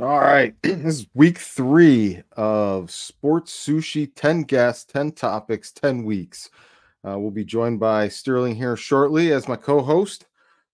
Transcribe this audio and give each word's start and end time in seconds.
All 0.00 0.20
right. 0.20 0.54
This 0.62 1.00
is 1.00 1.06
week 1.12 1.38
three 1.38 2.22
of 2.32 2.90
Sports 2.90 3.52
Sushi 3.54 4.10
10 4.14 4.44
guests, 4.44 4.90
10 4.90 5.12
topics, 5.12 5.70
10 5.70 6.04
weeks. 6.04 6.48
Uh, 7.06 7.18
we'll 7.18 7.30
be 7.30 7.44
joined 7.44 7.78
by 7.78 8.08
Sterling 8.08 8.54
here 8.54 8.76
shortly 8.76 9.32
as 9.32 9.48
my 9.48 9.56
co 9.56 9.82
host. 9.82 10.26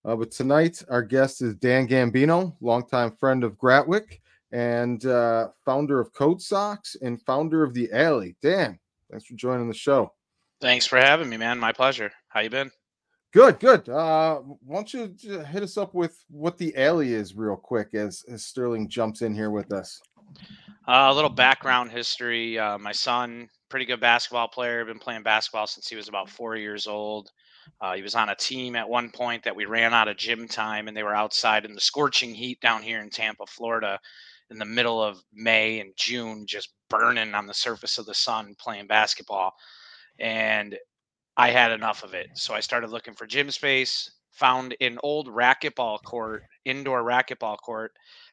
Uh, 0.04 0.14
but 0.14 0.30
tonight, 0.30 0.82
our 0.88 1.02
guest 1.02 1.42
is 1.42 1.56
Dan 1.56 1.88
Gambino, 1.88 2.54
longtime 2.60 3.10
friend 3.16 3.42
of 3.42 3.58
Gratwick 3.58 4.20
and 4.52 5.04
uh, 5.04 5.48
founder 5.64 5.98
of 5.98 6.12
Code 6.12 6.40
Socks 6.40 6.96
and 7.02 7.20
founder 7.22 7.64
of 7.64 7.74
The 7.74 7.90
Alley. 7.92 8.36
Dan, 8.40 8.78
thanks 9.10 9.26
for 9.26 9.34
joining 9.34 9.68
the 9.68 9.74
show. 9.74 10.12
Thanks 10.60 10.86
for 10.86 10.96
having 10.98 11.28
me, 11.28 11.36
man. 11.36 11.58
My 11.58 11.72
pleasure. 11.72 12.12
How 12.28 12.40
you 12.40 12.50
been? 12.50 12.70
Good, 13.32 13.60
good. 13.60 13.88
Uh, 13.88 14.36
why 14.36 14.76
don't 14.76 14.94
you 14.94 15.14
hit 15.44 15.62
us 15.62 15.76
up 15.76 15.94
with 15.94 16.24
what 16.30 16.56
the 16.56 16.74
alley 16.76 17.12
is, 17.12 17.34
real 17.34 17.56
quick, 17.56 17.94
as, 17.94 18.24
as 18.30 18.44
Sterling 18.44 18.88
jumps 18.88 19.20
in 19.20 19.34
here 19.34 19.50
with 19.50 19.70
us. 19.70 20.00
Uh, 20.86 21.08
a 21.10 21.14
little 21.14 21.30
background 21.30 21.90
history. 21.90 22.58
Uh, 22.58 22.78
my 22.78 22.92
son, 22.92 23.46
pretty 23.68 23.84
good 23.84 24.00
basketball 24.00 24.48
player, 24.48 24.84
been 24.86 24.98
playing 24.98 25.22
basketball 25.22 25.66
since 25.66 25.88
he 25.88 25.96
was 25.96 26.08
about 26.08 26.30
four 26.30 26.56
years 26.56 26.86
old. 26.86 27.30
Uh, 27.82 27.94
he 27.94 28.00
was 28.00 28.14
on 28.14 28.30
a 28.30 28.34
team 28.34 28.74
at 28.74 28.88
one 28.88 29.10
point 29.10 29.44
that 29.44 29.54
we 29.54 29.66
ran 29.66 29.92
out 29.92 30.08
of 30.08 30.16
gym 30.16 30.48
time, 30.48 30.88
and 30.88 30.96
they 30.96 31.02
were 31.02 31.14
outside 31.14 31.66
in 31.66 31.74
the 31.74 31.80
scorching 31.80 32.34
heat 32.34 32.58
down 32.62 32.82
here 32.82 33.00
in 33.00 33.10
Tampa, 33.10 33.44
Florida, 33.46 34.00
in 34.50 34.58
the 34.58 34.64
middle 34.64 35.02
of 35.02 35.22
May 35.34 35.80
and 35.80 35.92
June, 35.96 36.46
just 36.46 36.70
burning 36.88 37.34
on 37.34 37.46
the 37.46 37.52
surface 37.52 37.98
of 37.98 38.06
the 38.06 38.14
sun 38.14 38.54
playing 38.58 38.86
basketball. 38.86 39.52
And 40.18 40.78
I 41.38 41.50
had 41.50 41.70
enough 41.70 42.02
of 42.02 42.14
it. 42.14 42.30
So 42.34 42.52
I 42.52 42.60
started 42.60 42.90
looking 42.90 43.14
for 43.14 43.24
gym 43.24 43.52
space, 43.52 44.10
found 44.32 44.74
an 44.80 44.98
old 45.04 45.28
racquetball 45.28 46.02
court, 46.02 46.42
indoor 46.64 47.04
racquetball 47.04 47.58
court 47.58 47.92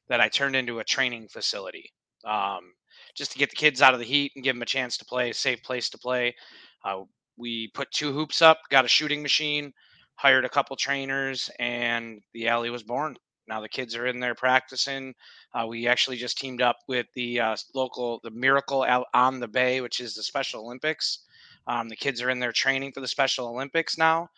that 0.09 0.19
I 0.19 0.27
turned 0.27 0.55
into 0.55 0.79
a 0.79 0.83
training 0.83 1.27
facility. 1.27 1.91
Um, 2.25 2.73
just 3.15 3.31
to 3.31 3.37
get 3.37 3.51
the 3.51 3.55
kids 3.55 3.83
out 3.83 3.93
of 3.93 3.99
the 3.99 4.05
heat 4.05 4.31
and 4.35 4.43
give 4.43 4.55
them 4.55 4.63
a 4.63 4.65
chance 4.65 4.97
to 4.97 5.05
play, 5.05 5.29
a 5.29 5.33
safe 5.35 5.61
place 5.61 5.87
to 5.91 5.99
play. 5.99 6.35
Uh, 6.83 7.03
we 7.37 7.69
put 7.75 7.91
two 7.91 8.11
hoops 8.11 8.41
up, 8.41 8.57
got 8.71 8.85
a 8.85 8.89
shooting 8.89 9.21
machine, 9.21 9.71
hired 10.15 10.43
a 10.43 10.49
couple 10.49 10.75
trainers, 10.75 11.49
and 11.59 12.21
the 12.33 12.47
alley 12.47 12.71
was 12.71 12.83
born. 12.83 13.17
Now 13.47 13.61
the 13.61 13.69
kids 13.69 13.95
are 13.95 14.07
in 14.07 14.19
there 14.19 14.33
practicing. 14.33 15.13
Uh, 15.53 15.67
we 15.67 15.87
actually 15.87 16.17
just 16.17 16.39
teamed 16.39 16.63
up 16.63 16.77
with 16.87 17.05
the 17.13 17.39
uh, 17.39 17.55
local, 17.75 18.19
the 18.23 18.31
Miracle 18.31 18.83
on 19.13 19.39
the 19.39 19.47
Bay, 19.47 19.81
which 19.81 19.99
is 19.99 20.15
the 20.15 20.23
Special 20.23 20.61
Olympics. 20.61 21.24
Um, 21.67 21.89
the 21.89 21.95
kids 21.95 22.21
are 22.21 22.29
in 22.29 22.39
there 22.39 22.51
training 22.51 22.91
for 22.91 23.01
the 23.01 23.07
Special 23.07 23.47
Olympics 23.47 23.97
now. 23.97 24.29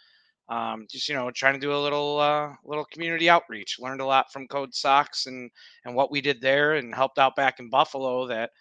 Um, 0.50 0.88
just 0.90 1.10
you 1.10 1.16
know, 1.16 1.30
trying 1.32 1.56
to 1.56 1.60
do 1.60 1.74
a 1.74 1.78
little 1.78 2.20
uh, 2.20 2.54
little 2.64 2.86
community 2.86 3.30
outreach. 3.30 3.80
Learned 3.80 4.00
a 4.00 4.06
lot 4.06 4.32
from 4.32 4.48
Code 4.48 4.74
Socks 4.74 5.26
and 5.26 5.52
and 5.84 5.94
what 5.94 6.10
we 6.10 6.22
did 6.22 6.40
there, 6.40 6.76
and 6.76 6.96
helped 6.96 7.20
out 7.20 7.36
back 7.36 7.60
in 7.60 7.70
Buffalo. 7.70 8.28
That 8.28 8.52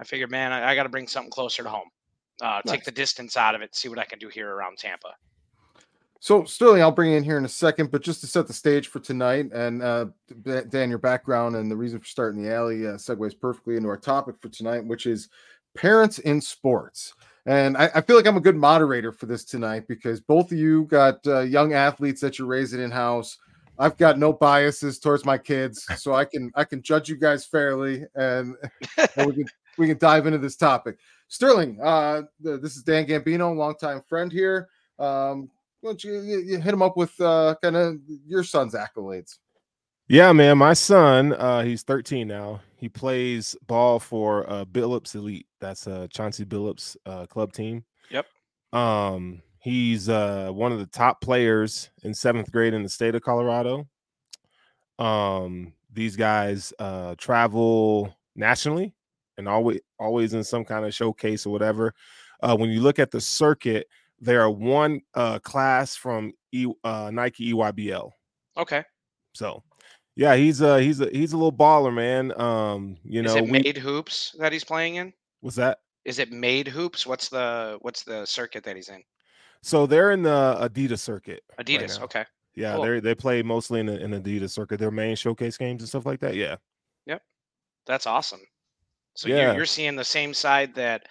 I 0.00 0.04
figured, 0.04 0.30
man, 0.30 0.52
I, 0.52 0.70
I 0.70 0.74
got 0.74 0.84
to 0.84 0.88
bring 0.88 1.06
something 1.06 1.30
closer 1.30 1.62
to 1.62 1.68
home. 1.68 1.88
Uh, 2.40 2.60
nice. 2.64 2.76
Take 2.76 2.84
the 2.84 2.90
distance 2.90 3.36
out 3.36 3.54
of 3.54 3.60
it. 3.60 3.74
See 3.74 3.88
what 3.88 3.98
I 3.98 4.04
can 4.04 4.18
do 4.18 4.28
here 4.28 4.50
around 4.50 4.78
Tampa. 4.78 5.14
So 6.20 6.44
Sterling, 6.44 6.82
I'll 6.82 6.90
bring 6.90 7.10
you 7.10 7.18
in 7.18 7.24
here 7.24 7.36
in 7.36 7.44
a 7.44 7.48
second, 7.48 7.90
but 7.90 8.02
just 8.02 8.20
to 8.22 8.26
set 8.26 8.46
the 8.46 8.52
stage 8.52 8.88
for 8.88 9.00
tonight, 9.00 9.52
and 9.52 9.82
uh, 9.82 10.06
Dan, 10.42 10.88
your 10.88 10.98
background 10.98 11.56
and 11.56 11.70
the 11.70 11.76
reason 11.76 12.00
for 12.00 12.06
starting 12.06 12.42
the 12.42 12.52
alley 12.52 12.86
uh, 12.86 12.92
segues 12.92 13.38
perfectly 13.38 13.76
into 13.76 13.88
our 13.88 13.98
topic 13.98 14.36
for 14.40 14.48
tonight, 14.48 14.84
which 14.84 15.06
is 15.06 15.28
parents 15.76 16.18
in 16.18 16.40
sports. 16.40 17.14
And 17.46 17.76
I, 17.76 17.88
I, 17.94 18.00
feel 18.00 18.16
like 18.16 18.26
I'm 18.26 18.36
a 18.36 18.40
good 18.40 18.56
moderator 18.56 19.12
for 19.12 19.26
this 19.26 19.44
tonight 19.44 19.86
because 19.86 20.20
both 20.20 20.50
of 20.50 20.58
you 20.58 20.84
got 20.86 21.24
uh, 21.28 21.40
young 21.40 21.74
athletes 21.74 22.20
that 22.20 22.38
you're 22.38 22.48
raising 22.48 22.80
in 22.80 22.90
house. 22.90 23.38
I've 23.78 23.96
got 23.96 24.18
no 24.18 24.32
biases 24.32 24.98
towards 24.98 25.24
my 25.24 25.38
kids, 25.38 25.86
so 25.96 26.12
I 26.14 26.24
can 26.24 26.50
I 26.56 26.64
can 26.64 26.82
judge 26.82 27.08
you 27.08 27.16
guys 27.16 27.46
fairly, 27.46 28.04
and, 28.16 28.56
and 29.16 29.26
we 29.26 29.34
can 29.34 29.46
we 29.78 29.86
can 29.86 29.98
dive 29.98 30.26
into 30.26 30.38
this 30.38 30.56
topic. 30.56 30.98
Sterling, 31.28 31.78
uh, 31.82 32.22
this 32.40 32.76
is 32.76 32.82
Dan 32.82 33.06
Gambino, 33.06 33.54
longtime 33.54 34.02
friend 34.08 34.32
here. 34.32 34.68
Um, 34.98 35.50
why 35.80 35.90
don't 35.90 36.04
you, 36.04 36.20
you, 36.20 36.38
you 36.38 36.60
hit 36.60 36.72
him 36.72 36.82
up 36.82 36.96
with 36.96 37.20
uh, 37.20 37.54
kind 37.62 37.76
of 37.76 37.96
your 38.26 38.42
son's 38.42 38.74
accolades? 38.74 39.36
Yeah, 40.08 40.32
man. 40.32 40.58
My 40.58 40.72
son, 40.72 41.32
uh, 41.32 41.62
he's 41.62 41.82
13 41.82 42.28
now. 42.28 42.60
He 42.76 42.88
plays 42.88 43.56
ball 43.66 43.98
for 43.98 44.48
uh, 44.48 44.64
Billups 44.64 45.16
Elite. 45.16 45.48
That's 45.60 45.88
uh, 45.88 46.06
Chauncey 46.10 46.44
Billups 46.44 46.96
uh, 47.06 47.26
club 47.26 47.52
team. 47.52 47.84
Yep. 48.10 48.26
Um, 48.72 49.42
he's 49.58 50.08
uh, 50.08 50.50
one 50.52 50.70
of 50.70 50.78
the 50.78 50.86
top 50.86 51.20
players 51.20 51.90
in 52.04 52.14
seventh 52.14 52.52
grade 52.52 52.72
in 52.72 52.84
the 52.84 52.88
state 52.88 53.16
of 53.16 53.22
Colorado. 53.22 53.88
Um, 55.00 55.72
these 55.92 56.14
guys 56.14 56.72
uh, 56.78 57.16
travel 57.18 58.14
nationally 58.36 58.94
and 59.38 59.48
always 59.48 59.80
always 59.98 60.34
in 60.34 60.44
some 60.44 60.64
kind 60.64 60.84
of 60.84 60.94
showcase 60.94 61.46
or 61.46 61.50
whatever. 61.50 61.94
Uh, 62.42 62.56
when 62.56 62.70
you 62.70 62.80
look 62.80 63.00
at 63.00 63.10
the 63.10 63.20
circuit, 63.20 63.88
they 64.20 64.36
are 64.36 64.50
one 64.50 65.00
uh, 65.14 65.40
class 65.40 65.96
from 65.96 66.32
e, 66.52 66.66
uh, 66.84 67.10
Nike 67.12 67.52
EYBL. 67.52 68.10
Okay. 68.56 68.84
So 69.32 69.62
yeah, 70.16 70.34
he's 70.34 70.62
a 70.62 70.80
he's 70.80 71.00
a 71.00 71.10
he's 71.10 71.34
a 71.34 71.36
little 71.36 71.52
baller, 71.52 71.94
man. 71.94 72.38
Um, 72.40 72.96
you 73.04 73.22
know, 73.22 73.30
is 73.30 73.36
it 73.36 73.48
made 73.48 73.76
hoops 73.76 74.34
that 74.38 74.52
he's 74.52 74.64
playing 74.64 74.96
in? 74.96 75.12
What's 75.40 75.56
that? 75.56 75.80
Is 76.06 76.18
it 76.18 76.32
made 76.32 76.66
hoops? 76.66 77.06
What's 77.06 77.28
the 77.28 77.78
what's 77.82 78.02
the 78.02 78.24
circuit 78.24 78.64
that 78.64 78.76
he's 78.76 78.88
in? 78.88 79.02
So 79.62 79.86
they're 79.86 80.12
in 80.12 80.22
the 80.22 80.56
Adidas 80.60 81.00
circuit. 81.00 81.42
Adidas, 81.60 81.98
right 81.98 82.04
okay. 82.04 82.24
Yeah, 82.54 82.76
cool. 82.76 82.84
they 82.84 83.00
they 83.00 83.14
play 83.14 83.42
mostly 83.42 83.80
in 83.80 83.86
the 83.86 84.02
in 84.02 84.12
Adidas 84.12 84.50
circuit. 84.50 84.80
Their 84.80 84.90
main 84.90 85.16
showcase 85.16 85.58
games 85.58 85.82
and 85.82 85.88
stuff 85.88 86.06
like 86.06 86.20
that. 86.20 86.34
Yeah. 86.34 86.56
Yep, 87.04 87.22
that's 87.86 88.06
awesome. 88.06 88.40
So 89.14 89.28
yeah. 89.28 89.46
you're, 89.46 89.56
you're 89.56 89.66
seeing 89.66 89.96
the 89.96 90.04
same 90.04 90.32
side 90.32 90.74
that 90.76 91.08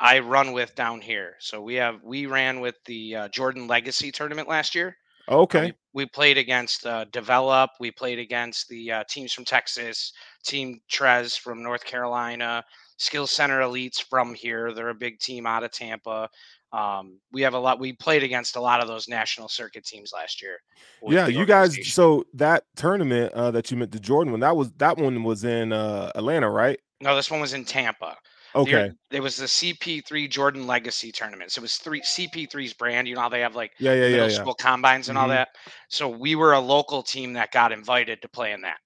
I 0.00 0.18
run 0.18 0.52
with 0.52 0.74
down 0.74 1.00
here. 1.00 1.34
So 1.38 1.62
we 1.62 1.74
have 1.74 2.02
we 2.02 2.26
ran 2.26 2.60
with 2.60 2.74
the 2.86 3.14
uh, 3.14 3.28
Jordan 3.28 3.68
Legacy 3.68 4.10
tournament 4.10 4.48
last 4.48 4.74
year. 4.74 4.96
Okay. 5.28 5.72
We, 5.92 6.04
we, 6.04 6.06
played 6.06 6.38
against 6.38 6.86
uh, 6.86 7.04
Develop. 7.12 7.70
We 7.80 7.90
played 7.90 8.18
against 8.18 8.68
the 8.68 8.92
uh, 8.92 9.04
teams 9.08 9.32
from 9.32 9.44
Texas, 9.44 10.12
Team 10.44 10.80
Trez 10.90 11.38
from 11.38 11.62
North 11.62 11.84
Carolina, 11.84 12.64
Skill 12.96 13.26
Center 13.26 13.60
Elites 13.60 14.02
from 14.02 14.34
here. 14.34 14.72
They're 14.72 14.88
a 14.88 14.94
big 14.94 15.18
team 15.18 15.46
out 15.46 15.64
of 15.64 15.70
Tampa. 15.70 16.28
Um, 16.72 17.18
we 17.32 17.42
have 17.42 17.54
a 17.54 17.58
lot. 17.58 17.78
We 17.78 17.92
played 17.94 18.22
against 18.22 18.56
a 18.56 18.60
lot 18.60 18.82
of 18.82 18.88
those 18.88 19.08
national 19.08 19.48
circuit 19.48 19.84
teams 19.84 20.12
last 20.14 20.42
year. 20.42 20.58
Yeah, 21.06 21.26
you 21.26 21.46
guys. 21.46 21.76
So 21.92 22.24
that 22.34 22.64
tournament 22.76 23.32
uh, 23.32 23.50
that 23.52 23.70
you 23.70 23.76
meant 23.76 23.92
the 23.92 24.00
Jordan 24.00 24.32
one, 24.32 24.40
that 24.40 24.56
was 24.56 24.70
that 24.72 24.98
one 24.98 25.24
was 25.24 25.44
in 25.44 25.72
uh, 25.72 26.12
Atlanta, 26.14 26.50
right? 26.50 26.78
No, 27.00 27.16
this 27.16 27.30
one 27.30 27.40
was 27.40 27.54
in 27.54 27.64
Tampa. 27.64 28.16
Okay. 28.54 28.90
There 29.10 29.22
was 29.22 29.36
the 29.36 29.46
CP3 29.46 30.30
Jordan 30.30 30.66
Legacy 30.66 31.12
tournament. 31.12 31.52
So 31.52 31.60
it 31.60 31.62
was 31.62 31.76
three 31.76 32.00
CP3's 32.00 32.72
brand. 32.72 33.08
You 33.08 33.14
know 33.14 33.20
how 33.20 33.28
they 33.28 33.40
have 33.40 33.54
like 33.54 33.72
yeah, 33.78 33.92
yeah, 33.92 34.08
middle 34.08 34.28
yeah, 34.28 34.34
school 34.34 34.56
yeah. 34.58 34.64
combines 34.64 35.08
and 35.08 35.16
mm-hmm. 35.16 35.22
all 35.22 35.28
that. 35.28 35.48
So 35.88 36.08
we 36.08 36.34
were 36.34 36.54
a 36.54 36.60
local 36.60 37.02
team 37.02 37.32
that 37.34 37.52
got 37.52 37.72
invited 37.72 38.22
to 38.22 38.28
play 38.28 38.52
in 38.52 38.60
that. 38.62 38.78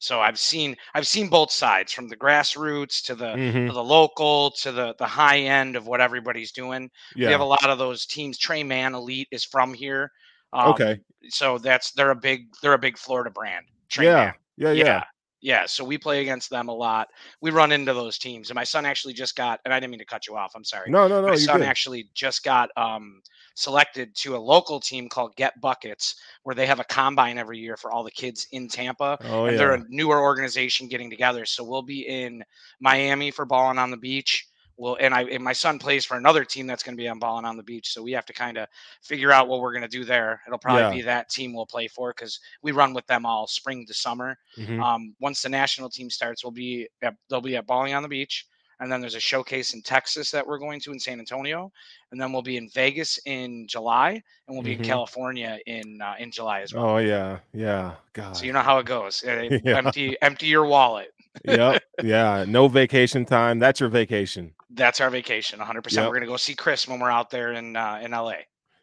So 0.00 0.20
I've 0.20 0.38
seen 0.38 0.76
I've 0.94 1.06
seen 1.06 1.28
both 1.28 1.50
sides 1.50 1.92
from 1.92 2.08
the 2.08 2.16
grassroots 2.16 3.02
to 3.04 3.14
the 3.14 3.34
mm-hmm. 3.34 3.66
to 3.66 3.72
the 3.72 3.84
local 3.84 4.50
to 4.62 4.72
the 4.72 4.94
the 4.98 5.06
high 5.06 5.40
end 5.40 5.76
of 5.76 5.86
what 5.86 6.00
everybody's 6.00 6.52
doing. 6.52 6.90
Yeah. 7.14 7.28
We 7.28 7.32
have 7.32 7.42
a 7.42 7.44
lot 7.44 7.68
of 7.68 7.78
those 7.78 8.06
teams. 8.06 8.38
Trey 8.38 8.62
Man 8.62 8.94
Elite 8.94 9.28
is 9.30 9.44
from 9.44 9.74
here. 9.74 10.10
Um, 10.54 10.70
okay. 10.70 11.00
So 11.28 11.58
that's 11.58 11.92
they're 11.92 12.10
a 12.10 12.16
big 12.16 12.46
they're 12.62 12.72
a 12.72 12.78
big 12.78 12.96
Florida 12.96 13.30
brand. 13.30 13.66
Trey 13.90 14.06
yeah. 14.06 14.14
Man. 14.14 14.34
Yeah, 14.56 14.72
yeah. 14.72 14.84
Yeah. 14.84 15.04
Yeah, 15.42 15.64
so 15.66 15.84
we 15.84 15.96
play 15.96 16.20
against 16.20 16.50
them 16.50 16.68
a 16.68 16.74
lot. 16.74 17.08
We 17.40 17.50
run 17.50 17.72
into 17.72 17.94
those 17.94 18.18
teams, 18.18 18.50
and 18.50 18.54
my 18.54 18.64
son 18.64 18.84
actually 18.84 19.14
just 19.14 19.36
got. 19.36 19.60
And 19.64 19.72
I 19.72 19.80
didn't 19.80 19.90
mean 19.92 20.00
to 20.00 20.04
cut 20.04 20.26
you 20.26 20.36
off. 20.36 20.52
I'm 20.54 20.64
sorry. 20.64 20.90
No, 20.90 21.08
no, 21.08 21.22
no. 21.22 21.28
My 21.28 21.36
son 21.36 21.60
good. 21.60 21.66
actually 21.66 22.10
just 22.14 22.44
got 22.44 22.68
um, 22.76 23.22
selected 23.54 24.14
to 24.16 24.36
a 24.36 24.38
local 24.38 24.80
team 24.80 25.08
called 25.08 25.34
Get 25.36 25.58
Buckets, 25.60 26.16
where 26.42 26.54
they 26.54 26.66
have 26.66 26.80
a 26.80 26.84
combine 26.84 27.38
every 27.38 27.58
year 27.58 27.76
for 27.76 27.90
all 27.90 28.04
the 28.04 28.10
kids 28.10 28.48
in 28.52 28.68
Tampa. 28.68 29.18
Oh, 29.24 29.46
and 29.46 29.52
yeah. 29.52 29.58
they're 29.58 29.74
a 29.74 29.84
newer 29.88 30.20
organization 30.20 30.88
getting 30.88 31.08
together. 31.08 31.46
So 31.46 31.64
we'll 31.64 31.82
be 31.82 32.06
in 32.06 32.44
Miami 32.80 33.30
for 33.30 33.46
balling 33.46 33.78
on 33.78 33.90
the 33.90 33.96
beach 33.96 34.46
well, 34.80 34.96
and 34.98 35.12
I 35.12 35.24
and 35.24 35.44
my 35.44 35.52
son 35.52 35.78
plays 35.78 36.06
for 36.06 36.16
another 36.16 36.42
team 36.42 36.66
that's 36.66 36.82
going 36.82 36.96
to 36.96 37.00
be 37.00 37.06
on 37.06 37.18
balling 37.18 37.44
on 37.44 37.58
the 37.58 37.62
beach. 37.62 37.92
So 37.92 38.02
we 38.02 38.12
have 38.12 38.24
to 38.24 38.32
kind 38.32 38.56
of 38.56 38.66
figure 39.02 39.30
out 39.30 39.46
what 39.46 39.60
we're 39.60 39.72
going 39.72 39.82
to 39.82 39.88
do 39.88 40.06
there. 40.06 40.40
It'll 40.46 40.58
probably 40.58 40.84
yeah. 40.84 40.92
be 40.92 41.02
that 41.02 41.28
team 41.28 41.52
we'll 41.52 41.66
play 41.66 41.86
for 41.86 42.14
because 42.16 42.40
we 42.62 42.72
run 42.72 42.94
with 42.94 43.06
them 43.06 43.26
all 43.26 43.46
spring 43.46 43.84
to 43.86 43.92
summer. 43.92 44.38
Mm-hmm. 44.56 44.82
Um, 44.82 45.14
once 45.20 45.42
the 45.42 45.50
national 45.50 45.90
team 45.90 46.08
starts, 46.08 46.42
we'll 46.42 46.52
be 46.52 46.88
at, 47.02 47.14
they'll 47.28 47.42
be 47.42 47.56
at 47.56 47.66
balling 47.66 47.92
on 47.92 48.02
the 48.02 48.08
beach, 48.08 48.46
and 48.80 48.90
then 48.90 49.02
there's 49.02 49.14
a 49.14 49.20
showcase 49.20 49.74
in 49.74 49.82
Texas 49.82 50.30
that 50.30 50.46
we're 50.46 50.58
going 50.58 50.80
to 50.80 50.92
in 50.92 50.98
San 50.98 51.18
Antonio, 51.18 51.70
and 52.10 52.18
then 52.18 52.32
we'll 52.32 52.40
be 52.40 52.56
in 52.56 52.70
Vegas 52.70 53.20
in 53.26 53.66
July, 53.68 54.12
and 54.12 54.56
we'll 54.56 54.62
be 54.62 54.72
mm-hmm. 54.72 54.82
in 54.82 54.88
California 54.88 55.58
in 55.66 56.00
uh, 56.00 56.14
in 56.18 56.30
July 56.30 56.62
as 56.62 56.72
well. 56.72 56.88
Oh 56.88 56.96
yeah, 56.96 57.40
yeah, 57.52 57.96
God. 58.14 58.34
So 58.34 58.46
you 58.46 58.54
know 58.54 58.60
how 58.60 58.78
it 58.78 58.86
goes. 58.86 59.22
yeah. 59.26 59.58
Empty 59.66 60.16
empty 60.22 60.46
your 60.46 60.64
wallet. 60.64 61.12
Yep. 61.44 61.82
Yeah. 62.02 62.44
No 62.46 62.68
vacation 62.68 63.24
time. 63.24 63.58
That's 63.58 63.80
your 63.80 63.88
vacation. 63.88 64.52
That's 64.70 65.00
our 65.00 65.10
vacation, 65.10 65.58
100. 65.58 65.82
percent 65.82 66.08
We're 66.08 66.14
gonna 66.14 66.26
go 66.26 66.36
see 66.36 66.54
Chris 66.54 66.86
when 66.86 67.00
we're 67.00 67.10
out 67.10 67.30
there 67.30 67.52
in 67.52 67.76
uh, 67.76 68.00
in 68.02 68.12
LA. 68.12 68.34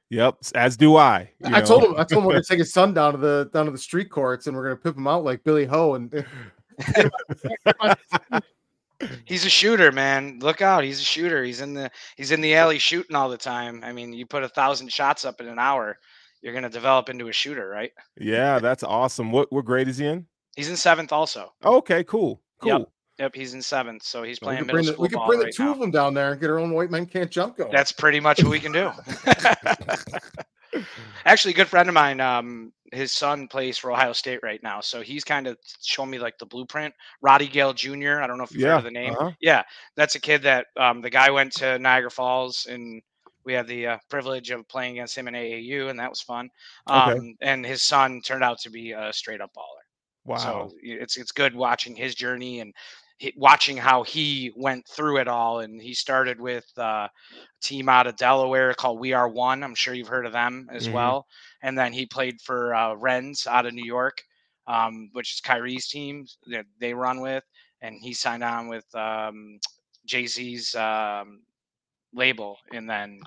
Yep, 0.09 0.38
as 0.55 0.77
do 0.77 0.95
I. 0.95 1.29
I 1.44 1.59
know. 1.59 1.65
told 1.65 1.83
him. 1.83 1.94
I 1.97 2.03
told 2.03 2.23
him 2.23 2.25
we're 2.25 2.33
gonna 2.33 2.44
take 2.49 2.59
his 2.59 2.71
son 2.71 2.94
down 2.94 3.13
to 3.13 3.17
the 3.17 3.49
down 3.53 3.65
to 3.65 3.71
the 3.71 3.77
street 3.77 4.09
courts, 4.09 4.47
and 4.47 4.55
we're 4.55 4.63
gonna 4.63 4.77
pimp 4.77 4.97
him 4.97 5.07
out 5.07 5.23
like 5.23 5.44
Billy 5.44 5.65
Ho 5.65 5.95
and 5.95 6.11
He's 9.25 9.45
a 9.45 9.50
shooter, 9.50 9.91
man. 9.91 10.39
Look 10.41 10.61
out, 10.61 10.83
he's 10.83 11.00
a 11.00 11.03
shooter. 11.03 11.43
He's 11.43 11.61
in 11.61 11.73
the 11.73 11.91
he's 12.15 12.31
in 12.31 12.41
the 12.41 12.55
alley 12.55 12.79
shooting 12.79 13.15
all 13.15 13.29
the 13.29 13.38
time. 13.38 13.83
I 13.83 13.91
mean, 13.91 14.11
you 14.13 14.25
put 14.25 14.43
a 14.43 14.50
thousand 14.50 14.91
shots 14.91 15.23
up 15.23 15.39
in 15.39 15.47
an 15.47 15.59
hour, 15.59 16.00
you're 16.41 16.53
gonna 16.53 16.69
develop 16.69 17.09
into 17.09 17.27
a 17.27 17.33
shooter, 17.33 17.67
right? 17.67 17.91
Yeah, 18.19 18.59
that's 18.59 18.83
awesome. 18.83 19.31
What 19.31 19.51
what 19.51 19.65
grade 19.65 19.88
is 19.88 19.97
he 19.97 20.07
in? 20.07 20.25
He's 20.57 20.69
in 20.69 20.75
seventh 20.75 21.13
also. 21.13 21.54
Okay, 21.63 22.04
cool, 22.04 22.42
cool. 22.59 22.69
Yep. 22.69 22.89
Yep, 23.19 23.36
he's 23.36 23.54
in 23.54 23.62
seventh, 23.62 24.04
so 24.04 24.21
he's 24.24 24.39
playing 24.39 24.62
we 24.62 24.65
could 24.65 24.71
bring, 24.74 24.86
middle 24.86 24.92
the, 24.92 24.94
school 24.94 25.04
we 25.04 25.09
could 25.09 25.27
bring 25.27 25.39
the 25.39 25.45
right 25.45 25.54
two 25.54 25.65
now. 25.65 25.71
of 25.71 25.80
them 25.80 25.92
down 25.92 26.13
there 26.15 26.31
and 26.31 26.42
get 26.42 26.50
our 26.50 26.59
own 26.59 26.71
white 26.71 26.92
men 26.92 27.06
can't 27.06 27.31
jump 27.31 27.57
going. 27.57 27.71
That's 27.71 27.92
pretty 27.92 28.19
much 28.19 28.44
what 28.44 28.51
we 28.51 28.59
can 28.59 28.71
do. 28.71 28.92
Actually, 31.25 31.54
a 31.54 31.57
good 31.57 31.68
friend 31.68 31.89
of 31.89 31.95
mine, 31.95 32.19
um, 32.19 32.71
his 32.92 33.12
son 33.12 33.48
plays 33.48 33.77
for 33.77 33.92
Ohio 33.92 34.13
State 34.13 34.39
right 34.44 34.62
now, 34.63 34.81
so 34.81 35.01
he's 35.01 35.24
kind 35.24 35.45
of 35.48 35.57
showing 35.81 36.09
me 36.09 36.19
like 36.19 36.38
the 36.38 36.45
blueprint. 36.45 36.94
Roddy 37.21 37.48
Gayle 37.48 37.74
Jr. 37.74 38.21
I 38.21 38.27
don't 38.27 38.38
know 38.38 38.44
if 38.44 38.51
you've 38.51 38.62
Yeah, 38.62 38.69
heard 38.69 38.77
of 38.80 38.83
the 38.86 38.92
name. 38.92 39.13
uh-huh. 39.13 39.31
Yeah, 39.42 39.63
that's 39.95 40.15
a 40.15 40.19
kid 40.19 40.44
that 40.44 40.68
um, 40.77 41.01
the 41.01 41.10
guy 41.10 41.30
went 41.31 41.53
to 41.53 41.80
Niagara 41.80 42.12
Falls, 42.12 42.68
and 42.69 43.01
we 43.45 43.53
had 43.53 43.68
the 43.68 43.88
uh, 43.88 43.98
privilege 44.10 44.51
of 44.51 44.68
playing 44.68 44.94
against 44.94 45.18
him 45.18 45.27
in 45.27 45.33
AAU, 45.33 45.89
and 45.89 46.00
that 46.00 46.10
was 46.10 46.21
fun. 46.21 46.50
Um, 46.88 47.10
Okay. 47.10 47.36
And 47.42 47.65
his 47.65 47.81
son 47.83 48.21
turned 48.21 48.44
out 48.44 48.60
to 48.60 48.69
be 48.69 48.92
a 48.92 49.12
straight 49.12 49.42
up 49.42 49.51
baller. 49.57 49.87
Wow. 50.27 50.69
So 50.69 50.74
it's 50.81 51.18
it's 51.18 51.31
good 51.31 51.56
watching 51.56 51.95
his 51.95 52.15
journey 52.15 52.59
and 52.59 52.74
watching 53.35 53.77
how 53.77 54.03
he 54.03 54.51
went 54.56 54.88
through 54.88 55.18
it 55.18 55.27
all. 55.27 55.59
And 55.62 55.81
he 55.81 55.94
started 55.94 56.39
with 56.39 56.65
uh, 56.77 57.07
a 57.07 57.09
team 57.62 57.89
out 57.89 58.07
of 58.07 58.15
Delaware 58.18 58.74
called 58.75 59.00
We 59.00 59.13
Are 59.13 59.29
One. 59.29 59.63
I'm 59.63 59.75
sure 59.75 59.94
you've 59.94 60.07
heard 60.07 60.25
of 60.27 60.33
them 60.33 60.69
as 60.71 60.89
Mhm. 60.89 60.91
well. 60.91 61.25
And 61.62 61.77
then 61.77 61.94
he 61.94 62.06
played 62.06 62.41
for 62.41 62.75
uh, 62.75 62.95
Rens 62.95 63.47
out 63.47 63.65
of 63.65 63.74
New 63.74 63.85
York, 63.85 64.21
um, 64.68 65.09
which 65.13 65.33
is 65.33 65.41
Kyrie's 65.41 65.88
team 65.88 66.25
that 66.51 66.65
they 66.79 66.94
run 66.94 67.21
with. 67.21 67.44
And 67.81 67.95
he 68.01 68.13
signed 68.13 68.44
on 68.44 68.68
with 68.68 68.94
um, 68.95 69.59
Jay 70.06 70.27
Z's 70.27 70.75
um, 70.75 71.44
label, 72.13 72.57
and 72.74 72.89
then 72.89 73.21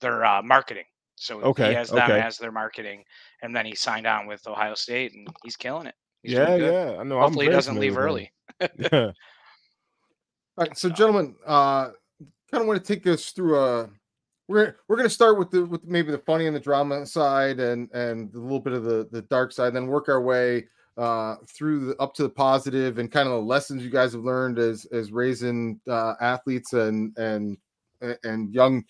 their 0.00 0.24
uh, 0.24 0.42
marketing. 0.42 0.86
So 1.16 1.44
Okay, 1.44 1.62
he 1.62 1.72
has 1.72 1.92
them 1.92 2.16
okay. 2.16 2.16
as 2.16 2.38
their 2.38 2.52
marketing, 2.52 3.04
and 3.42 3.54
then 3.56 3.66
he 3.66 3.74
signed 3.76 4.06
on 4.06 4.26
with 4.26 4.46
Ohio 4.48 4.74
State, 4.74 5.14
and 5.14 5.34
he's 5.42 5.56
killing 5.56 5.86
it. 5.86 5.94
He's 6.22 6.32
yeah, 6.32 6.56
doing 6.56 6.72
yeah. 6.72 6.96
I 6.98 7.02
know. 7.02 7.20
Hopefully, 7.20 7.46
he 7.46 7.48
I'm 7.48 7.52
very 7.52 7.56
doesn't 7.58 7.78
leave 7.78 7.96
early. 7.96 8.32
him. 8.60 8.70
All 8.92 10.66
right, 10.66 10.76
so 10.76 10.90
gentlemen, 10.90 11.34
uh, 11.46 11.90
kind 12.50 12.60
of 12.60 12.66
want 12.66 12.84
to 12.84 12.94
take 12.94 13.06
us 13.06 13.30
through 13.30 13.58
a. 13.58 13.90
We're 14.48 14.76
we're 14.86 14.96
gonna 14.96 15.08
start 15.08 15.38
with 15.38 15.50
the 15.50 15.64
with 15.64 15.84
maybe 15.84 16.10
the 16.10 16.18
funny 16.18 16.46
and 16.46 16.54
the 16.54 16.60
drama 16.60 17.06
side, 17.06 17.58
and 17.58 17.90
and 17.92 18.34
a 18.34 18.38
little 18.38 18.60
bit 18.60 18.72
of 18.74 18.84
the 18.84 19.08
the 19.10 19.22
dark 19.22 19.52
side, 19.52 19.74
then 19.74 19.86
work 19.86 20.08
our 20.08 20.20
way 20.20 20.66
uh 20.98 21.36
through 21.46 21.86
the 21.86 21.96
up 21.96 22.12
to 22.14 22.22
the 22.22 22.28
positive 22.28 22.98
and 22.98 23.10
kind 23.10 23.26
of 23.26 23.32
the 23.32 23.40
lessons 23.40 23.82
you 23.82 23.88
guys 23.90 24.12
have 24.12 24.24
learned 24.24 24.58
as 24.58 24.84
as 24.92 25.10
raising 25.10 25.80
uh 25.88 26.14
athletes 26.20 26.74
and 26.74 27.16
and 27.16 27.56
and 28.24 28.52
young 28.52 28.84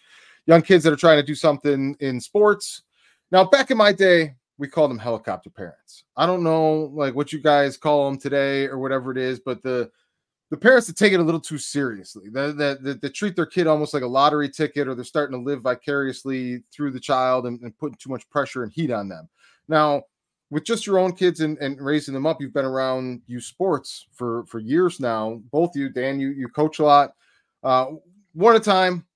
young 0.47 0.63
kids 0.63 0.83
that 0.83 0.93
are 0.93 0.97
trying 0.97 1.17
to 1.17 1.23
do 1.23 1.35
something 1.35 1.95
in 2.01 2.21
sports 2.21 2.83
now 3.31 3.45
back 3.45 3.71
in 3.71 3.77
my 3.77 3.93
day 3.93 4.35
we 4.59 4.69
call 4.69 4.89
them 4.89 4.99
helicopter 4.99 5.51
parents. 5.51 6.05
I 6.17 6.27
don't 6.27 6.43
know 6.43 6.91
like 6.95 7.15
what 7.15 7.33
you 7.33 7.41
guys 7.41 7.77
call 7.77 8.11
them 8.11 8.19
today 8.19 8.67
or 8.67 8.79
whatever 8.79 9.11
it 9.11 9.19
is 9.19 9.41
but 9.41 9.63
the 9.63 9.91
the 10.53 10.57
parents 10.59 10.87
that 10.87 10.97
take 10.97 11.15
it 11.15 11.21
a 11.21 11.23
little 11.23 11.41
too 11.41 11.57
seriously. 11.57 12.29
That, 12.31 12.59
that, 12.59 13.01
that, 13.01 13.15
treat 13.15 13.35
their 13.35 13.47
kid 13.47 13.67
almost 13.67 13.95
like 13.95 14.03
a 14.03 14.07
lottery 14.07 14.51
ticket 14.51 14.87
or 14.87 14.95
they're 14.95 15.03
starting 15.03 15.35
to 15.35 15.43
live 15.43 15.63
vicariously 15.63 16.63
through 16.71 16.91
the 16.91 17.01
child 17.01 17.47
and, 17.47 17.59
and 17.63 17.75
putting 17.79 17.97
too 17.97 18.11
much 18.11 18.29
pressure 18.29 18.63
and 18.63 18.71
heat 18.71 18.91
on 18.91 19.09
them. 19.09 19.31
Now 19.67 20.03
with 20.51 20.65
just 20.65 20.87
your 20.87 20.99
own 20.99 21.15
kids 21.15 21.41
and, 21.41 21.57
and 21.57 21.81
raising 21.81 22.13
them 22.13 22.27
up 22.27 22.39
you've 22.39 22.53
been 22.53 22.67
around 22.67 23.23
you 23.27 23.41
sports 23.41 24.07
for 24.13 24.45
for 24.45 24.59
years 24.59 25.01
now 25.01 25.41
both 25.51 25.75
you 25.75 25.89
dan 25.89 26.21
you 26.21 26.29
you 26.29 26.49
coach 26.49 26.79
a 26.79 26.85
lot. 26.85 27.15
Uh 27.63 27.87
one 28.35 28.55
at 28.55 28.61
a 28.61 28.65
time 28.65 29.07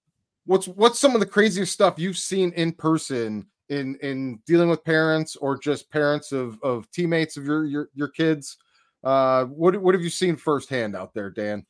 what's 0.46 0.66
what's 0.66 0.98
some 0.98 1.12
of 1.14 1.20
the 1.20 1.26
craziest 1.26 1.70
stuff 1.70 1.98
you've 1.98 2.16
seen 2.16 2.50
in 2.52 2.72
person 2.72 3.46
in 3.68 3.96
in 4.02 4.38
dealing 4.46 4.68
with 4.68 4.84
parents 4.84 5.36
or 5.36 5.58
just 5.58 5.90
parents 5.90 6.32
of 6.32 6.58
of 6.62 6.90
teammates 6.90 7.36
of 7.36 7.44
your 7.44 7.64
your, 7.64 7.88
your 7.94 8.08
kids 8.08 8.58
uh 9.04 9.44
what 9.44 9.76
what 9.76 9.94
have 9.94 10.02
you 10.02 10.10
seen 10.10 10.36
firsthand 10.36 10.94
out 10.96 11.12
there 11.14 11.30
dan 11.30 11.64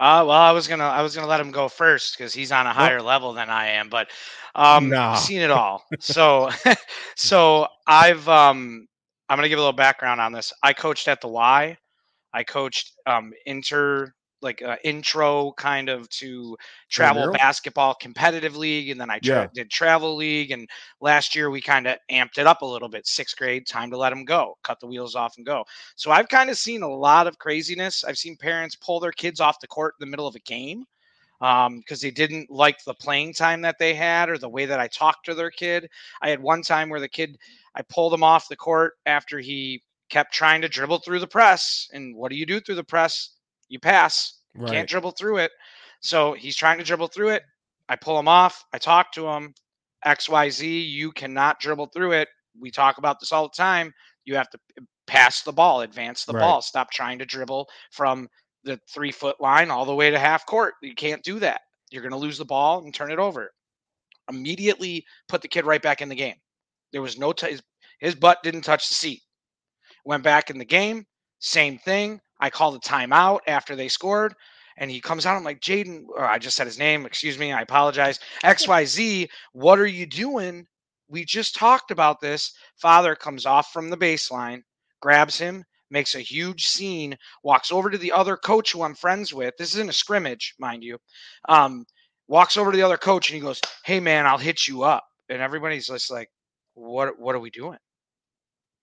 Uh, 0.00 0.24
well, 0.26 0.30
I 0.32 0.50
was 0.50 0.66
gonna 0.66 0.84
I 0.84 1.00
was 1.02 1.14
gonna 1.14 1.28
let 1.28 1.40
him 1.40 1.52
go 1.52 1.68
first 1.68 2.16
because 2.18 2.34
he's 2.34 2.50
on 2.50 2.66
a 2.66 2.72
higher 2.72 3.00
level 3.00 3.32
than 3.32 3.48
I 3.48 3.68
am, 3.68 3.88
but 3.88 4.10
um, 4.56 4.88
Nah. 4.88 5.14
seen 5.14 5.40
it 5.40 5.50
all. 5.50 5.84
So, 6.00 6.50
so 7.14 7.68
I've 7.86 8.28
um, 8.28 8.88
I'm 9.28 9.38
gonna 9.38 9.48
give 9.48 9.58
a 9.58 9.62
little 9.62 9.72
background 9.72 10.20
on 10.20 10.32
this. 10.32 10.52
I 10.62 10.72
coached 10.72 11.06
at 11.06 11.20
the 11.20 11.28
Y. 11.28 11.78
I 12.34 12.42
coached 12.42 12.92
um, 13.06 13.32
inter 13.46 14.12
like 14.42 14.62
uh, 14.62 14.76
intro 14.84 15.52
kind 15.56 15.88
of 15.88 16.08
to 16.10 16.56
travel 16.90 17.28
basketball 17.28 17.94
competitive 17.94 18.56
league, 18.56 18.90
and 18.90 19.00
then 19.00 19.10
I 19.10 19.18
tra- 19.20 19.46
Yeah. 19.46 19.50
did 19.54 19.70
travel 19.70 20.16
league. 20.16 20.50
And 20.50 20.68
last 21.00 21.34
year 21.34 21.50
we 21.50 21.60
kind 21.60 21.86
of 21.86 21.96
amped 22.10 22.38
it 22.38 22.46
up 22.46 22.62
a 22.62 22.66
little 22.66 22.88
bit. 22.88 23.06
Sixth 23.06 23.36
grade, 23.36 23.66
time 23.66 23.90
to 23.90 23.96
let 23.96 24.10
them 24.10 24.24
go, 24.24 24.56
cut 24.62 24.80
the 24.80 24.86
wheels 24.86 25.14
off 25.14 25.36
and 25.36 25.46
go. 25.46 25.64
So 25.96 26.10
I've 26.10 26.28
kind 26.28 26.50
of 26.50 26.58
seen 26.58 26.82
a 26.82 26.88
lot 26.88 27.26
of 27.26 27.38
craziness. 27.38 28.04
I've 28.04 28.18
seen 28.18 28.36
parents 28.36 28.76
pull 28.76 29.00
their 29.00 29.12
kids 29.12 29.40
off 29.40 29.60
the 29.60 29.68
court 29.68 29.94
in 30.00 30.06
the 30.06 30.10
middle 30.10 30.26
of 30.26 30.34
a 30.34 30.40
game 30.40 30.84
because 31.40 32.00
they 32.00 32.10
didn't 32.10 32.50
like 32.50 32.82
the 32.84 32.94
playing 32.94 33.34
time 33.34 33.60
that 33.62 33.78
they 33.78 33.94
had 33.94 34.28
or 34.30 34.38
the 34.38 34.48
way 34.48 34.64
that 34.66 34.78
I 34.80 34.86
talked 34.88 35.26
to 35.26 35.34
their 35.34 35.50
kid. 35.50 35.88
I 36.20 36.30
had 36.30 36.40
one 36.40 36.62
time 36.62 36.88
where 36.88 37.00
the 37.00 37.08
kid, 37.08 37.36
I 37.74 37.82
pulled 37.82 38.14
him 38.14 38.22
off 38.22 38.48
the 38.48 38.56
court 38.56 38.94
after 39.06 39.38
he 39.38 39.82
kept 40.08 40.32
trying 40.32 40.60
to 40.62 40.68
dribble 40.68 40.98
through 40.98 41.18
the 41.18 41.26
press. 41.26 41.88
And 41.92 42.14
what 42.14 42.30
do 42.30 42.36
you 42.36 42.46
do 42.46 42.60
through 42.60 42.76
the 42.76 42.84
press? 42.84 43.30
You 43.72 43.80
pass. 43.80 44.40
Right. 44.54 44.70
Can't 44.70 44.88
dribble 44.88 45.12
through 45.12 45.38
it. 45.38 45.50
So 46.00 46.34
he's 46.34 46.56
trying 46.56 46.76
to 46.76 46.84
dribble 46.84 47.08
through 47.08 47.30
it. 47.30 47.42
I 47.88 47.96
pull 47.96 48.18
him 48.18 48.28
off. 48.28 48.62
I 48.74 48.78
talk 48.78 49.10
to 49.12 49.26
him. 49.26 49.54
XYZ, 50.04 50.90
you 50.90 51.10
cannot 51.12 51.58
dribble 51.58 51.86
through 51.86 52.12
it. 52.12 52.28
We 52.60 52.70
talk 52.70 52.98
about 52.98 53.18
this 53.18 53.32
all 53.32 53.44
the 53.44 53.54
time. 53.56 53.94
You 54.26 54.36
have 54.36 54.50
to 54.50 54.58
pass 55.06 55.40
the 55.42 55.52
ball, 55.52 55.80
advance 55.80 56.26
the 56.26 56.34
Right. 56.34 56.40
ball, 56.40 56.60
stop 56.60 56.90
trying 56.90 57.18
to 57.20 57.24
dribble 57.24 57.66
from 57.92 58.28
the 58.62 58.78
three 58.92 59.10
foot 59.10 59.40
line 59.40 59.70
all 59.70 59.86
the 59.86 59.94
way 59.94 60.10
to 60.10 60.18
half 60.18 60.44
court. 60.44 60.74
You 60.82 60.94
can't 60.94 61.22
do 61.22 61.38
that. 61.40 61.62
You're 61.90 62.02
going 62.02 62.12
to 62.12 62.18
lose 62.18 62.36
the 62.36 62.44
ball 62.44 62.84
and 62.84 62.94
turn 62.94 63.10
it 63.10 63.18
over. 63.18 63.52
Immediately 64.28 65.06
put 65.28 65.40
the 65.40 65.48
kid 65.48 65.64
right 65.64 65.80
back 65.82 66.02
in 66.02 66.10
the 66.10 66.14
game. 66.14 66.36
There 66.92 67.02
was 67.02 67.18
no, 67.18 67.32
t- 67.32 67.50
his, 67.50 67.62
his 68.00 68.14
butt 68.14 68.42
didn't 68.42 68.62
touch 68.62 68.88
the 68.88 68.94
seat. 68.94 69.22
Went 70.04 70.22
back 70.24 70.50
in 70.50 70.58
the 70.58 70.64
game, 70.64 71.06
same 71.38 71.78
thing. 71.78 72.20
I 72.42 72.50
called 72.50 72.74
a 72.74 72.80
timeout 72.80 73.38
after 73.46 73.76
they 73.76 73.86
scored, 73.86 74.34
and 74.76 74.90
he 74.90 75.00
comes 75.00 75.24
out. 75.26 75.36
I'm 75.36 75.44
like, 75.44 75.60
Jaden, 75.60 76.06
I 76.18 76.40
just 76.40 76.56
said 76.56 76.66
his 76.66 76.78
name. 76.78 77.06
Excuse 77.06 77.38
me. 77.38 77.52
I 77.52 77.62
apologize. 77.62 78.18
XYZ, 78.42 79.28
what 79.52 79.78
are 79.78 79.86
you 79.86 80.06
doing? 80.06 80.66
We 81.08 81.24
just 81.24 81.54
talked 81.54 81.92
about 81.92 82.20
this. 82.20 82.52
Father 82.76 83.14
comes 83.14 83.46
off 83.46 83.72
from 83.72 83.90
the 83.90 83.96
baseline, 83.96 84.62
grabs 85.00 85.38
him, 85.38 85.64
makes 85.88 86.16
a 86.16 86.20
huge 86.20 86.66
scene, 86.66 87.16
walks 87.44 87.70
over 87.70 87.88
to 87.90 87.98
the 87.98 88.10
other 88.10 88.36
coach 88.36 88.72
who 88.72 88.82
I'm 88.82 88.96
friends 88.96 89.32
with. 89.32 89.54
This 89.56 89.74
isn't 89.74 89.90
a 89.90 89.92
scrimmage, 89.92 90.54
mind 90.58 90.82
you. 90.82 90.98
Um, 91.48 91.84
walks 92.26 92.56
over 92.56 92.72
to 92.72 92.76
the 92.76 92.82
other 92.82 92.96
coach 92.96 93.30
and 93.30 93.36
he 93.36 93.40
goes, 93.40 93.60
Hey 93.84 94.00
man, 94.00 94.26
I'll 94.26 94.38
hit 94.38 94.66
you 94.66 94.82
up. 94.82 95.04
And 95.28 95.40
everybody's 95.40 95.86
just 95.86 96.10
like, 96.10 96.28
What 96.74 97.20
what 97.20 97.36
are 97.36 97.40
we 97.40 97.50
doing? 97.50 97.78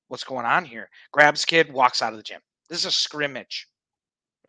What's 0.07 0.23
going 0.23 0.45
on 0.45 0.63
here? 0.63 0.89
Grabs 1.11 1.43
kid, 1.43 1.73
walks 1.73 2.01
out 2.01 2.13
of 2.13 2.17
the 2.17 2.23
gym. 2.23 2.39
This 2.69 2.79
is 2.79 2.85
a 2.85 2.91
scrimmage. 2.91 3.67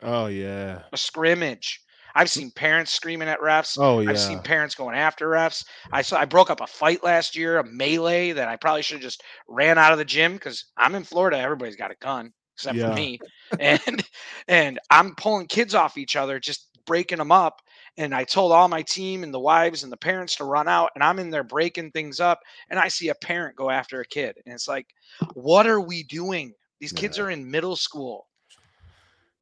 Oh 0.01 0.27
yeah. 0.27 0.83
A 0.93 0.97
scrimmage. 0.97 1.81
I've 2.13 2.29
seen 2.29 2.51
parents 2.51 2.91
screaming 2.91 3.29
at 3.29 3.39
refs. 3.39 3.77
Oh 3.77 3.99
yeah. 4.01 4.09
I've 4.11 4.19
seen 4.19 4.41
parents 4.41 4.75
going 4.75 4.95
after 4.95 5.29
refs. 5.29 5.63
I 5.91 6.01
saw 6.01 6.17
I 6.19 6.25
broke 6.25 6.49
up 6.49 6.59
a 6.61 6.67
fight 6.67 7.03
last 7.03 7.35
year, 7.35 7.57
a 7.59 7.63
melee 7.63 8.31
that 8.33 8.49
I 8.49 8.57
probably 8.57 8.81
should 8.81 8.95
have 8.95 9.01
just 9.01 9.23
ran 9.47 9.77
out 9.77 9.93
of 9.93 9.97
the 9.97 10.05
gym 10.05 10.33
because 10.33 10.71
I'm 10.77 10.95
in 10.95 11.03
Florida. 11.03 11.39
Everybody's 11.39 11.77
got 11.77 11.91
a 11.91 11.95
gun 12.01 12.33
except 12.57 12.77
Yeah. 12.77 12.83
for 12.83 12.89
me, 12.89 13.21
and 13.59 14.03
and 14.47 14.79
I'm 14.89 15.15
pulling 15.15 15.47
kids 15.47 15.73
off 15.73 15.97
each 15.97 16.15
other, 16.17 16.39
just 16.39 16.67
breaking 16.85 17.19
them 17.19 17.31
up. 17.31 17.61
And 17.97 18.13
I 18.15 18.23
told 18.23 18.51
all 18.51 18.67
my 18.67 18.81
team 18.83 19.23
and 19.23 19.33
the 19.33 19.39
wives 19.39 19.83
and 19.83 19.91
the 19.91 19.97
parents 19.97 20.35
to 20.37 20.45
run 20.45 20.67
out, 20.67 20.91
and 20.95 21.03
I'm 21.03 21.19
in 21.19 21.29
there 21.29 21.43
breaking 21.43 21.91
things 21.91 22.19
up. 22.19 22.39
And 22.69 22.79
I 22.79 22.87
see 22.89 23.09
a 23.09 23.15
parent 23.15 23.55
go 23.55 23.69
after 23.69 24.01
a 24.01 24.05
kid, 24.05 24.35
and 24.45 24.53
it's 24.53 24.67
like, 24.67 24.87
what 25.33 25.67
are 25.67 25.79
we 25.81 26.03
doing? 26.03 26.53
These 26.81 26.91
kids 26.91 27.17
are 27.19 27.29
in 27.29 27.49
middle 27.49 27.75
school. 27.77 28.27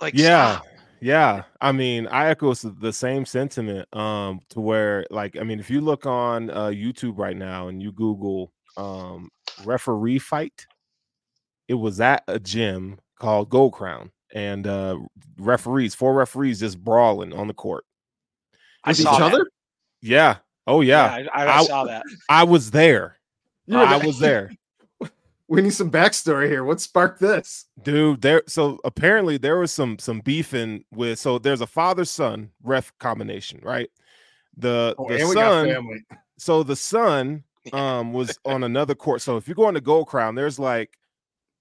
Like, 0.02 0.14
yeah 0.14 0.58
stop. 0.58 0.66
yeah. 1.02 1.44
I 1.60 1.72
mean 1.72 2.08
i 2.08 2.28
echo 2.28 2.54
the 2.54 2.94
same 2.94 3.26
sentiment 3.26 3.88
um 3.96 4.40
to 4.50 4.60
where 4.62 5.06
like 5.10 5.38
i 5.38 5.44
mean 5.44 5.60
if 5.60 5.70
you 5.70 5.82
look 5.82 6.06
on 6.06 6.50
uh 6.52 6.68
youtube 6.68 7.18
right 7.18 7.36
now 7.36 7.68
and 7.68 7.82
you 7.82 7.92
google 7.92 8.54
um 8.78 9.30
referee 9.66 10.20
fight 10.20 10.66
it 11.68 11.74
was 11.74 12.00
at 12.00 12.24
a 12.30 12.40
gym 12.40 12.98
called 13.20 13.50
gold 13.50 13.74
crown 13.74 14.10
and 14.34 14.68
uh 14.68 14.98
referees 15.38 15.94
four 15.96 16.14
referees 16.14 16.60
just 16.62 16.82
brawling 16.84 17.34
on 17.34 17.48
the 17.48 17.54
court. 17.54 17.84
I 18.86 18.92
With 18.92 18.98
saw 19.00 19.14
each 19.14 19.20
that. 19.20 19.34
other? 19.34 19.50
Yeah. 20.02 20.38
Oh 20.66 20.80
yeah, 20.82 21.06
I, 21.34 21.44
I, 21.44 21.46
I 21.46 21.58
I- 21.60 21.64
saw 21.66 21.84
that. 21.86 22.04
i 22.30 22.44
was 22.44 22.72
there. 22.72 23.18
I 23.72 23.98
was 23.98 24.18
there 24.20 24.50
We 25.60 25.64
need 25.64 25.74
some 25.74 25.90
backstory 25.90 26.48
here. 26.48 26.64
What 26.64 26.80
sparked 26.80 27.20
this? 27.20 27.66
Dude, 27.82 28.22
there 28.22 28.44
so 28.46 28.80
apparently 28.84 29.38
there 29.38 29.58
was 29.58 29.72
some 29.72 29.98
some 29.98 30.20
beefing 30.20 30.86
with 30.92 31.18
so 31.18 31.40
there's 31.40 31.62
a 31.62 31.68
father 31.68 32.06
son 32.06 32.52
ref 32.62 32.94
combination, 33.00 33.60
right? 33.64 33.90
The 34.58 34.94
Oh, 35.00 35.08
the 35.08 35.16
and 35.16 35.28
we 35.28 35.34
got 35.34 35.52
son 35.54 35.66
family. 35.66 36.04
so 36.38 36.62
the 36.62 36.76
son 36.76 37.44
um 37.74 38.14
was 38.14 38.38
on 38.46 38.64
another 38.64 38.94
court. 38.94 39.24
So 39.24 39.38
if 39.38 39.48
you're 39.48 39.56
going 39.56 39.74
to 39.74 39.82
Gold 39.82 40.08
Crown, 40.08 40.36
there's 40.36 40.60
like 40.60 40.96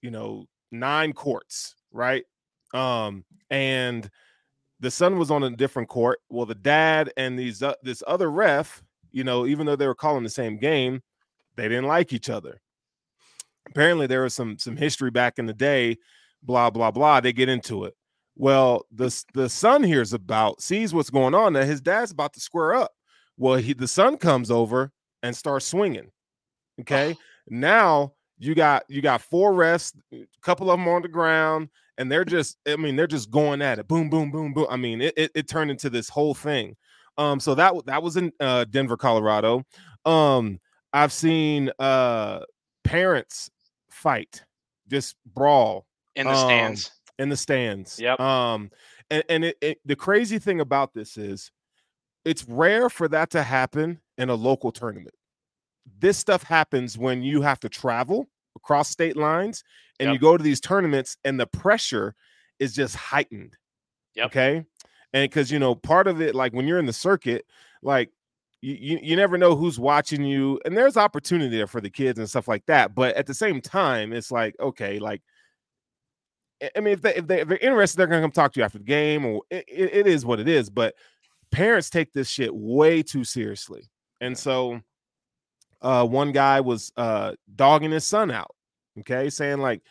you 0.02 0.10
know 0.10 0.44
nine 0.70 1.14
courts, 1.14 1.74
right? 1.90 2.24
Um 2.74 3.24
and 3.48 4.10
the 4.80 4.90
son 4.90 5.18
was 5.18 5.30
on 5.30 5.44
a 5.44 5.50
different 5.50 5.88
court. 5.88 6.20
Well, 6.28 6.44
the 6.44 6.54
dad 6.54 7.10
and 7.16 7.38
these 7.38 7.62
uh, 7.62 7.72
this 7.82 8.02
other 8.06 8.30
ref, 8.30 8.82
you 9.12 9.24
know, 9.24 9.46
even 9.46 9.64
though 9.64 9.76
they 9.76 9.86
were 9.86 9.94
calling 9.94 10.24
the 10.24 10.28
same 10.30 10.58
game, 10.58 11.02
they 11.56 11.68
didn't 11.68 11.86
like 11.86 12.12
each 12.12 12.28
other. 12.28 12.60
Apparently, 13.70 14.06
there 14.06 14.22
was 14.22 14.34
some 14.34 14.58
some 14.58 14.76
history 14.76 15.10
back 15.10 15.38
in 15.38 15.46
the 15.46 15.54
day. 15.54 15.96
Blah 16.42 16.70
blah 16.70 16.90
blah. 16.90 17.20
They 17.20 17.32
get 17.32 17.48
into 17.48 17.84
it. 17.84 17.94
Well, 18.36 18.86
the 18.92 19.24
the 19.34 19.48
son 19.48 19.82
hears 19.82 20.12
about, 20.12 20.62
sees 20.62 20.94
what's 20.94 21.10
going 21.10 21.34
on. 21.34 21.54
That 21.54 21.66
his 21.66 21.80
dad's 21.80 22.12
about 22.12 22.32
to 22.34 22.40
square 22.40 22.74
up. 22.74 22.92
Well, 23.36 23.56
he 23.56 23.72
the 23.72 23.88
son 23.88 24.16
comes 24.16 24.50
over 24.50 24.92
and 25.22 25.36
starts 25.36 25.66
swinging. 25.66 26.10
Okay, 26.80 27.16
now 27.48 28.12
you 28.38 28.54
got 28.54 28.84
you 28.88 29.02
got 29.02 29.22
four 29.22 29.52
refs, 29.52 29.92
a 30.12 30.26
couple 30.42 30.70
of 30.70 30.78
them 30.78 30.88
on 30.88 31.02
the 31.02 31.08
ground, 31.08 31.68
and 31.98 32.10
they're 32.10 32.24
just 32.24 32.56
i 32.66 32.76
mean 32.76 32.96
they're 32.96 33.06
just 33.06 33.30
going 33.30 33.60
at 33.60 33.78
it 33.78 33.86
boom 33.86 34.08
boom 34.08 34.30
boom 34.30 34.54
boom 34.54 34.66
i 34.70 34.76
mean 34.76 35.02
it, 35.02 35.12
it, 35.16 35.30
it 35.34 35.48
turned 35.48 35.70
into 35.70 35.90
this 35.90 36.08
whole 36.08 36.34
thing 36.34 36.74
um 37.18 37.38
so 37.38 37.54
that 37.54 37.74
that 37.84 38.02
was 38.02 38.16
in 38.16 38.32
uh 38.40 38.64
denver 38.70 38.96
colorado 38.96 39.62
um 40.06 40.58
i've 40.94 41.12
seen 41.12 41.70
uh 41.78 42.40
parents 42.84 43.50
fight 43.98 44.44
just 44.88 45.16
brawl 45.26 45.86
in 46.16 46.26
the 46.26 46.32
Um, 46.32 46.38
stands. 46.38 46.92
in 47.18 47.28
the 47.28 47.36
stands 47.36 47.98
Yep. 48.00 48.20
um 48.20 48.70
and, 49.10 49.24
and 49.28 49.44
it, 49.44 49.56
it, 49.60 49.78
the 49.84 49.96
crazy 49.96 50.38
thing 50.38 50.60
about 50.60 50.94
this 50.94 51.16
is 51.16 51.50
it's 52.24 52.44
rare 52.48 52.88
for 52.90 53.08
that 53.08 53.30
to 53.30 53.42
happen 53.42 54.00
in 54.18 54.28
a 54.30 54.34
local 54.34 54.72
tournament 54.72 55.14
this 56.00 56.18
stuff 56.18 56.42
happens 56.42 56.98
when 56.98 57.22
you 57.22 57.42
have 57.42 57.60
to 57.60 57.68
travel 57.68 58.28
across 58.56 58.90
state 58.90 59.16
lines 59.16 59.64
and 60.00 60.08
Yep. 60.08 60.14
you 60.14 60.18
go 60.20 60.36
to 60.36 60.42
these 60.44 60.60
tournaments 60.60 61.16
and 61.24 61.40
the 61.40 61.46
pressure 61.46 62.14
is 62.58 62.74
just 62.74 62.94
heightened. 62.96 63.56
Yep. 64.14 64.26
Okay. 64.26 64.64
And 65.14 65.30
because 65.30 65.50
you 65.50 65.58
know, 65.58 65.74
part 65.74 66.06
of 66.06 66.20
it, 66.20 66.34
like 66.34 66.52
when 66.52 66.66
you're 66.68 66.78
in 66.78 66.86
the 66.86 66.92
circuit, 66.92 67.46
like 67.82 68.10
you, 68.60 68.74
you 68.80 68.98
you 69.02 69.16
never 69.16 69.38
know 69.38 69.54
who's 69.56 69.78
watching 69.78 70.24
you, 70.24 70.60
and 70.64 70.76
there's 70.76 70.96
opportunity 70.96 71.56
there 71.56 71.66
for 71.66 71.80
the 71.80 71.90
kids 71.90 72.18
and 72.18 72.28
stuff 72.28 72.48
like 72.48 72.66
that. 72.66 72.94
But 72.94 73.14
at 73.16 73.26
the 73.26 73.34
same 73.34 73.60
time, 73.60 74.12
it's 74.12 74.30
like, 74.32 74.56
okay, 74.60 74.98
like 74.98 75.22
I- 76.76 76.80
mean, 76.80 76.94
if 76.94 77.02
they 77.02 77.14
if 77.14 77.26
they 77.26 77.40
if 77.40 77.48
they're 77.48 77.58
interested, 77.58 77.96
they're 77.98 78.06
gonna 78.06 78.22
come 78.22 78.32
talk 78.32 78.52
to 78.52 78.60
you 78.60 78.64
after 78.64 78.78
the 78.78 78.84
game, 78.84 79.24
or 79.24 79.42
it, 79.50 79.64
it, 79.68 79.94
it 79.94 80.06
is 80.06 80.24
what 80.26 80.40
it 80.40 80.48
is. 80.48 80.70
But 80.70 80.94
parents 81.50 81.90
take 81.90 82.12
this 82.12 82.28
shit 82.28 82.54
way 82.54 83.02
too 83.02 83.24
seriously. 83.24 83.88
And 84.20 84.36
so 84.36 84.80
uh 85.80 86.04
one 86.06 86.32
guy 86.32 86.60
was 86.60 86.92
uh 86.96 87.34
dogging 87.54 87.92
his 87.92 88.04
son 88.04 88.30
out, 88.30 88.54
okay, 89.00 89.30
saying 89.30 89.58
like, 89.58 89.82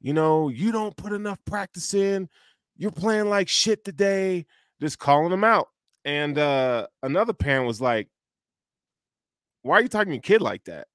you 0.00 0.12
know, 0.12 0.48
you 0.48 0.72
don't 0.72 0.96
put 0.96 1.12
enough 1.12 1.38
practice 1.44 1.94
in, 1.94 2.28
you're 2.76 2.90
playing 2.90 3.28
like 3.28 3.48
shit 3.48 3.84
today, 3.84 4.46
just 4.80 4.98
calling 4.98 5.32
him 5.32 5.44
out. 5.44 5.68
And 6.08 6.38
uh 6.38 6.86
another 7.02 7.34
parent 7.34 7.66
was 7.66 7.82
like, 7.82 8.08
Why 9.60 9.76
are 9.76 9.82
you 9.82 9.88
talking 9.88 10.08
to 10.08 10.14
your 10.14 10.22
kid 10.22 10.40
like 10.40 10.64
that? 10.64 10.86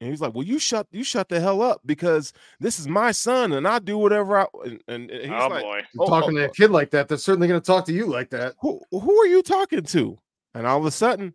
And 0.00 0.08
he's 0.08 0.22
like, 0.22 0.34
Well, 0.34 0.46
you 0.46 0.58
shut 0.58 0.86
you 0.90 1.04
shut 1.04 1.28
the 1.28 1.40
hell 1.40 1.60
up 1.60 1.82
because 1.84 2.32
this 2.58 2.80
is 2.80 2.88
my 2.88 3.12
son 3.12 3.52
and 3.52 3.68
I 3.68 3.80
do 3.80 3.98
whatever 3.98 4.38
I 4.38 4.46
and, 4.64 4.80
and 4.88 5.10
he's 5.10 5.30
oh 5.30 5.48
like, 5.48 5.62
boy. 5.62 5.82
Oh, 5.98 6.06
talking 6.06 6.38
oh, 6.38 6.40
to 6.40 6.46
oh. 6.46 6.48
a 6.48 6.52
kid 6.54 6.70
like 6.70 6.90
that, 6.92 7.06
they're 7.06 7.18
certainly 7.18 7.48
going 7.48 7.60
to 7.60 7.66
talk 7.66 7.84
to 7.84 7.92
you 7.92 8.06
like 8.06 8.30
that. 8.30 8.54
who 8.62 8.80
who 8.90 9.20
are 9.20 9.26
you 9.26 9.42
talking 9.42 9.82
to? 9.82 10.18
And 10.54 10.66
all 10.66 10.78
of 10.78 10.86
a 10.86 10.90
sudden, 10.90 11.34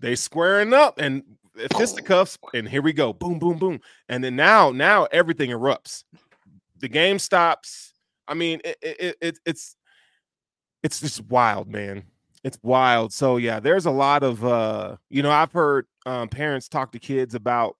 they 0.00 0.16
squaring 0.16 0.74
up 0.74 0.98
and 0.98 1.22
fisticuffs, 1.76 2.36
and 2.52 2.68
here 2.68 2.82
we 2.82 2.92
go, 2.92 3.12
boom, 3.12 3.38
boom, 3.38 3.58
boom, 3.58 3.80
and 4.08 4.24
then 4.24 4.34
now 4.34 4.72
now 4.72 5.06
everything 5.12 5.50
erupts. 5.50 6.02
The 6.78 6.88
game 6.88 7.20
stops. 7.20 7.92
I 8.26 8.34
mean, 8.34 8.60
it, 8.64 8.76
it, 8.82 9.16
it 9.20 9.38
it's 9.46 9.76
it's 10.82 11.00
just 11.00 11.24
wild, 11.26 11.68
man. 11.68 12.06
It's 12.44 12.58
wild. 12.62 13.12
So 13.12 13.36
yeah, 13.36 13.60
there's 13.60 13.86
a 13.86 13.90
lot 13.90 14.22
of 14.22 14.44
uh, 14.44 14.96
you 15.10 15.22
know, 15.22 15.30
I've 15.30 15.52
heard 15.52 15.86
um, 16.06 16.28
parents 16.28 16.68
talk 16.68 16.92
to 16.92 16.98
kids 16.98 17.34
about, 17.34 17.76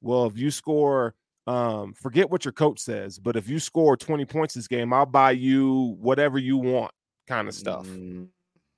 well, 0.00 0.26
if 0.26 0.36
you 0.38 0.50
score. 0.50 1.14
Um, 1.48 1.92
forget 1.94 2.28
what 2.28 2.44
your 2.44 2.50
coach 2.50 2.80
says, 2.80 3.20
but 3.20 3.36
if 3.36 3.48
you 3.48 3.60
score 3.60 3.96
20 3.96 4.24
points 4.24 4.54
this 4.54 4.66
game, 4.66 4.92
I'll 4.92 5.06
buy 5.06 5.30
you 5.30 5.96
whatever 6.00 6.38
you 6.38 6.56
want, 6.56 6.90
kind 7.28 7.46
of 7.46 7.54
stuff 7.54 7.86
Mm, 7.86 8.28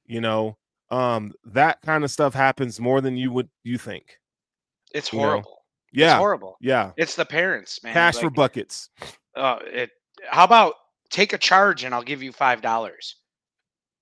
you 0.06 0.20
know 0.20 0.56
um 0.90 1.32
that 1.44 1.80
kind 1.82 2.02
of 2.04 2.10
stuff 2.10 2.32
happens 2.34 2.80
more 2.80 3.00
than 3.00 3.16
you 3.16 3.30
would 3.30 3.48
you 3.64 3.76
think 3.78 4.18
It's 4.94 5.12
you 5.12 5.18
know, 5.18 5.24
horrible. 5.26 5.58
It's 5.92 6.00
yeah 6.00 6.16
horrible. 6.18 6.56
yeah 6.60 6.92
It's 6.96 7.14
the 7.14 7.24
parents, 7.24 7.82
man. 7.82 7.92
cash 7.92 8.16
for 8.16 8.30
buckets 8.30 8.90
uh, 9.36 9.58
it. 9.64 9.90
How 10.28 10.44
about 10.44 10.74
take 11.10 11.32
a 11.32 11.38
charge 11.38 11.84
and 11.84 11.94
I'll 11.94 12.02
give 12.02 12.22
you 12.22 12.32
five 12.32 12.60
dollars. 12.62 13.16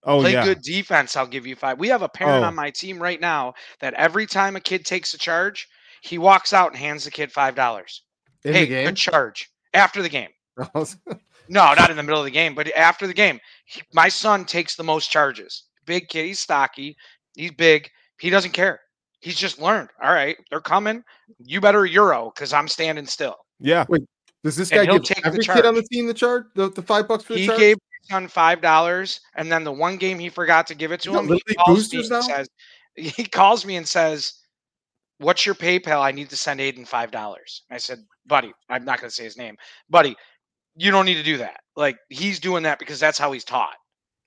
Oh 0.06 0.20
Play 0.20 0.32
yeah 0.32 0.44
good 0.44 0.62
defense, 0.62 1.16
I'll 1.16 1.26
give 1.26 1.46
you 1.46 1.54
five. 1.56 1.78
We 1.78 1.88
have 1.88 2.02
a 2.02 2.08
parent 2.08 2.44
Oh. 2.44 2.46
on 2.48 2.54
my 2.54 2.70
team 2.70 2.98
right 2.98 3.20
now 3.20 3.54
that 3.80 3.92
every 3.94 4.26
time 4.26 4.56
a 4.56 4.60
kid 4.60 4.84
takes 4.86 5.12
a 5.14 5.18
charge, 5.18 5.68
he 6.02 6.16
walks 6.18 6.52
out 6.52 6.70
and 6.70 6.78
hands 6.78 7.04
the 7.04 7.10
kid 7.10 7.30
five 7.32 7.54
dollars. 7.54 8.02
Hey, 8.42 8.60
the 8.60 8.66
game? 8.66 8.86
good 8.86 8.96
charge 8.96 9.50
after 9.74 10.00
the 10.02 10.08
game. 10.08 10.30
No, 11.48 11.72
not 11.74 11.90
in 11.90 11.96
the 11.96 12.02
middle 12.02 12.18
of 12.18 12.24
the 12.24 12.30
game, 12.32 12.56
but 12.56 12.66
after 12.76 13.06
the 13.06 13.14
game. 13.14 13.38
He- 13.66 13.80
my 13.94 14.08
son 14.08 14.44
takes 14.44 14.74
the 14.74 14.82
most 14.82 15.12
charges. 15.12 15.62
Big 15.84 16.08
kid, 16.08 16.26
he's 16.26 16.40
stocky, 16.40 16.96
he's 17.36 17.52
big. 17.52 17.88
He 18.18 18.30
doesn't 18.30 18.50
care. 18.50 18.80
He's 19.20 19.36
just 19.36 19.60
learned. 19.60 19.90
All 20.02 20.12
right, 20.12 20.36
they're 20.50 20.60
coming. 20.60 21.04
You 21.38 21.60
better 21.60 21.86
euro 21.86 22.32
because 22.34 22.52
I'm 22.52 22.66
standing 22.66 23.06
still. 23.06 23.36
yeah 23.60 23.84
Does 24.42 24.56
this 24.56 24.70
guy 24.70 24.84
he'll 24.86 24.94
give 24.94 25.04
take 25.04 25.22
the 25.22 25.28
every 25.28 25.44
kid 25.44 25.64
on 25.66 25.76
the 25.76 25.82
team 25.82 26.08
the 26.08 26.14
charge? 26.14 26.46
The, 26.56 26.68
the 26.70 26.82
five 26.82 27.06
bucks 27.06 27.22
for 27.22 27.34
the 27.34 27.38
He 27.40 27.46
charge? 27.46 27.58
gave 27.60 27.76
his 27.76 27.85
son 28.08 28.28
five 28.28 28.60
dollars, 28.60 29.20
and 29.36 29.50
then 29.50 29.64
the 29.64 29.72
one 29.72 29.96
game 29.96 30.18
he 30.18 30.28
forgot 30.28 30.66
to 30.68 30.74
give 30.74 30.92
it 30.92 31.00
to 31.02 31.10
You 31.10 31.18
him, 31.18 31.28
he 31.46 31.54
calls 31.54 31.92
me 31.92 31.98
and 31.98 32.24
says, 32.24 32.48
he 32.96 33.24
calls 33.24 33.64
me 33.64 33.76
and 33.76 33.86
says, 33.86 34.34
"What's 35.18 35.46
your 35.46 35.54
PayPal? 35.54 36.00
I 36.00 36.12
need 36.12 36.30
to 36.30 36.36
send 36.36 36.60
Aiden 36.60 36.86
five 36.86 37.10
dollars." 37.10 37.62
I 37.70 37.78
said, 37.78 37.98
"Buddy, 38.26 38.52
I'm 38.68 38.84
not 38.84 39.00
going 39.00 39.10
to 39.10 39.14
say 39.14 39.24
his 39.24 39.36
name, 39.36 39.56
buddy. 39.90 40.16
You 40.76 40.90
don't 40.90 41.06
need 41.06 41.14
to 41.14 41.22
do 41.22 41.38
that. 41.38 41.60
Like 41.76 41.96
he's 42.10 42.40
doing 42.40 42.62
that 42.64 42.78
because 42.78 43.00
that's 43.00 43.18
how 43.18 43.32
he's 43.32 43.44
taught." 43.44 43.74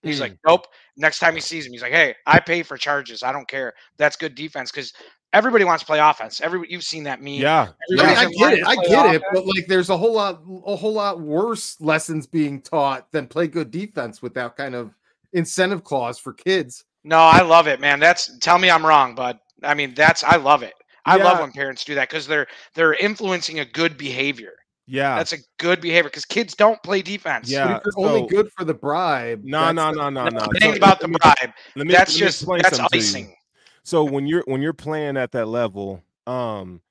He's 0.04 0.22
like, 0.22 0.36
"Nope." 0.48 0.66
Next 0.98 1.20
time 1.20 1.36
he 1.36 1.42
sees 1.42 1.66
him, 1.66 1.74
he's 1.74 1.82
like, 1.82 1.92
"Hey, 1.92 2.16
I 2.26 2.40
pay 2.40 2.64
for 2.64 2.78
charges. 2.78 3.24
I 3.24 3.32
don't 3.32 3.48
care. 3.48 3.74
That's 3.98 4.16
good 4.16 4.36
defense 4.36 4.72
because 4.72 4.94
everybody 5.34 5.64
wants 5.64 5.84
to 5.84 5.86
play 5.88 6.00
offense. 6.00 6.42
Everybody, 6.42 6.72
you've 6.72 6.84
seen 6.84 7.04
that 7.04 7.22
meme. 7.22 7.34
yeah 7.36 7.70
I, 8.00 8.26
I 8.26 8.26
get 8.26 8.54
it. 8.54 8.66
I 8.66 8.76
play 8.76 8.88
get 8.88 9.16
it. 9.16 9.24
But 9.34 9.46
like, 9.46 9.68
there's 9.68 9.90
a 9.90 9.98
whole 9.98 10.14
lot, 10.14 10.42
a 10.66 10.76
whole 10.76 10.94
lot 10.94 11.20
worse 11.20 11.80
lessons 11.80 12.28
being 12.28 12.62
taught 12.62 13.12
than 13.12 13.28
play 13.28 13.48
good 13.48 13.72
defense 13.72 14.22
with 14.22 14.34
that 14.36 14.56
kind 14.58 14.76
of 14.76 14.94
incentive 15.34 15.84
clause 15.84 16.18
for 16.18 16.34
kids. 16.34 16.86
No, 17.04 17.18
I 17.20 17.42
love 17.42 17.68
it, 17.68 17.80
man. 17.80 18.00
That's 18.00 18.38
tell 18.40 18.58
me 18.60 18.70
I'm 18.70 18.86
wrong, 18.86 19.16
bud. 19.16 19.40
I 19.64 19.74
mean, 19.74 19.94
that's 19.94 20.24
I 20.24 20.36
love 20.38 20.64
it. 20.64 20.74
I 21.06 21.16
love 21.18 21.40
when 21.40 21.52
parents 21.52 21.84
do 21.86 21.96
that 21.96 22.10
because 22.10 22.28
they're 22.28 22.48
they're 22.76 22.94
influencing 22.96 23.60
a 23.62 23.66
good 23.66 23.98
behavior. 23.98 24.54
yeah 24.86 25.16
That's 25.16 25.34
a 25.34 25.38
good 25.58 25.82
behavior 25.82 26.10
because 26.10 26.26
kids 26.26 26.56
don't 26.56 26.82
play 26.84 27.02
defense. 27.02 27.50
Yeah. 27.50 27.68
But 27.68 27.78
if 27.88 27.96
you're 27.98 28.08
only 28.08 28.28
good 28.28 28.52
for 28.52 28.64
the 28.64 28.74
bribe, 28.74 29.44
no 29.44 29.72
no 29.72 29.92
no 29.92 30.10
no 30.10 30.30
no 30.30 30.40
It 30.54 30.64
ain't 30.64 30.74
So 30.76 30.78
about 30.78 31.00
the 31.00 31.08
bribe. 31.08 31.54
let 31.76 31.88
me- 31.88 31.94
That's 31.94 32.12
let 32.12 32.16
me 32.16 32.26
just 32.28 32.42
explain 32.42 32.62
that's 32.64 32.78
something 32.78 33.00
to 33.00 33.06
you. 33.06 33.10
icing. 33.12 33.36
So 33.84 34.04
when 34.04 34.28
you're 34.28 34.44
when 34.46 34.62
you're 34.62 34.74
playing 34.74 35.18
at 35.18 35.32
that 35.32 35.48
level 35.48 36.04
um 36.28 36.82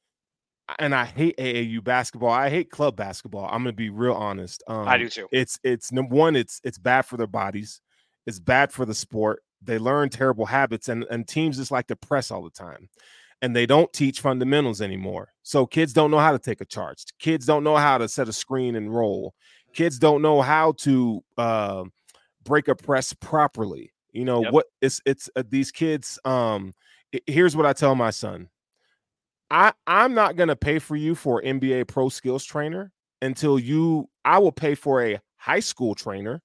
and 0.78 0.94
i 0.94 1.04
hate 1.04 1.36
aau 1.38 1.82
basketball 1.82 2.30
i 2.30 2.48
hate 2.48 2.70
club 2.70 2.96
basketball 2.96 3.46
i'm 3.46 3.62
gonna 3.62 3.72
be 3.72 3.90
real 3.90 4.14
honest 4.14 4.62
um 4.68 4.86
I 4.86 4.98
do 4.98 5.08
too. 5.08 5.28
it's 5.32 5.58
it's 5.62 5.92
number 5.92 6.14
one 6.14 6.36
it's 6.36 6.60
it's 6.64 6.78
bad 6.78 7.02
for 7.02 7.16
their 7.16 7.26
bodies 7.26 7.80
it's 8.26 8.38
bad 8.38 8.72
for 8.72 8.84
the 8.84 8.94
sport 8.94 9.42
they 9.62 9.78
learn 9.78 10.08
terrible 10.08 10.46
habits 10.46 10.88
and 10.88 11.04
and 11.10 11.26
teams 11.26 11.56
just 11.56 11.70
like 11.70 11.86
to 11.88 11.96
press 11.96 12.30
all 12.30 12.42
the 12.42 12.50
time 12.50 12.88
and 13.40 13.54
they 13.54 13.66
don't 13.66 13.92
teach 13.92 14.20
fundamentals 14.20 14.80
anymore 14.82 15.28
so 15.42 15.64
kids 15.64 15.92
don't 15.92 16.10
know 16.10 16.18
how 16.18 16.32
to 16.32 16.38
take 16.38 16.60
a 16.60 16.64
charge 16.64 17.04
kids 17.18 17.46
don't 17.46 17.64
know 17.64 17.76
how 17.76 17.98
to 17.98 18.08
set 18.08 18.28
a 18.28 18.32
screen 18.32 18.76
and 18.76 18.94
roll 18.94 19.34
kids 19.74 19.98
don't 19.98 20.22
know 20.22 20.42
how 20.42 20.72
to 20.72 21.22
uh, 21.36 21.84
break 22.44 22.68
a 22.68 22.74
press 22.74 23.12
properly 23.12 23.92
you 24.12 24.24
know 24.24 24.42
Yep. 24.42 24.52
what 24.52 24.66
it's 24.80 25.00
it's 25.06 25.28
uh, 25.36 25.42
these 25.48 25.70
kids 25.70 26.18
um 26.24 26.74
here's 27.26 27.56
what 27.56 27.66
i 27.66 27.72
tell 27.72 27.94
my 27.94 28.10
son 28.10 28.48
i 29.50 29.72
i'm 29.86 30.14
not 30.14 30.36
to 30.48 30.56
pay 30.56 30.78
for 30.78 30.96
you 30.96 31.14
for 31.14 31.42
nba 31.42 31.86
pro 31.86 32.08
skills 32.08 32.44
trainer 32.44 32.92
until 33.22 33.58
you 33.58 34.08
i 34.24 34.38
will 34.38 34.52
pay 34.52 34.74
for 34.74 35.02
a 35.04 35.20
high 35.36 35.60
school 35.60 35.94
trainer 35.94 36.42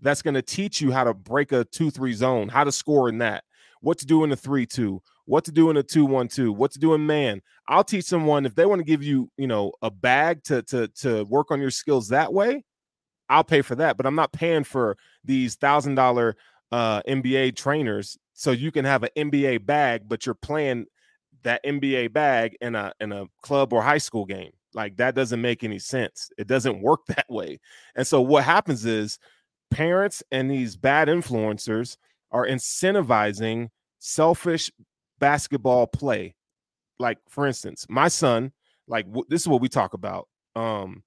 that's 0.00 0.22
to 0.34 0.42
teach 0.42 0.80
you 0.80 0.92
how 0.92 1.04
to 1.04 1.14
break 1.14 1.52
a 1.52 1.64
2-3 1.66 2.12
zone 2.14 2.48
how 2.48 2.64
to 2.64 2.72
score 2.72 3.08
in 3.08 3.18
that 3.18 3.44
what 3.80 3.98
to 3.98 4.06
do 4.06 4.24
in 4.24 4.30
the 4.30 4.36
3-2 4.36 5.00
what 5.26 5.44
to 5.44 5.52
do 5.52 5.70
in 5.70 5.76
a 5.76 5.82
two 5.82 6.04
one 6.04 6.28
two, 6.28 6.52
what 6.52 6.70
to 6.72 6.78
do 6.78 6.94
in 6.94 7.06
man. 7.06 7.40
I'll 7.66 7.84
teach 7.84 8.04
someone 8.04 8.44
if 8.44 8.54
they 8.54 8.66
want 8.66 8.80
to 8.80 8.84
give 8.84 9.02
you, 9.02 9.30
you 9.38 9.46
know, 9.46 9.72
a 9.80 9.90
bag 9.90 10.42
to 10.44 10.62
to 10.64 10.88
to 11.00 11.24
work 11.24 11.50
on 11.50 11.60
your 11.60 11.70
skills 11.70 12.08
that 12.08 12.32
way. 12.32 12.62
I'll 13.28 13.44
pay 13.44 13.62
for 13.62 13.74
that, 13.76 13.96
but 13.96 14.06
I'm 14.06 14.14
not 14.14 14.32
paying 14.32 14.64
for 14.64 14.96
these 15.24 15.56
thousand 15.56 15.94
dollar 15.94 16.36
uh, 16.74 17.00
NBA 17.02 17.54
trainers 17.54 18.18
so 18.32 18.50
you 18.50 18.72
can 18.72 18.84
have 18.84 19.04
an 19.04 19.10
NBA 19.16 19.64
bag, 19.64 20.08
but 20.08 20.26
you're 20.26 20.34
playing 20.34 20.86
that 21.44 21.64
NBA 21.64 22.12
bag 22.12 22.56
in 22.60 22.74
a 22.74 22.92
in 22.98 23.12
a 23.12 23.26
club 23.42 23.72
or 23.72 23.80
high 23.80 23.98
school 23.98 24.24
game. 24.24 24.50
Like 24.74 24.96
that 24.96 25.14
doesn't 25.14 25.40
make 25.40 25.62
any 25.62 25.78
sense. 25.78 26.30
It 26.36 26.48
doesn't 26.48 26.82
work 26.82 27.06
that 27.06 27.26
way. 27.28 27.60
And 27.94 28.04
so 28.04 28.20
what 28.20 28.42
happens 28.42 28.84
is 28.86 29.20
parents 29.70 30.24
and 30.32 30.50
these 30.50 30.76
bad 30.76 31.06
influencers 31.06 31.96
are 32.32 32.44
incentivizing 32.44 33.68
selfish 34.00 34.68
basketball 35.20 35.86
play. 35.86 36.34
Like 36.98 37.18
for 37.28 37.46
instance, 37.46 37.86
my 37.88 38.08
son, 38.08 38.50
like 38.88 39.06
w- 39.06 39.26
this 39.28 39.42
is 39.42 39.48
what 39.48 39.60
we 39.60 39.68
talk 39.68 39.94
about. 39.94 40.26
Um 40.56 41.04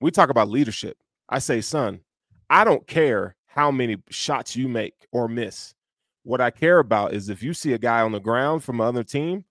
we 0.00 0.10
talk 0.10 0.30
about 0.30 0.48
leadership. 0.48 0.96
I 1.28 1.38
say, 1.38 1.60
"Son, 1.60 2.00
I 2.48 2.64
don't 2.64 2.86
care 2.86 3.36
how 3.54 3.70
many 3.70 3.98
shots 4.08 4.56
you 4.56 4.66
make 4.66 4.94
or 5.12 5.28
miss. 5.28 5.74
What 6.22 6.40
I 6.40 6.50
care 6.50 6.78
about 6.78 7.12
is 7.12 7.28
if 7.28 7.42
you 7.42 7.52
see 7.52 7.74
a 7.74 7.78
guy 7.78 8.00
on 8.00 8.12
the 8.12 8.20
ground 8.20 8.64
from 8.64 8.80
another 8.80 9.04
team, 9.04 9.44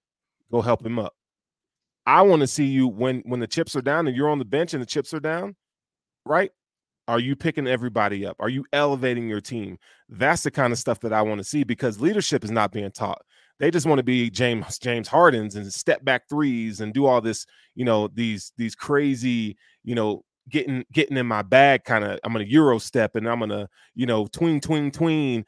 go 0.52 0.62
help 0.62 0.86
him 0.86 0.98
up. 0.98 1.14
I 2.06 2.24
want 2.24 2.40
to 2.40 2.48
see 2.48 2.66
you 2.66 2.88
when 2.88 3.22
when 3.26 3.40
the 3.40 3.48
chips 3.48 3.76
are 3.76 3.82
down 3.82 4.08
and 4.08 4.16
you're 4.16 4.30
on 4.30 4.40
the 4.40 4.46
bench 4.46 4.74
and 4.74 4.82
the 4.82 4.88
chips 4.88 5.14
are 5.14 5.20
down, 5.20 5.56
right? 6.26 6.52
Are 7.08 7.20
you 7.20 7.36
picking 7.36 7.68
everybody 7.68 8.26
up? 8.26 8.38
Are 8.40 8.50
you 8.50 8.66
elevating 8.74 9.30
your 9.30 9.42
team? 9.42 9.78
That's 10.10 10.44
the 10.44 10.52
kind 10.52 10.74
of 10.74 10.80
stuff 10.80 11.00
that 11.02 11.14
I 11.14 11.22
want 11.22 11.40
to 11.40 11.44
see 11.44 11.64
because 11.64 12.02
leadership 12.02 12.44
is 12.44 12.52
not 12.52 12.72
being 12.72 12.92
taught. 12.92 13.22
They 13.60 13.70
just 13.70 13.86
want 13.86 14.00
to 14.00 14.04
be 14.04 14.32
James 14.32 14.80
James 14.80 15.08
Hardens 15.08 15.56
and 15.56 15.72
step 15.72 16.04
back 16.04 16.28
threes 16.28 16.82
and 16.82 16.94
do 16.94 17.06
all 17.06 17.22
this, 17.22 17.46
you 17.76 17.86
know, 17.86 18.08
these 18.08 18.52
these 18.58 18.74
crazy, 18.74 19.58
you 19.84 19.94
know, 19.94 20.24
getting 20.52 20.86
getting 20.92 21.18
in 21.18 21.26
my 21.26 21.42
bag 21.42 21.84
kind 21.86 22.04
of 22.04 22.20
i'm 22.24 22.34
gonna 22.34 22.46
euro 22.46 22.78
step 22.78 23.16
and 23.16 23.28
i'm 23.28 23.40
gonna 23.40 23.68
you 23.96 24.06
know 24.06 24.28
tween 24.28 24.60
tween 24.60 24.92
tween. 24.92 25.46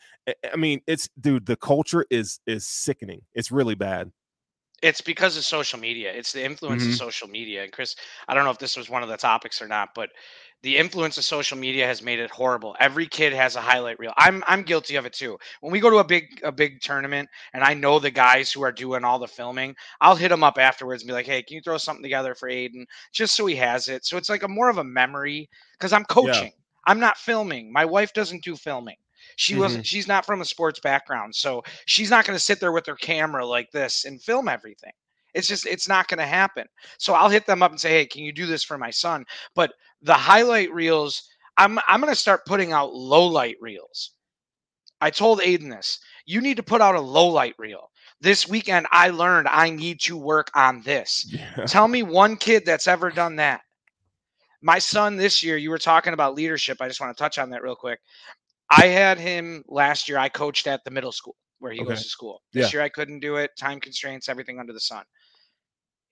I 0.52 0.56
mean 0.56 0.82
it's 0.88 1.10
dude 1.20 1.46
the 1.46 1.56
culture 1.58 2.06
is 2.10 2.40
is 2.48 2.66
sickening. 2.66 3.22
It's 3.34 3.52
really 3.52 3.76
bad. 3.76 4.12
It's 4.82 5.00
because 5.02 5.38
of 5.38 5.46
social 5.46 5.80
media. 5.80 6.12
It's 6.12 6.34
the 6.34 6.44
influence 6.44 6.84
Mhm. 6.84 6.90
of 6.90 6.96
social 6.96 7.28
media. 7.28 7.64
And 7.64 7.72
chris 7.72 7.96
i 8.28 8.34
don't 8.34 8.46
know 8.46 8.52
if 8.52 8.58
this 8.58 8.76
was 8.78 8.90
one 8.90 9.04
of 9.04 9.10
the 9.10 9.18
topics 9.18 9.62
or 9.62 9.68
not 9.68 9.90
but 9.96 10.10
the 10.64 10.78
influence 10.78 11.18
of 11.18 11.26
social 11.26 11.58
media 11.58 11.86
has 11.86 12.02
made 12.02 12.20
it 12.20 12.32
horrible. 12.32 12.76
Every 12.80 13.06
kid 13.06 13.34
has 13.34 13.56
a 13.56 13.62
highlight 13.62 14.00
reel. 14.00 14.14
I'm 14.18 14.44
i'm 14.48 14.64
guilty 14.64 14.96
of 14.96 15.06
it 15.06 15.14
too. 15.14 15.38
When 15.62 15.72
we 15.72 15.82
go 15.82 15.90
to 15.90 15.98
a 15.98 16.04
big 16.04 16.40
a 16.44 16.52
big 16.52 16.80
tournament 16.82 17.30
and 17.54 17.64
i 17.64 17.74
know 17.74 18.00
the 18.00 18.10
guys 18.10 18.52
who 18.52 18.64
are 18.64 18.72
doing 18.72 19.04
all 19.04 19.20
the 19.20 19.28
filming 19.28 19.76
i'll 20.02 20.16
hit 20.16 20.30
them 20.30 20.44
up 20.44 20.58
afterwards 20.58 21.04
and 21.04 21.08
be 21.08 21.14
like 21.14 21.26
hey 21.26 21.44
can 21.44 21.56
you 21.56 21.62
throw 21.62 21.78
something 21.78 22.02
together 22.02 22.34
for 22.34 22.50
aiden? 22.50 22.86
Just 23.12 23.36
so 23.36 23.46
he 23.46 23.56
has 23.58 23.90
it. 23.90 24.06
So 24.06 24.18
it's 24.18 24.30
like 24.30 24.44
a 24.44 24.48
more 24.48 24.70
of 24.70 24.78
a 24.78 24.84
memory 24.84 25.50
because 25.74 25.94
i'm 25.94 26.06
coaching. 26.06 26.54
I'm 26.86 27.00
not 27.00 27.18
filming. 27.18 27.72
My 27.72 27.86
wife 27.86 28.14
doesn't 28.14 28.44
do 28.44 28.56
filming. 28.56 28.98
She 29.38 29.56
wasn't 29.56 29.84
mm-hmm. 29.84 29.88
she's 29.88 30.08
not 30.08 30.26
from 30.26 30.42
a 30.42 30.46
sports 30.46 30.80
background 30.80 31.36
so 31.36 31.64
she's 31.86 32.10
not 32.10 32.26
going 32.26 32.38
to 32.38 32.44
sit 32.44 32.60
there 32.60 32.72
with 32.72 32.86
her 32.86 32.96
camera 32.96 33.46
like 33.46 33.72
this 33.72 34.06
and 34.06 34.22
film 34.22 34.48
everything. 34.48 34.94
It's 35.34 35.48
just 35.48 35.66
it's 35.66 35.90
not 35.90 36.08
going 36.08 36.20
to 36.20 36.26
happen. 36.26 36.68
So 36.98 37.14
i'll 37.14 37.30
hit 37.30 37.46
them 37.46 37.64
up 37.64 37.72
and 37.72 37.80
say 37.82 37.90
hey 37.90 38.06
can 38.06 38.24
you 38.24 38.32
do 38.32 38.46
this 38.46 38.64
for 38.64 38.78
my 38.78 38.92
son? 38.92 39.26
But 39.56 39.74
the 40.04 40.14
highlight 40.14 40.72
reels 40.74 41.24
i'm 41.58 41.80
i'm 41.88 42.02
going 42.02 42.12
to 42.14 42.20
start 42.20 42.46
putting 42.46 42.72
out 42.74 42.94
low 42.94 43.26
light 43.28 43.58
reels 43.62 44.14
i 45.02 45.10
told 45.10 45.40
aiden 45.42 45.70
this 45.70 46.00
you 46.26 46.42
need 46.42 46.58
to 46.58 46.64
put 46.64 46.82
out 46.82 46.96
a 46.96 47.02
low 47.02 47.28
light 47.28 47.56
reel 47.60 47.90
this 48.22 48.48
weekend 48.48 48.88
i 48.92 49.10
learned 49.10 49.48
i 49.50 49.70
need 49.70 50.00
to 50.02 50.18
work 50.18 50.50
on 50.56 50.82
this 50.84 51.28
yeah 51.32 51.68
Tell 51.68 51.88
me 51.88 52.04
one 52.04 52.38
kid 52.38 52.66
that's 52.66 52.88
ever 52.88 53.12
done 53.12 53.38
that. 53.38 53.62
My 54.62 54.80
son 54.80 55.18
this 55.18 55.44
year, 55.44 55.58
you 55.58 55.70
were 55.70 55.78
talking 55.80 56.14
about 56.14 56.36
leadership. 56.36 56.78
I 56.82 56.88
just 56.88 57.02
want 57.02 57.16
to 57.16 57.22
touch 57.22 57.38
on 57.38 57.50
that 57.52 57.64
real 57.64 57.76
quick. 57.76 58.00
I 58.70 58.88
had 58.88 59.20
him 59.20 59.64
last 59.68 60.10
year. 60.10 60.18
I 60.18 60.30
coached 60.30 60.68
at 60.68 60.84
the 60.84 60.92
middle 60.92 61.12
school 61.12 61.36
where 61.60 61.72
he 61.72 61.82
Okay. 61.82 61.84
goes 61.84 62.04
to 62.04 62.10
school. 62.10 62.42
This 62.54 62.74
Yeah. 62.74 62.74
year 62.74 62.82
I 62.84 62.90
couldn't 62.90 63.20
do 63.20 63.36
it. 63.38 63.52
Time 63.58 63.80
constraints, 63.80 64.30
everything 64.30 64.60
under 64.60 64.74
the 64.74 64.80
sun. 64.80 65.06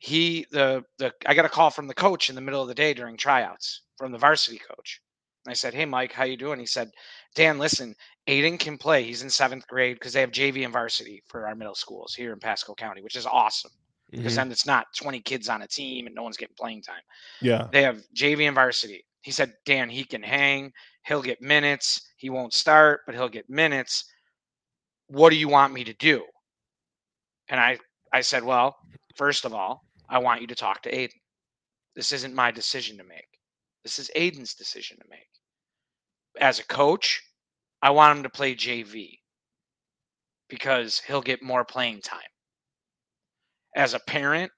He 0.02 0.48
the 0.50 0.84
the 0.98 1.14
I 1.28 1.36
got 1.36 1.46
a 1.46 1.50
call 1.50 1.70
from 1.70 1.88
the 1.88 1.94
coach 1.94 2.30
in 2.30 2.36
the 2.36 2.42
middle 2.42 2.62
of 2.62 2.68
the 2.68 2.74
day 2.74 2.94
during 2.96 3.18
tryouts 3.18 3.84
from 3.98 4.12
the 4.12 4.18
varsity 4.18 4.58
coach. 4.58 5.00
I 5.48 5.54
said, 5.54 5.76
"Hey 5.76 5.86
Mike, 5.86 6.12
how 6.12 6.24
you 6.24 6.38
doing?" 6.38 6.60
He 6.60 6.66
said, 6.66 6.90
"Dan, 7.36 7.60
listen, 7.60 7.96
Aiden 8.28 8.60
can 8.60 8.80
play. 8.80 9.04
He's 9.04 9.22
in 9.22 9.30
seventh 9.30 9.68
grade 9.68 9.98
because 9.98 10.14
they 10.14 10.22
have 10.22 10.32
JV 10.32 10.64
and 10.64 10.74
varsity 10.74 11.22
for 11.28 11.48
our 11.48 11.56
middle 11.56 11.76
schools 11.76 12.16
here 12.16 12.34
in 12.34 12.40
Pasco 12.40 12.74
County, 12.74 13.04
which 13.04 13.16
is 13.16 13.28
awesome 13.28 13.72
because 14.18 14.34
Mhm. 14.34 14.38
then 14.38 14.52
it's 14.52 14.66
not 14.66 14.88
20 14.96 15.22
kids 15.22 15.50
on 15.50 15.62
a 15.62 15.68
team 15.68 16.08
and 16.08 16.16
no 16.16 16.24
one's 16.24 16.38
getting 16.38 16.56
playing 16.56 16.82
time. 16.82 17.04
yeah 17.42 17.68
They 17.72 17.84
have 17.84 18.04
JV 18.16 18.48
and 18.48 18.56
varsity. 18.56 19.06
He 19.22 19.32
said, 19.32 19.54
Dan, 19.66 19.90
he 19.90 20.04
can 20.04 20.24
hang. 20.24 20.74
He'll 21.06 21.22
get 21.22 21.42
minutes. 21.42 22.02
He 22.18 22.30
won't 22.32 22.54
start, 22.54 23.02
but 23.06 23.14
he'll 23.14 23.30
get 23.30 23.50
minutes. 23.50 24.04
What 25.08 25.30
do 25.30 25.36
you 25.36 25.48
want 25.48 25.74
me 25.74 25.84
to 25.84 25.94
do? 25.94 26.26
And 27.50 27.60
I, 27.60 27.78
I 28.14 28.22
said, 28.22 28.44
Well, 28.44 28.76
first 29.16 29.46
of 29.46 29.54
all, 29.54 29.84
I 30.12 30.20
want 30.20 30.42
you 30.42 30.48
to 30.48 30.56
talk 30.56 30.84
to 30.84 30.92
Aiden. 30.92 31.20
This 31.96 32.12
isn't 32.12 32.36
my 32.36 32.52
decision 32.52 32.98
to 32.98 33.04
make. 33.04 33.28
This 33.84 33.98
is 33.98 34.12
Aiden's 34.16 34.54
decision 34.54 34.98
to 34.98 35.06
make. 35.10 35.28
As 36.40 36.60
a 36.60 36.66
coach, 36.66 37.22
I 37.82 37.90
want 37.92 38.18
him 38.18 38.24
to 38.24 38.30
play 38.30 38.54
JV 38.54 39.18
because 40.50 41.00
he'll 41.08 41.22
get 41.22 41.42
more 41.42 41.64
playing 41.64 42.02
time. 42.02 42.20
As 43.76 43.94
a 43.94 44.00
parent, 44.00 44.52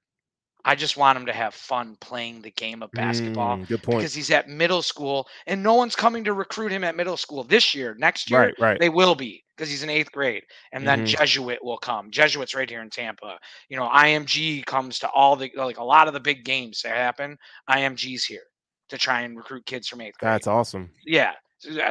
I 0.65 0.75
just 0.75 0.97
want 0.97 1.17
him 1.17 1.27
to 1.27 1.33
have 1.33 1.53
fun 1.53 1.97
playing 2.01 2.41
the 2.41 2.51
game 2.51 2.81
of 2.81 2.91
basketball 2.93 3.57
Mm, 3.57 3.67
good 3.67 3.83
point 3.83 3.99
because 3.99 4.13
he's 4.13 4.31
at 4.31 4.49
middle 4.49 4.81
school 4.81 5.27
and 5.45 5.61
no 5.61 5.75
one's 5.75 5.95
coming 5.95 6.23
to 6.23 6.33
recruit 6.33 6.71
him 6.71 6.83
at 6.83 6.95
middle 6.95 7.17
school 7.17 7.43
this 7.43 7.75
year. 7.75 7.95
Next 7.99 8.31
year, 8.31 8.39
right 8.39 8.55
right 8.59 8.79
they 8.79 8.89
will 8.89 9.13
be 9.13 9.42
because 9.55 9.69
he's 9.69 9.83
in 9.83 9.89
eighth 9.89 10.11
grade. 10.11 10.43
And 10.71 10.87
then 10.87 11.01
Mhm. 11.01 11.07
Jesuit 11.17 11.63
will 11.63 11.77
come. 11.77 12.09
Jesuit's 12.11 12.55
right 12.55 12.69
here 12.69 12.81
in 12.81 12.89
Tampa. 12.89 13.37
You 13.69 13.77
know, 13.77 13.87
IMG 13.89 14.61
comes 14.65 14.99
to 14.99 15.09
all 15.09 15.35
the, 15.35 15.51
like 15.55 15.77
a 15.77 15.83
lot 15.83 16.07
of 16.07 16.13
the 16.13 16.19
big 16.19 16.43
games 16.43 16.81
that 16.81 16.95
happen. 16.95 17.37
IMG's 17.69 18.25
here 18.25 18.43
to 18.89 18.97
try 18.97 19.21
and 19.21 19.37
recruit 19.37 19.65
kids 19.65 19.87
from 19.87 20.01
eighth 20.01 20.17
grade. 20.17 20.31
that's 20.33 20.47
awesome 20.47 20.89
Yeah. 21.05 21.33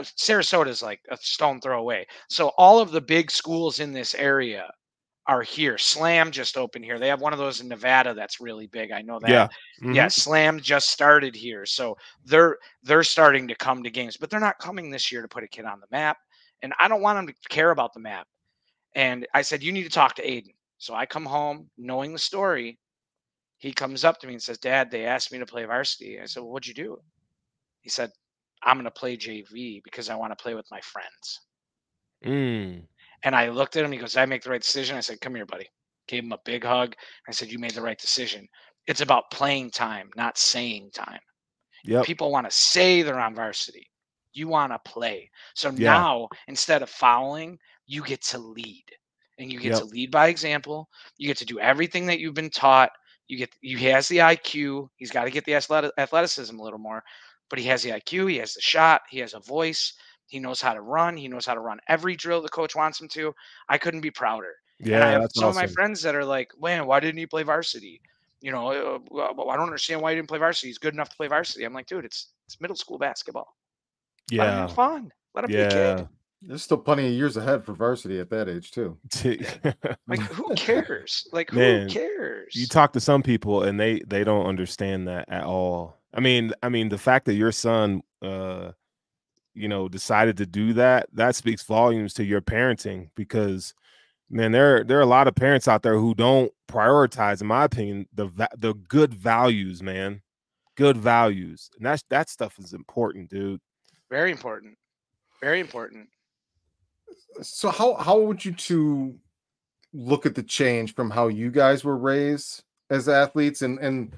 Sarasota's 0.02 0.82
like 0.82 1.00
a 1.10 1.16
stone 1.16 1.60
throw 1.60 1.78
away. 1.80 2.06
So 2.28 2.48
all 2.58 2.80
of 2.80 2.90
the 2.92 3.00
big 3.00 3.30
schools 3.30 3.80
in 3.80 3.92
this 3.92 4.14
area 4.14 4.70
are 5.26 5.42
here. 5.42 5.78
Slam 5.78 6.30
just 6.32 6.56
opened 6.58 6.84
here. 6.84 6.98
They 6.98 7.08
have 7.08 7.20
one 7.20 7.32
of 7.32 7.38
those 7.38 7.60
in 7.60 7.68
Nevada 7.68 8.12
that's 8.12 8.40
really 8.40 8.66
big. 8.66 8.90
I 8.90 9.02
know 9.02 9.18
that. 9.20 9.30
yeah 9.30 9.48
Mhm. 9.80 9.94
Yeah, 9.94 10.08
Slam 10.08 10.60
just 10.60 10.90
started 10.90 11.34
here. 11.34 11.64
So 11.64 11.96
they're 12.24 12.58
they're 12.82 13.04
starting 13.04 13.46
to 13.48 13.54
come 13.54 13.82
to 13.84 13.90
games, 13.90 14.16
but 14.16 14.30
they're 14.30 14.40
not 14.40 14.58
coming 14.58 14.90
this 14.90 15.10
year 15.12 15.22
to 15.22 15.28
put 15.28 15.44
a 15.44 15.48
kid 15.48 15.64
on 15.64 15.80
the 15.80 15.86
map. 15.90 16.18
And 16.62 16.72
I 16.78 16.88
don't 16.88 17.02
want 17.02 17.18
him 17.18 17.26
to 17.26 17.34
care 17.48 17.70
about 17.70 17.92
the 17.92 18.00
map. 18.00 18.26
And 18.94 19.26
I 19.34 19.42
said, 19.42 19.62
You 19.62 19.72
need 19.72 19.84
to 19.84 19.90
talk 19.90 20.14
to 20.16 20.26
Aiden. 20.26 20.54
So 20.78 20.94
I 20.94 21.06
come 21.06 21.26
home 21.26 21.70
knowing 21.78 22.12
the 22.12 22.18
story. 22.18 22.78
He 23.58 23.72
comes 23.72 24.04
up 24.04 24.18
to 24.20 24.26
me 24.26 24.32
and 24.32 24.42
says, 24.42 24.58
Dad, 24.58 24.90
they 24.90 25.06
asked 25.06 25.30
me 25.30 25.38
to 25.38 25.46
play 25.46 25.64
varsity. 25.64 26.20
I 26.20 26.26
said, 26.26 26.40
well, 26.40 26.50
What'd 26.50 26.66
you 26.66 26.74
do? 26.74 26.98
He 27.82 27.90
said, 27.90 28.10
I'm 28.64 28.76
going 28.76 28.84
to 28.84 28.90
play 28.90 29.16
JV 29.16 29.82
because 29.84 30.08
I 30.08 30.14
want 30.16 30.36
to 30.36 30.42
play 30.42 30.54
with 30.54 30.66
my 30.70 30.80
friends. 30.80 31.40
Mm. 32.24 32.82
And 33.24 33.36
I 33.36 33.48
looked 33.48 33.76
at 33.76 33.84
him. 33.84 33.92
He 33.92 33.98
goes, 33.98 34.12
Did 34.14 34.20
I 34.20 34.26
make 34.26 34.42
the 34.42 34.50
right 34.50 34.62
decision? 34.62 34.96
I 34.96 35.00
said, 35.00 35.20
Come 35.20 35.34
here, 35.34 35.46
buddy. 35.46 35.68
Gave 36.08 36.24
him 36.24 36.32
a 36.32 36.38
big 36.44 36.64
hug. 36.64 36.94
I 37.28 37.32
said, 37.32 37.50
You 37.50 37.58
made 37.58 37.72
the 37.72 37.82
right 37.82 37.98
decision. 37.98 38.48
It's 38.86 39.00
about 39.00 39.30
playing 39.30 39.70
time, 39.70 40.10
not 40.16 40.38
saying 40.38 40.90
time. 40.92 41.20
People 42.02 42.30
want 42.32 42.48
to 42.48 42.56
say 42.56 43.02
they're 43.02 43.18
on 43.18 43.34
varsity. 43.34 43.88
You 44.32 44.48
want 44.48 44.72
to 44.72 44.90
play. 44.90 45.30
So 45.54 45.70
Yeah. 45.76 46.04
now, 46.04 46.28
instead 46.48 46.82
of 46.82 46.90
fouling, 46.90 47.58
you 47.86 48.02
get 48.02 48.22
to 48.26 48.38
lead. 48.38 48.84
And 49.38 49.50
you 49.52 49.58
get 49.60 49.74
Yep. 49.74 49.76
to 49.76 49.84
lead 49.84 50.10
by 50.10 50.28
example. 50.28 50.88
You 51.16 51.28
get 51.28 51.38
to 51.38 51.46
do 51.46 51.58
everything 51.60 52.06
that 52.06 52.18
you've 52.20 52.34
been 52.34 52.50
taught. 52.50 52.90
You 53.28 53.38
get 53.38 53.54
you 53.60 53.76
he 53.78 53.86
has 53.86 54.08
the 54.08 54.22
IQ. 54.22 54.90
He's 54.96 55.10
got 55.10 55.24
to 55.24 55.30
get 55.30 55.44
the 55.44 55.54
athletic, 55.54 55.92
athleticism 55.98 56.58
a 56.58 56.62
little 56.62 56.78
more, 56.78 57.02
but 57.48 57.58
he 57.58 57.66
has 57.66 57.82
the 57.82 57.92
IQ, 57.92 58.26
he 58.26 58.36
has 58.38 58.54
the 58.54 58.60
shot, 58.60 59.02
he 59.10 59.18
has 59.20 59.34
a 59.34 59.40
voice, 59.40 59.94
he 60.26 60.38
knows 60.40 60.60
how 60.60 60.74
to 60.74 60.80
run, 60.80 61.16
he 61.16 61.28
knows 61.28 61.46
how 61.46 61.54
to 61.54 61.60
run 61.60 61.78
every 61.88 62.16
drill 62.16 62.42
the 62.42 62.48
coach 62.48 62.74
wants 62.76 63.00
him 63.00 63.08
to. 63.10 63.34
I 63.68 63.78
couldn't 63.78 64.00
be 64.02 64.10
prouder. 64.10 64.54
and 64.92 65.02
I 65.02 65.08
yeah 65.08 65.18
have 65.18 65.22
that's 65.22 65.34
some 65.34 65.48
of 65.48 65.54
my 65.54 65.66
friends 65.66 66.02
that 66.02 66.14
are 66.14 66.24
like, 66.24 66.50
"Man, 66.60 66.86
why 66.86 67.00
didn't 67.00 67.18
he 67.18 67.26
play 67.26 67.42
varsity?" 67.42 68.02
You 68.40 68.52
know, 68.52 68.68
uh, 68.70 68.98
I 69.50 69.56
don't 69.56 69.66
understand 69.66 70.00
why 70.02 70.12
he 70.12 70.16
didn't 70.16 70.28
play 70.28 70.38
varsity. 70.38 70.68
He's 70.68 70.78
good 70.78 70.94
enough 70.94 71.08
to 71.10 71.16
play 71.16 71.28
varsity. 71.28 71.64
I'm 71.64 71.72
like, 71.74 71.86
dude, 71.86 72.04
it's 72.04 72.32
it's 72.46 72.60
middle 72.60 72.76
school 72.76 72.98
basketball. 72.98 73.56
Let 74.30 74.48
him 74.48 74.54
yeah 74.54 74.60
have 74.60 74.74
fun. 74.74 75.12
Let 75.34 75.44
him 75.44 75.50
be 75.50 75.56
a 75.56 75.62
yeah 75.62 75.96
kid. 75.96 76.08
There's 76.44 76.62
still 76.62 76.78
plenty 76.78 77.06
of 77.06 77.12
years 77.12 77.36
ahead 77.36 77.64
for 77.64 77.72
varsity 77.72 78.18
at 78.18 78.28
that 78.30 78.48
age 78.48 78.72
too. 78.72 78.98
Like, 80.08 80.18
who 80.20 80.52
cares? 80.56 81.28
Like, 81.32 81.50
who 81.50 81.58
Man, 81.58 81.88
cares? 81.88 82.56
you 82.56 82.66
talk 82.66 82.92
to 82.94 83.00
some 83.00 83.22
people 83.22 83.62
and 83.62 83.78
they 83.78 84.00
they 84.06 84.24
don't 84.24 84.46
understand 84.46 85.06
that 85.08 85.28
at 85.28 85.44
all 85.44 85.96
i 86.14 86.20
mean 86.20 86.52
i 86.62 86.68
mean 86.68 86.88
the 86.88 86.98
fact 86.98 87.24
that 87.26 87.34
your 87.34 87.52
son 87.52 88.02
uh 88.20 88.70
you 89.54 89.68
know 89.68 89.88
decided 89.88 90.36
to 90.36 90.44
do 90.44 90.72
that 90.74 91.08
that 91.12 91.36
speaks 91.36 91.62
volumes 91.62 92.12
to 92.12 92.24
your 92.24 92.42
parenting 92.42 93.08
because 93.14 93.72
man, 94.32 94.50
there 94.50 94.82
there 94.82 94.98
are 94.98 95.02
a 95.02 95.06
lot 95.06 95.28
of 95.28 95.34
parents 95.36 95.68
out 95.68 95.82
there 95.82 95.98
who 95.98 96.14
don't 96.14 96.50
prioritize, 96.68 97.40
in 97.40 97.46
my 97.46 97.64
opinion, 97.64 98.08
the 98.14 98.30
the 98.56 98.74
good 98.88 99.14
values, 99.14 99.82
man. 99.82 100.22
Good 100.76 100.96
values. 100.96 101.70
And 101.76 101.86
that's 101.86 102.02
that 102.08 102.30
stuff 102.30 102.58
is 102.58 102.72
important, 102.72 103.30
dude. 103.30 103.60
Very 104.12 104.30
important. 104.30 104.76
Very 105.40 105.58
important. 105.58 106.06
So 107.40 107.70
how 107.70 107.94
how 107.94 108.20
would 108.20 108.44
you 108.44 108.52
two 108.52 109.18
look 109.94 110.26
at 110.26 110.34
the 110.34 110.42
change 110.42 110.94
from 110.94 111.10
how 111.10 111.28
you 111.28 111.50
guys 111.50 111.82
were 111.82 111.96
raised 111.96 112.62
as 112.90 113.08
athletes 113.08 113.62
and 113.62 113.78
and 113.78 114.14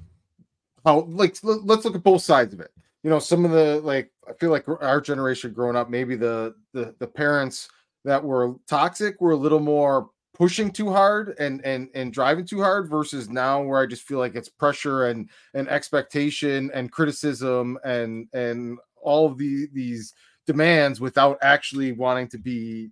how 0.85 1.03
like 1.03 1.37
let's 1.45 1.85
look 1.85 1.95
at 1.95 2.03
both 2.03 2.23
sides 2.23 2.53
of 2.53 2.59
it. 2.59 2.73
You 3.05 3.11
know, 3.11 3.21
some 3.21 3.45
of 3.45 3.53
the 3.53 3.81
like 3.85 4.11
I 4.29 4.33
feel 4.33 4.51
like 4.51 4.67
our 4.69 5.01
generation 5.01 5.53
growing 5.53 5.77
up, 5.77 5.89
maybe 5.89 6.17
the 6.17 6.57
the 6.73 6.97
the 6.99 7.07
parents 7.07 7.69
that 8.05 8.23
were 8.23 8.57
toxic 8.67 9.21
were 9.21 9.31
a 9.31 9.37
little 9.37 9.61
more 9.61 10.11
pushing 10.35 10.73
too 10.73 10.91
hard 10.91 11.37
and 11.39 11.65
and 11.65 11.89
and 11.95 12.13
driving 12.13 12.45
too 12.45 12.61
hard 12.61 12.91
versus 12.91 13.29
now 13.29 13.63
where 13.63 13.81
I 13.81 13.87
just 13.87 14.03
feel 14.03 14.19
like 14.19 14.35
it's 14.35 14.49
pressure 14.49 15.07
and 15.07 15.31
and 15.55 15.69
expectation 15.69 16.73
and 16.75 16.91
criticism 16.91 17.79
and 17.85 18.27
and 18.33 18.77
all 19.05 19.27
of 19.27 19.39
the 19.39 19.69
these 19.73 20.15
demands 20.47 21.01
without 21.01 21.39
actually 21.43 21.93
wanting 21.93 22.29
to 22.29 22.39
be 22.39 22.91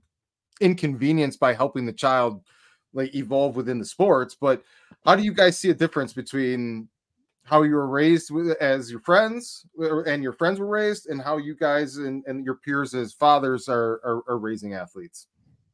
inconvenienced 0.60 1.40
by 1.40 1.52
helping 1.52 1.84
the 1.84 1.92
child 1.92 2.42
like 2.94 3.14
evolve 3.14 3.56
within 3.56 3.78
the 3.78 3.84
sports. 3.84 4.36
But 4.40 4.62
how 5.04 5.16
do 5.16 5.22
you 5.22 5.32
guys 5.32 5.58
see 5.58 5.70
a 5.70 5.74
difference 5.74 6.12
between 6.12 6.88
how 7.44 7.62
you 7.62 7.74
were 7.74 7.88
raised 7.88 8.30
with, 8.30 8.50
as 8.60 8.90
your 8.90 9.00
friends 9.00 9.66
and 10.06 10.22
your 10.22 10.32
friends 10.32 10.60
were 10.60 10.66
raised 10.66 11.08
and 11.08 11.20
how 11.20 11.38
you 11.38 11.56
guys 11.56 11.96
and, 11.96 12.22
and 12.26 12.44
your 12.44 12.54
peers 12.56 12.94
as 12.94 13.12
fathers 13.12 13.68
are, 13.68 14.00
are, 14.04 14.22
are 14.28 14.38
raising 14.38 14.74
athletes? 14.74 15.26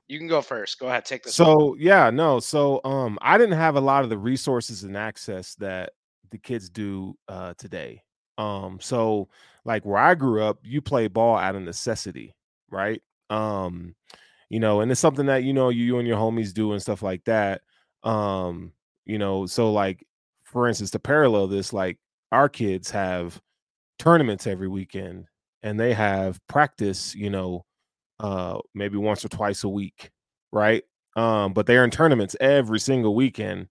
You 0.09 0.19
can 0.19 0.29
go 0.29 0.41
first. 0.41 0.79
Go 0.79 0.87
ahead. 0.87 1.05
Take 1.05 1.25
this 1.25 1.35
so 1.35 1.67
one. 1.67 1.77
yeah 1.79 2.09
no. 2.09 2.41
So 2.41 2.81
um 2.85 3.19
i 3.21 3.37
didn't 3.37 3.59
have 3.59 3.77
a 3.77 3.81
lot 3.81 4.05
of 4.05 4.11
the 4.11 4.17
resources 4.17 4.85
and 4.85 4.97
access 4.97 5.55
that 5.57 5.93
the 6.31 6.39
kids 6.39 6.71
do 6.71 7.15
uh 7.29 7.53
today. 7.59 8.03
Um 8.39 8.79
so 8.81 9.29
like 9.69 9.87
where 9.87 9.99
i 10.03 10.15
grew 10.17 10.43
up 10.43 10.59
you 10.65 10.83
play 10.83 11.09
ball 11.09 11.37
out 11.39 11.55
of 11.57 11.63
necessity 11.63 12.35
right 12.71 13.03
um 13.31 13.95
you 14.51 14.61
know 14.61 14.81
and 14.81 14.91
it's 14.91 15.01
something 15.01 15.27
that 15.27 15.45
you 15.45 15.53
know 15.53 15.69
you, 15.71 15.85
you 15.85 15.99
and 15.99 16.09
your 16.09 16.19
homies 16.19 16.53
do 16.55 16.73
and 16.73 16.83
stuff 16.83 17.03
like 17.03 17.25
that 17.25 17.63
um 18.05 18.73
you 19.07 19.19
know 19.19 19.47
so 19.47 19.73
like 19.73 20.05
for 20.45 20.67
instance, 20.67 20.91
to 20.93 20.99
parallel 20.99 21.47
this, 21.47 21.73
like 21.73 21.99
our 22.33 22.49
kids 22.49 22.91
have 22.91 23.41
tournaments 23.99 24.47
every 24.47 24.69
weekend 24.69 25.27
and 25.63 25.79
they 25.81 25.95
have 25.95 26.41
practice, 26.49 27.15
you 27.15 27.31
know, 27.31 27.65
uh 28.21 28.59
maybe 28.75 28.97
once 28.99 29.25
or 29.25 29.29
twice 29.31 29.65
a 29.65 29.69
week, 29.69 30.11
right? 30.53 30.85
Um, 31.17 31.53
but 31.55 31.67
they're 31.67 31.85
in 31.85 31.91
tournaments 31.91 32.37
every 32.41 32.81
single 32.81 33.15
weekend, 33.15 33.69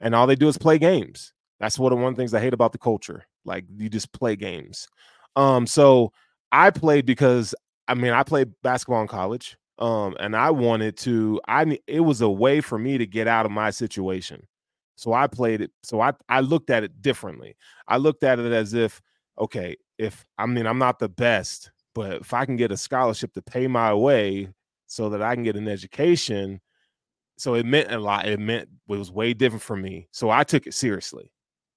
and 0.00 0.14
all 0.14 0.26
they 0.26 0.36
do 0.36 0.48
is 0.48 0.58
play 0.58 0.78
games. 0.78 1.32
That's 1.60 1.78
one 1.78 1.92
of 1.92 2.00
one 2.00 2.16
things 2.16 2.34
I 2.34 2.40
hate 2.40 2.54
about 2.54 2.72
the 2.72 2.78
culture. 2.78 3.24
Like 3.44 3.64
you 3.76 3.88
just 3.90 4.12
play 4.12 4.36
games. 4.36 4.88
Um, 5.36 5.66
so 5.66 6.12
I 6.52 6.70
played 6.70 7.06
because 7.06 7.54
I 7.86 7.94
mean 7.94 8.12
I 8.12 8.22
played 8.22 8.52
basketball 8.62 9.02
in 9.02 9.08
college. 9.08 9.56
Um, 9.78 10.16
and 10.18 10.34
I 10.34 10.50
wanted 10.50 10.96
to, 10.98 11.40
I 11.46 11.78
it 11.86 12.00
was 12.00 12.20
a 12.20 12.28
way 12.28 12.60
for 12.60 12.78
me 12.78 12.98
to 12.98 13.06
get 13.06 13.28
out 13.28 13.46
of 13.46 13.52
my 13.52 13.70
situation. 13.70 14.46
So 14.96 15.12
I 15.12 15.28
played 15.28 15.60
it. 15.60 15.70
So 15.84 16.00
I 16.00 16.12
I 16.28 16.40
looked 16.40 16.70
at 16.70 16.82
it 16.82 17.00
differently. 17.00 17.56
I 17.86 17.98
looked 17.98 18.24
at 18.24 18.40
it 18.40 18.52
as 18.52 18.74
if, 18.74 19.00
okay, 19.38 19.76
if 19.96 20.26
I 20.36 20.46
mean 20.46 20.66
I'm 20.66 20.78
not 20.78 20.98
the 20.98 21.08
best, 21.08 21.70
but 21.94 22.14
if 22.22 22.34
I 22.34 22.44
can 22.44 22.56
get 22.56 22.72
a 22.72 22.76
scholarship 22.76 23.32
to 23.34 23.42
pay 23.42 23.68
my 23.68 23.94
way 23.94 24.48
so 24.86 25.10
that 25.10 25.22
I 25.22 25.34
can 25.34 25.44
get 25.44 25.56
an 25.56 25.68
education, 25.68 26.60
so 27.36 27.54
it 27.54 27.64
meant 27.66 27.92
a 27.92 27.98
lot. 27.98 28.26
It 28.26 28.40
meant 28.40 28.68
it 28.88 28.98
was 28.98 29.12
way 29.12 29.32
different 29.34 29.62
for 29.62 29.76
me. 29.76 30.08
So 30.10 30.30
I 30.30 30.42
took 30.44 30.66
it 30.66 30.74
seriously. 30.74 31.30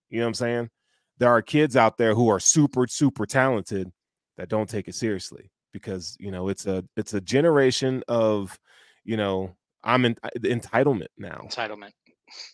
You 0.10 0.20
know 0.20 0.26
what 0.26 0.30
I'm 0.30 0.34
saying? 0.36 0.70
There 1.22 1.30
are 1.30 1.44
kids 1.44 1.78
out 1.78 2.00
there 2.00 2.16
who 2.16 2.30
are 2.30 2.40
super, 2.40 2.88
super 2.88 3.28
talented 3.28 3.92
that 4.38 4.50
don't 4.50 4.68
take 4.68 4.88
it 4.88 4.96
seriously 4.96 5.52
because 5.72 6.18
you 6.20 6.32
know 6.32 6.50
it's 6.50 6.66
a 6.66 6.84
it's 6.98 7.14
a 7.14 7.22
generation 7.22 8.04
of 8.08 8.60
you 9.04 9.18
know 9.18 9.56
I'm 9.84 10.04
in 10.06 10.16
entitlement 10.38 11.10
now. 11.20 11.46
Entitlement. 11.48 11.92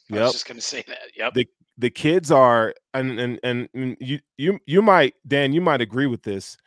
Yep. 0.10 0.20
I 0.20 0.24
was 0.24 0.34
just 0.34 0.48
going 0.48 0.58
to 0.58 0.62
say 0.62 0.84
that. 0.86 0.98
Yep. 1.16 1.34
The 1.36 1.48
the 1.78 1.90
kids 1.90 2.30
are 2.30 2.76
and, 2.94 3.18
and 3.18 3.40
and 3.74 3.98
you 4.02 4.20
you 4.38 4.60
you 4.66 4.82
might 4.82 5.14
Dan 5.26 5.54
you 5.54 5.62
might 5.62 5.80
agree 5.80 6.08
with 6.08 6.24
this. 6.24 6.58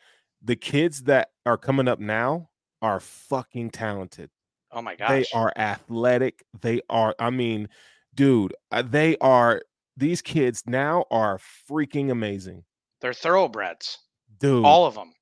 The 0.41 0.55
kids 0.55 1.03
that 1.03 1.29
are 1.45 1.55
coming 1.55 1.87
up 1.87 1.99
now 1.99 2.49
are 2.81 2.99
fucking 2.99 3.69
talented. 3.69 4.31
Oh 4.71 4.81
my 4.81 4.95
gosh. 4.95 5.09
They 5.09 5.25
are 5.35 5.53
athletic. 5.55 6.43
They 6.61 6.81
are 6.89 7.13
I 7.19 7.29
mean, 7.29 7.69
dude, 8.15 8.55
uh, 8.71 8.81
they 8.81 9.17
are 9.21 9.61
these 10.01 10.21
kids 10.21 10.63
now 10.65 11.05
are 11.11 11.39
freaking 11.69 12.11
amazing. 12.11 12.63
They're 12.99 13.13
thoroughbreds. 13.13 13.99
Dude. 14.39 14.65
All 14.65 14.85
of 14.85 14.95
them. 14.95 15.13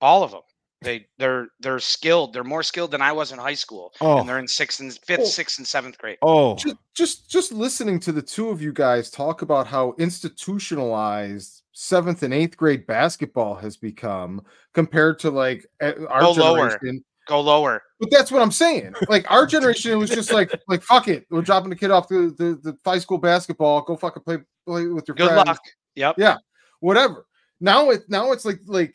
All 0.00 0.24
of 0.24 0.32
them. 0.32 0.42
They 0.82 1.06
they're 1.16 1.46
they're 1.60 1.78
skilled. 1.78 2.32
They're 2.32 2.42
more 2.42 2.64
skilled 2.64 2.90
than 2.90 3.00
I 3.00 3.12
was 3.12 3.30
in 3.30 3.38
high 3.38 3.54
school. 3.54 3.92
Oh. 4.00 4.18
And 4.18 4.28
they're 4.28 4.40
in 4.40 4.48
sixth 4.48 4.80
and 4.80 4.92
fifth, 4.92 5.20
oh. 5.20 5.24
sixth, 5.26 5.58
and 5.58 5.66
seventh 5.66 5.96
grade. 5.96 6.18
Oh, 6.22 6.56
just, 6.56 6.76
just 6.92 7.30
just 7.30 7.52
listening 7.52 8.00
to 8.00 8.10
the 8.10 8.20
two 8.20 8.48
of 8.48 8.60
you 8.60 8.72
guys 8.72 9.08
talk 9.08 9.42
about 9.42 9.68
how 9.68 9.94
institutionalized 10.00 11.62
seventh 11.70 12.24
and 12.24 12.34
eighth 12.34 12.56
grade 12.56 12.84
basketball 12.88 13.54
has 13.54 13.76
become 13.76 14.42
compared 14.74 15.20
to 15.20 15.30
like 15.30 15.64
our 15.80 16.20
Go 16.20 16.34
generation. 16.34 17.04
Go 17.26 17.40
lower. 17.40 17.82
But 18.00 18.10
that's 18.10 18.32
what 18.32 18.42
I'm 18.42 18.50
saying. 18.50 18.94
Like 19.08 19.30
our 19.30 19.46
generation, 19.46 19.92
it 19.92 19.96
was 19.96 20.10
just 20.10 20.32
like 20.32 20.52
like 20.68 20.82
fuck 20.82 21.08
it. 21.08 21.26
We're 21.30 21.42
dropping 21.42 21.70
the 21.70 21.76
kid 21.76 21.90
off 21.90 22.08
the 22.08 22.34
the, 22.36 22.58
the 22.62 22.76
high 22.84 22.98
school 22.98 23.18
basketball. 23.18 23.82
Go 23.82 23.96
fucking 23.96 24.22
play 24.22 24.38
play 24.66 24.86
with 24.86 25.06
your 25.06 25.14
Good 25.14 25.28
friends. 25.28 25.46
luck. 25.46 25.60
Yep. 25.94 26.16
Yeah. 26.18 26.36
Whatever. 26.80 27.26
Now 27.60 27.90
it 27.90 28.02
now 28.08 28.32
it's 28.32 28.44
like 28.44 28.60
like 28.66 28.94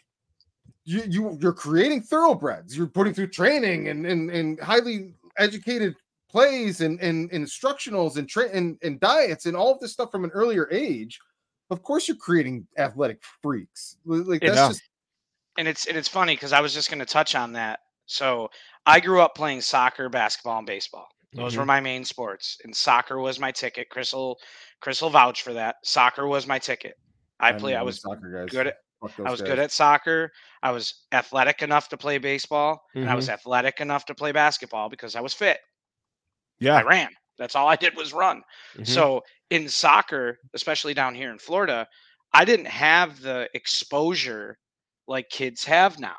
you, 0.84 1.04
you 1.08 1.38
you're 1.42 1.54
creating 1.54 2.02
thoroughbreds. 2.02 2.76
You're 2.76 2.88
putting 2.88 3.14
through 3.14 3.28
training 3.28 3.88
and 3.88 4.06
and, 4.06 4.30
and 4.30 4.60
highly 4.60 5.14
educated 5.38 5.96
plays 6.30 6.82
and, 6.82 7.00
and, 7.00 7.32
and 7.32 7.46
instructionals 7.46 8.18
and, 8.18 8.28
tra- 8.28 8.50
and 8.52 8.78
and 8.84 9.00
diets 9.00 9.46
and 9.46 9.56
all 9.56 9.72
of 9.72 9.80
this 9.80 9.94
stuff 9.94 10.12
from 10.12 10.26
an 10.26 10.32
earlier 10.32 10.68
age. 10.70 11.20
Of 11.70 11.82
course, 11.84 12.08
you're 12.08 12.18
creating 12.18 12.68
athletic 12.78 13.22
freaks. 13.42 13.98
Like 14.06 14.42
that's 14.42 14.56
yeah. 14.56 14.68
just. 14.68 14.82
And 15.58 15.68
it's 15.68 15.88
and 15.88 15.98
it's 15.98 16.08
funny 16.08 16.36
because 16.36 16.54
I 16.54 16.62
was 16.62 16.74
just 16.74 16.90
going 16.90 17.00
to 17.00 17.06
touch 17.06 17.34
on 17.34 17.54
that. 17.54 17.80
So 18.08 18.50
I 18.86 19.00
grew 19.00 19.22
up 19.22 19.36
playing 19.36 19.62
soccer, 19.62 20.10
basketball, 20.10 20.58
and 20.58 20.68
baseball. 20.68 21.08
Those 21.34 21.52
mm-hmm. 21.52 21.60
were 21.60 21.66
my 21.66 21.82
main 21.82 22.04
sports, 22.04 22.58
and 22.64 22.76
soccer 22.76 23.20
was 23.20 23.40
my 23.40 23.52
ticket. 23.52 23.90
Crystal, 23.90 24.40
Crystal 24.82 25.10
vouch 25.10 25.44
for 25.44 25.54
that. 25.54 25.76
Soccer 25.84 26.26
was 26.26 26.48
my 26.48 26.58
ticket. 26.58 26.96
I, 27.40 27.50
I 27.50 27.54
play. 27.54 27.76
I 27.76 27.84
was 27.84 28.04
good 28.50 28.68
at 28.68 28.76
I 29.02 29.30
was 29.30 29.42
guys. 29.42 29.50
good 29.50 29.60
at 29.60 29.72
soccer. 29.72 30.32
I 30.64 30.72
was 30.72 31.06
athletic 31.12 31.62
enough 31.62 31.90
to 31.90 31.98
play 31.98 32.18
baseball, 32.18 32.76
mm-hmm. 32.76 33.02
and 33.02 33.10
I 33.10 33.16
was 33.16 33.26
mm-hmm. 33.26 33.34
athletic 33.34 33.80
enough 33.82 34.06
to 34.06 34.16
play 34.16 34.32
basketball 34.32 34.90
because 34.90 35.16
I 35.16 35.22
was 35.22 35.34
fit. 35.34 35.60
Yeah, 36.60 36.78
I 36.78 36.84
ran. 36.84 37.10
That's 37.38 37.56
all 37.56 37.68
I 37.68 37.76
did 37.76 37.96
was 37.96 38.14
run. 38.14 38.42
Mm-hmm. 38.74 38.86
So 38.86 39.22
in 39.52 39.70
soccer, 39.70 40.38
especially 40.56 40.94
down 40.94 41.14
here 41.14 41.32
in 41.32 41.38
Florida, 41.38 41.86
I 42.34 42.46
didn't 42.46 42.68
have 42.68 43.22
the 43.22 43.48
exposure 43.54 44.58
like 45.08 45.30
kids 45.30 45.64
have 45.66 46.00
now. 46.00 46.16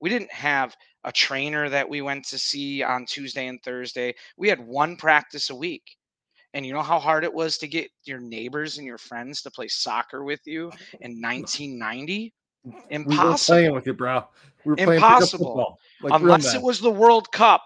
We 0.00 0.08
didn't 0.08 0.32
have 0.32 0.76
a 1.04 1.12
trainer 1.12 1.68
that 1.68 1.88
we 1.88 2.02
went 2.02 2.26
to 2.26 2.38
see 2.38 2.82
on 2.82 3.06
Tuesday 3.06 3.46
and 3.46 3.62
Thursday. 3.62 4.14
We 4.36 4.48
had 4.48 4.60
one 4.60 4.96
practice 4.96 5.50
a 5.50 5.54
week. 5.54 5.96
And 6.52 6.66
you 6.66 6.72
know 6.72 6.82
how 6.82 6.98
hard 6.98 7.22
it 7.22 7.32
was 7.32 7.58
to 7.58 7.68
get 7.68 7.90
your 8.04 8.18
neighbors 8.18 8.78
and 8.78 8.86
your 8.86 8.98
friends 8.98 9.40
to 9.42 9.50
play 9.50 9.68
soccer 9.68 10.24
with 10.24 10.40
you 10.46 10.64
in 11.00 11.20
1990? 11.20 12.34
Impossible. 12.90 13.06
We 13.06 13.28
were 13.30 13.36
playing 13.36 13.74
with 13.74 13.86
you, 13.86 13.94
bro. 13.94 14.24
We 14.64 14.70
were 14.72 14.94
Impossible. 14.94 15.78
Like 16.02 16.12
Unless 16.20 16.54
it 16.54 16.62
was 16.62 16.80
the 16.80 16.90
World 16.90 17.30
Cup. 17.32 17.62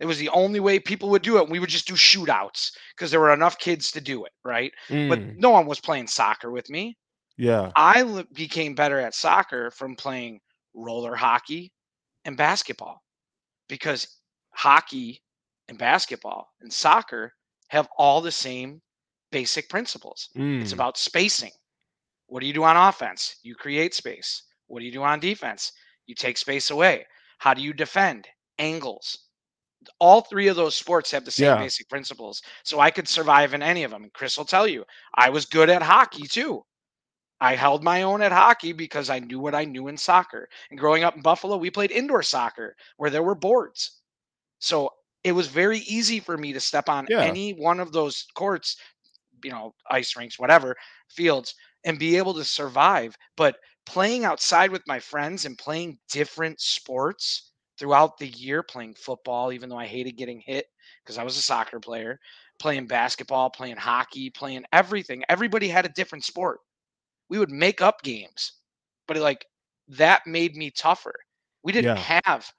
It 0.00 0.06
was 0.06 0.18
the 0.18 0.28
only 0.28 0.60
way 0.60 0.78
people 0.78 1.08
would 1.10 1.22
do 1.22 1.38
it. 1.38 1.50
We 1.50 1.58
would 1.58 1.68
just 1.68 1.88
do 1.88 1.94
shootouts 1.94 2.70
because 2.94 3.10
there 3.10 3.18
were 3.18 3.32
enough 3.32 3.58
kids 3.58 3.90
to 3.92 4.00
do 4.00 4.24
it, 4.24 4.32
right? 4.44 4.72
Mm. 4.88 5.08
But 5.08 5.36
no 5.36 5.50
one 5.50 5.66
was 5.66 5.80
playing 5.80 6.06
soccer 6.06 6.52
with 6.52 6.70
me. 6.70 6.96
Yeah. 7.36 7.72
I 7.74 8.24
became 8.32 8.76
better 8.76 9.00
at 9.00 9.14
soccer 9.14 9.72
from 9.72 9.96
playing 9.96 10.40
roller 10.72 11.16
hockey 11.16 11.72
and 12.24 12.36
basketball 12.36 13.02
because 13.68 14.06
hockey 14.50 15.22
and 15.68 15.78
basketball 15.78 16.48
and 16.60 16.72
soccer 16.72 17.32
have 17.68 17.88
all 17.96 18.20
the 18.20 18.32
same 18.32 18.80
basic 19.30 19.68
principles. 19.68 20.28
Mm. 20.36 20.62
It's 20.62 20.72
about 20.72 20.96
spacing. 20.96 21.52
What 22.26 22.40
do 22.40 22.46
you 22.46 22.52
do 22.52 22.64
on 22.64 22.76
offense? 22.76 23.36
You 23.42 23.54
create 23.54 23.94
space. 23.94 24.42
What 24.66 24.80
do 24.80 24.86
you 24.86 24.92
do 24.92 25.02
on 25.02 25.20
defense? 25.20 25.72
You 26.06 26.14
take 26.14 26.38
space 26.38 26.70
away. 26.70 27.06
How 27.38 27.54
do 27.54 27.62
you 27.62 27.72
defend? 27.72 28.26
Angles. 28.58 29.18
All 30.00 30.22
three 30.22 30.48
of 30.48 30.56
those 30.56 30.76
sports 30.76 31.10
have 31.12 31.24
the 31.24 31.30
same 31.30 31.46
yeah. 31.46 31.58
basic 31.58 31.88
principles. 31.88 32.42
So 32.64 32.80
I 32.80 32.90
could 32.90 33.08
survive 33.08 33.54
in 33.54 33.62
any 33.62 33.84
of 33.84 33.90
them. 33.90 34.02
And 34.02 34.12
Chris 34.12 34.36
will 34.36 34.44
tell 34.44 34.66
you, 34.66 34.84
I 35.14 35.30
was 35.30 35.46
good 35.46 35.70
at 35.70 35.82
hockey 35.82 36.26
too. 36.26 36.64
I 37.40 37.54
held 37.56 37.84
my 37.84 38.02
own 38.02 38.22
at 38.22 38.32
hockey 38.32 38.72
because 38.72 39.10
I 39.10 39.18
knew 39.20 39.38
what 39.40 39.54
I 39.54 39.64
knew 39.64 39.88
in 39.88 39.96
soccer. 39.96 40.48
And 40.70 40.78
growing 40.78 41.04
up 41.04 41.16
in 41.16 41.22
Buffalo, 41.22 41.56
we 41.56 41.70
played 41.70 41.90
indoor 41.90 42.22
soccer 42.22 42.76
where 42.96 43.10
there 43.10 43.22
were 43.22 43.34
boards. 43.34 44.00
So 44.60 44.90
it 45.24 45.32
was 45.32 45.48
very 45.48 45.78
easy 45.80 46.20
for 46.20 46.36
me 46.38 46.52
to 46.52 46.60
step 46.60 46.88
on 46.88 47.08
Yeah. 47.08 47.20
any 47.20 47.52
one 47.52 47.80
of 47.80 47.92
those 47.92 48.26
courts, 48.34 48.76
you 49.44 49.50
know, 49.50 49.74
ice 49.90 50.16
rinks, 50.16 50.38
whatever, 50.38 50.76
fields, 51.08 51.54
and 51.84 51.98
be 51.98 52.16
able 52.16 52.34
to 52.34 52.44
survive. 52.44 53.16
But 53.36 53.58
playing 53.86 54.24
outside 54.24 54.70
with 54.70 54.82
my 54.86 54.98
friends 54.98 55.44
and 55.44 55.58
playing 55.58 55.98
different 56.10 56.60
sports 56.60 57.52
throughout 57.78 58.18
the 58.18 58.28
year, 58.28 58.62
playing 58.62 58.94
football, 58.94 59.52
even 59.52 59.68
though 59.68 59.78
I 59.78 59.86
hated 59.86 60.16
getting 60.16 60.40
hit 60.40 60.66
because 61.04 61.18
I 61.18 61.22
was 61.24 61.36
a 61.36 61.42
soccer 61.42 61.80
player, 61.80 62.18
playing 62.58 62.86
basketball, 62.88 63.50
playing 63.50 63.76
hockey, 63.76 64.30
playing 64.30 64.64
everything. 64.72 65.22
Everybody 65.28 65.68
had 65.68 65.86
a 65.86 65.90
different 65.90 66.24
sport. 66.24 66.60
We 67.28 67.38
would 67.38 67.50
make 67.50 67.80
up 67.80 68.02
games, 68.02 68.52
but 69.06 69.16
like 69.16 69.46
that 69.88 70.26
made 70.26 70.56
me 70.56 70.70
tougher. 70.70 71.14
We 71.62 71.72
didn't 71.72 71.96
Yeah. 71.96 71.98
have 71.98 72.52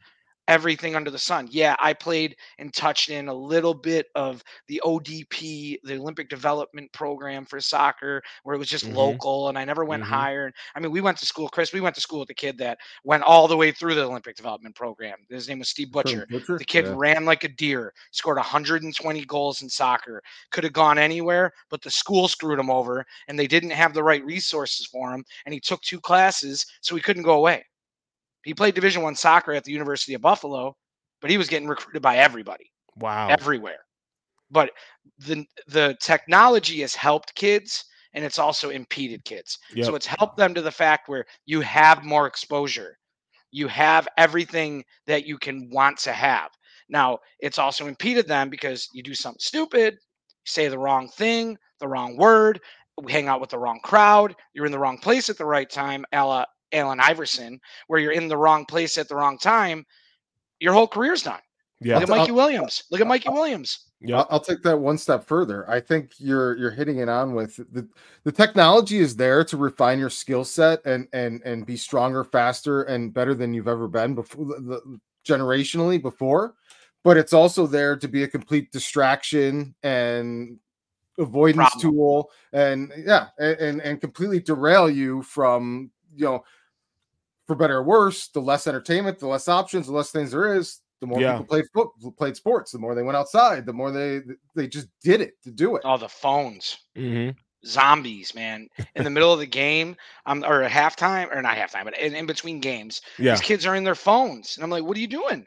everything 0.50 0.96
under 0.96 1.12
the 1.12 1.18
sun. 1.20 1.48
Yeah, 1.52 1.76
I 1.80 1.94
played 1.94 2.36
and 2.58 2.74
touched 2.74 3.10
in 3.10 3.28
a 3.30 3.34
little 3.34 3.74
bit 3.74 4.08
of 4.16 4.44
the 4.68 4.82
ODP, 4.84 5.78
the 5.84 5.96
Olympic 5.96 6.28
Development 6.28 6.92
Program 6.92 7.46
for 7.46 7.62
soccer, 7.62 8.22
where 8.44 8.56
it 8.56 8.60
was 8.60 8.68
just 8.68 8.86
Mhm. 8.86 8.96
local 8.96 9.50
and 9.50 9.58
I 9.60 9.64
never 9.64 9.86
went 9.86 10.04
Mhm. 10.04 10.08
higher. 10.08 10.52
I 10.76 10.80
mean, 10.80 10.92
we 10.92 11.02
went 11.02 11.20
to 11.20 11.26
school, 11.28 11.50
Chris, 11.50 11.72
we 11.72 11.82
went 11.82 11.94
to 11.96 12.02
school 12.02 12.20
with 12.20 12.32
a 12.32 12.34
kid 12.34 12.58
that 12.58 12.80
went 13.04 13.24
all 13.24 13.48
the 13.48 13.56
way 13.56 13.72
through 13.72 13.94
the 13.94 14.04
Olympic 14.06 14.36
Development 14.36 14.76
Program. 14.76 15.20
His 15.30 15.48
name 15.48 15.60
was 15.60 15.70
Steve 15.70 15.92
Butcher. 15.92 16.26
Butcher? 16.32 16.58
The 16.58 16.66
kid 16.66 16.86
Yeah. 16.86 16.94
ran 16.96 17.26
like 17.26 17.44
a 17.44 17.48
deer, 17.50 17.94
scored 18.12 18.40
120 18.40 19.24
goals 19.26 19.62
in 19.62 19.70
soccer, 19.70 20.24
could 20.50 20.64
have 20.64 20.74
gone 20.74 20.98
anywhere, 20.98 21.54
but 21.70 21.84
the 21.84 21.92
school 21.92 22.28
screwed 22.28 22.58
him 22.60 22.72
over 22.72 23.06
and 23.28 23.38
they 23.38 23.48
didn't 23.48 23.70
have 23.70 23.94
the 23.94 24.04
right 24.04 24.26
resources 24.26 24.88
for 24.88 25.14
him. 25.14 25.24
And 25.46 25.54
he 25.54 25.60
took 25.60 25.82
two 25.84 26.02
classes, 26.02 26.66
so 26.82 26.96
he 26.96 27.02
couldn't 27.04 27.24
go 27.24 27.34
away. 27.36 27.69
He 28.44 28.54
played 28.54 28.76
Division 28.76 29.02
One 29.02 29.16
soccer 29.16 29.54
at 29.54 29.64
the 29.64 29.72
University 29.72 30.14
of 30.14 30.22
Buffalo, 30.22 30.76
but 31.22 31.30
he 31.30 31.38
was 31.38 31.48
getting 31.48 31.68
recruited 31.68 32.02
by 32.02 32.18
everybody, 32.18 32.72
Wow. 32.96 33.28
everywhere. 33.30 33.80
But 34.52 34.72
the 35.20 35.46
the 35.68 35.96
technology 36.02 36.82
has 36.82 36.96
helped 36.96 37.36
kids 37.36 37.84
and 38.14 38.26
it's 38.26 38.40
also 38.40 38.70
impeded 38.70 39.24
kids. 39.26 39.58
Yep. 39.76 39.86
So 39.86 39.96
it's 39.96 40.06
helped 40.08 40.38
them 40.38 40.54
to 40.56 40.62
the 40.62 40.72
fact 40.72 41.10
where 41.10 41.26
you 41.46 41.62
have 41.62 42.04
more 42.04 42.26
exposure. 42.26 42.98
You 43.52 43.68
have 43.68 44.08
everything 44.18 44.84
that 45.06 45.26
you 45.26 45.38
can 45.38 45.70
want 45.72 45.98
to 46.00 46.14
have. 46.14 46.50
Now, 46.90 47.20
it's 47.40 47.60
also 47.60 47.88
impeded 47.88 48.28
them 48.28 48.50
because 48.50 48.88
you 48.94 49.04
do 49.04 49.14
something 49.14 49.40
stupid, 49.40 49.98
say 50.46 50.68
the 50.68 50.80
wrong 50.80 51.08
thing, 51.10 51.58
the 51.80 51.88
wrong 51.88 52.18
word, 52.18 52.60
hang 53.08 53.28
out 53.28 53.42
with 53.42 53.52
the 53.52 53.60
wrong 53.60 53.80
crowd, 53.84 54.36
you're 54.54 54.66
in 54.66 54.72
the 54.72 54.80
wrong 54.80 54.98
place 54.98 55.30
at 55.30 55.38
the 55.38 55.46
right 55.46 55.70
time, 55.70 56.04
a 56.12 56.26
la 56.26 56.46
Allen 56.72 57.00
Iverson, 57.00 57.60
where 57.88 58.00
you're 58.00 58.12
in 58.12 58.28
the 58.28 58.38
wrong 58.38 58.66
place 58.66 58.98
at 58.98 59.08
the 59.08 59.16
wrong 59.16 59.38
time, 59.38 59.86
your 60.60 60.74
whole 60.74 60.88
career's 60.88 61.24
done. 61.24 61.40
yeah. 61.82 61.96
Look 61.96 62.04
at 62.04 62.10
I'll- 62.10 62.18
Mikey 62.18 62.32
Williams. 62.32 62.84
Look 62.92 63.02
at 63.02 63.08
Mikey 63.08 63.30
Williams. 63.30 63.86
Yeah. 64.02 64.20
I'll, 64.20 64.28
I'll 64.32 64.40
take 64.40 64.62
that 64.64 64.78
one 64.78 64.98
step 64.98 65.26
further. 65.26 65.70
I 65.70 65.82
think 65.82 66.12
you're 66.20 66.56
you're 66.58 66.72
hitting 66.72 67.00
it 67.00 67.10
on 67.10 67.34
with 67.34 67.58
the 67.58 67.86
the 68.24 68.32
technology 68.32 69.00
is 69.00 69.16
there 69.16 69.44
to 69.44 69.58
refine 69.58 70.00
your 70.00 70.10
skill 70.10 70.46
set 70.46 70.86
and 70.86 71.08
and 71.12 71.42
and 71.44 71.66
be 71.66 71.76
stronger, 71.76 72.24
faster, 72.24 72.84
and 72.84 73.14
better 73.14 73.34
than 73.34 73.54
you've 73.54 73.68
ever 73.68 73.90
been 73.90 74.16
before 74.16 74.46
the, 74.46 74.62
the, 74.62 75.00
generationally 75.28 76.02
before. 76.02 76.54
But 77.04 77.18
it's 77.18 77.34
also 77.34 77.68
there 77.68 77.98
to 77.98 78.08
be 78.08 78.24
a 78.24 78.28
complete 78.28 78.72
distraction 78.72 79.76
and 79.84 80.60
avoidance 81.18 81.72
Problem. 81.72 81.94
tool, 81.94 82.32
and 82.54 82.94
yeah, 83.06 83.28
and, 83.38 83.58
and 83.60 83.82
and 83.82 84.02
completely 84.02 84.40
derail 84.40 84.90
you 84.90 85.24
from 85.24 85.92
you 86.16 86.26
know, 86.26 86.44
for 87.50 87.56
better 87.56 87.78
or 87.78 87.84
worse, 87.84 88.28
the 88.28 88.40
less 88.40 88.68
entertainment, 88.68 89.18
the 89.18 89.26
less 89.28 89.48
options, 89.48 89.88
the 89.88 89.92
less 89.92 90.12
things 90.12 90.30
there 90.32 90.54
is, 90.54 90.82
the 91.02 91.08
more 91.08 91.20
Yeah. 91.20 91.32
people 91.32 91.46
played 91.48 91.66
foot 91.74 91.90
played 92.16 92.36
sports, 92.36 92.72
the 92.72 92.78
more 92.78 92.94
they 92.94 93.02
went 93.02 93.18
outside, 93.18 93.66
the 93.66 93.74
more 93.74 93.92
they 93.92 94.22
they 94.56 94.68
just 94.68 94.88
did 95.04 95.20
it 95.20 95.42
to 95.44 95.50
do 95.52 95.76
it. 95.76 95.82
Oh, 95.84 95.98
the 95.98 96.08
phones. 96.08 96.78
hmm 96.96 97.32
Zombies, 97.66 98.34
man. 98.36 98.70
In 98.96 99.04
the 99.04 99.10
middle 99.10 99.34
of 99.34 99.40
the 99.40 99.46
game, 99.48 99.98
um, 100.28 100.46
or 100.46 100.62
at 100.62 100.72
halftime, 100.72 101.36
or 101.36 101.42
not 101.42 101.58
halftime, 101.58 101.84
but 101.86 101.98
in, 101.98 102.16
in 102.16 102.26
between 102.26 102.60
games, 102.62 103.02
Yeah. 103.18 103.34
these 103.34 103.42
kids 103.42 103.66
are 103.66 103.76
in 103.76 103.84
their 103.84 103.96
phones. 103.96 104.56
And 104.56 104.64
I'm 104.64 104.70
like, 104.70 104.84
what 104.84 104.96
are 104.96 105.02
you 105.02 105.08
doing? 105.08 105.46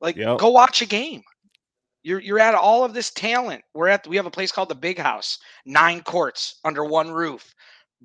Like, 0.00 0.16
Yep. 0.16 0.38
go 0.38 0.48
watch 0.48 0.80
a 0.80 0.86
game. 0.86 1.22
You're 2.02 2.20
you're 2.20 2.40
at 2.40 2.54
all 2.54 2.82
of 2.82 2.94
this 2.94 3.10
talent. 3.10 3.62
We're 3.74 3.88
at 3.88 4.06
we 4.06 4.16
have 4.16 4.26
a 4.26 4.30
place 4.30 4.50
called 4.50 4.70
the 4.70 4.74
Big 4.74 4.98
House, 4.98 5.38
nine 5.66 6.02
courts 6.02 6.58
under 6.64 6.84
one 6.84 7.10
roof, 7.12 7.54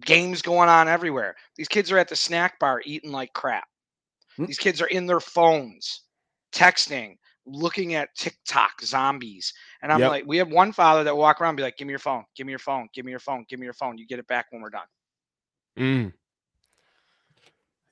games 0.01 0.41
going 0.41 0.69
on 0.69 0.87
everywhere. 0.87 1.35
These 1.55 1.67
kids 1.67 1.91
are 1.91 1.97
at 1.97 2.07
the 2.07 2.15
snack 2.15 2.59
bar 2.59 2.81
eating 2.85 3.11
like 3.11 3.33
crap. 3.33 3.67
Hmm. 4.37 4.45
These 4.45 4.59
kids 4.59 4.81
are 4.81 4.87
in 4.87 5.05
their 5.05 5.19
phones, 5.19 6.01
texting, 6.51 7.17
looking 7.45 7.95
at 7.95 8.09
TikTok 8.15 8.81
zombies. 8.81 9.53
And 9.81 9.91
I'm 9.91 9.99
Yep. 9.99 10.09
like, 10.09 10.23
we 10.27 10.37
have 10.37 10.49
one 10.49 10.71
father 10.71 11.03
that 11.03 11.15
walk 11.17 11.41
around 11.41 11.49
and 11.49 11.57
be 11.57 11.63
like, 11.63 11.77
give 11.77 11.87
me 11.87 11.91
your 11.91 11.99
phone, 11.99 12.23
give 12.35 12.45
me 12.45 12.51
your 12.51 12.59
phone, 12.59 12.87
give 12.93 13.05
me 13.05 13.11
your 13.11 13.19
phone, 13.19 13.45
give 13.49 13.59
me 13.59 13.65
your 13.65 13.73
phone. 13.73 13.97
You 13.97 14.05
get 14.07 14.19
it 14.19 14.27
back 14.27 14.47
when 14.51 14.61
we're 14.61 14.69
done. 14.69 14.87
Mm. 15.77 16.13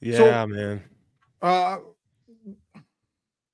Yeah, 0.01 0.17
So- 0.17 0.47
man. 0.47 0.83
Uh 1.41 1.77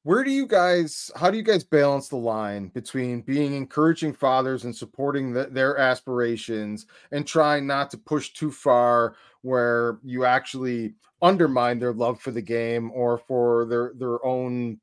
where 0.03 0.23
do 0.23 0.31
you 0.31 0.45
guys 0.45 1.09
how 1.15 1.31
do 1.31 1.37
you 1.37 1.43
guys 1.43 1.63
balance 1.63 2.09
the 2.09 2.15
line 2.15 2.67
between 2.69 3.21
being 3.21 3.53
encouraging 3.53 4.13
fathers 4.13 4.65
and 4.65 4.75
supporting 4.75 5.33
the, 5.33 5.45
their 5.45 5.77
aspirations 5.77 6.85
and 7.11 7.25
trying 7.25 7.65
not 7.65 7.89
to 7.89 7.97
push 7.97 8.31
too 8.31 8.51
far 8.51 9.15
where 9.41 9.99
you 10.03 10.25
actually 10.25 10.93
undermine 11.21 11.79
their 11.79 11.93
love 11.93 12.19
for 12.19 12.31
the 12.31 12.41
game 12.41 12.91
or 12.93 13.17
for 13.17 13.65
their 13.65 13.93
their 13.95 14.23
own 14.25 14.79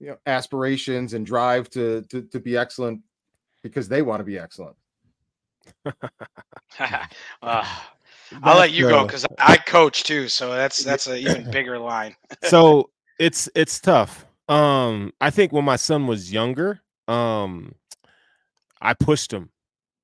you 0.00 0.08
know 0.08 0.16
aspirations 0.26 1.14
and 1.14 1.24
drive 1.24 1.70
to 1.70 2.02
to, 2.02 2.22
to 2.22 2.40
be 2.40 2.56
excellent 2.56 3.00
because 3.62 3.88
they 3.88 4.02
want 4.02 4.20
to 4.20 4.24
be 4.24 4.38
excellent? 4.38 4.76
Uh, 7.42 7.64
I'll 8.42 8.58
let 8.58 8.72
you 8.72 8.88
go 8.88 9.04
because 9.04 9.26
I 9.38 9.56
coach 9.56 10.04
too, 10.04 10.28
so 10.28 10.52
that's 10.52 10.84
that's 10.84 11.06
an 11.06 11.16
even 11.16 11.50
bigger 11.50 11.78
line. 11.78 12.14
so 12.44 12.90
it's 13.18 13.48
it's 13.54 13.80
tough. 13.80 14.26
Um, 14.48 15.12
I 15.20 15.30
think 15.30 15.52
when 15.52 15.64
my 15.64 15.76
son 15.76 16.06
was 16.06 16.32
younger, 16.32 16.80
um, 17.06 17.74
I 18.80 18.94
pushed 18.94 19.32
him. 19.32 19.50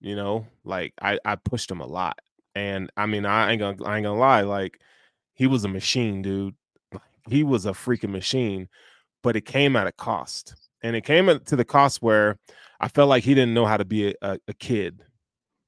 You 0.00 0.16
know, 0.16 0.46
like 0.64 0.92
I 1.00 1.18
I 1.24 1.36
pushed 1.36 1.70
him 1.70 1.80
a 1.80 1.86
lot, 1.86 2.18
and 2.54 2.90
I 2.96 3.06
mean 3.06 3.24
I 3.24 3.52
ain't 3.52 3.60
gonna 3.60 3.84
I 3.84 3.96
ain't 3.96 4.04
gonna 4.04 4.18
lie, 4.18 4.42
like 4.42 4.78
he 5.34 5.46
was 5.46 5.64
a 5.64 5.68
machine, 5.68 6.22
dude. 6.22 6.54
He 7.28 7.42
was 7.42 7.64
a 7.64 7.70
freaking 7.72 8.10
machine, 8.10 8.68
but 9.22 9.34
it 9.34 9.46
came 9.46 9.76
at 9.76 9.86
a 9.86 9.92
cost, 9.92 10.54
and 10.82 10.94
it 10.94 11.04
came 11.04 11.26
to 11.26 11.56
the 11.56 11.64
cost 11.64 12.02
where 12.02 12.38
I 12.80 12.88
felt 12.88 13.08
like 13.08 13.24
he 13.24 13.34
didn't 13.34 13.54
know 13.54 13.64
how 13.64 13.78
to 13.78 13.84
be 13.84 14.08
a, 14.08 14.14
a, 14.20 14.38
a 14.48 14.54
kid. 14.54 15.00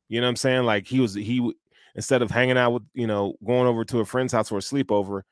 You 0.09 0.21
know 0.21 0.27
what 0.27 0.33
I'm 0.33 0.37
saying? 0.37 0.65
Like 0.65 0.87
he 0.87 1.01
was 1.01 1.15
he 1.15 1.53
instead 1.95 2.21
of 2.21 2.31
hanging 2.31 2.59
out 2.59 2.73
with 2.73 2.83
you 2.93 3.07
know 3.07 3.37
going 3.45 3.67
over 3.67 3.85
to 3.87 4.01
a 4.01 4.05
friend's 4.05 4.35
house 4.35 4.51
for 4.51 4.59
a 4.59 4.61
sleepover 4.61 5.23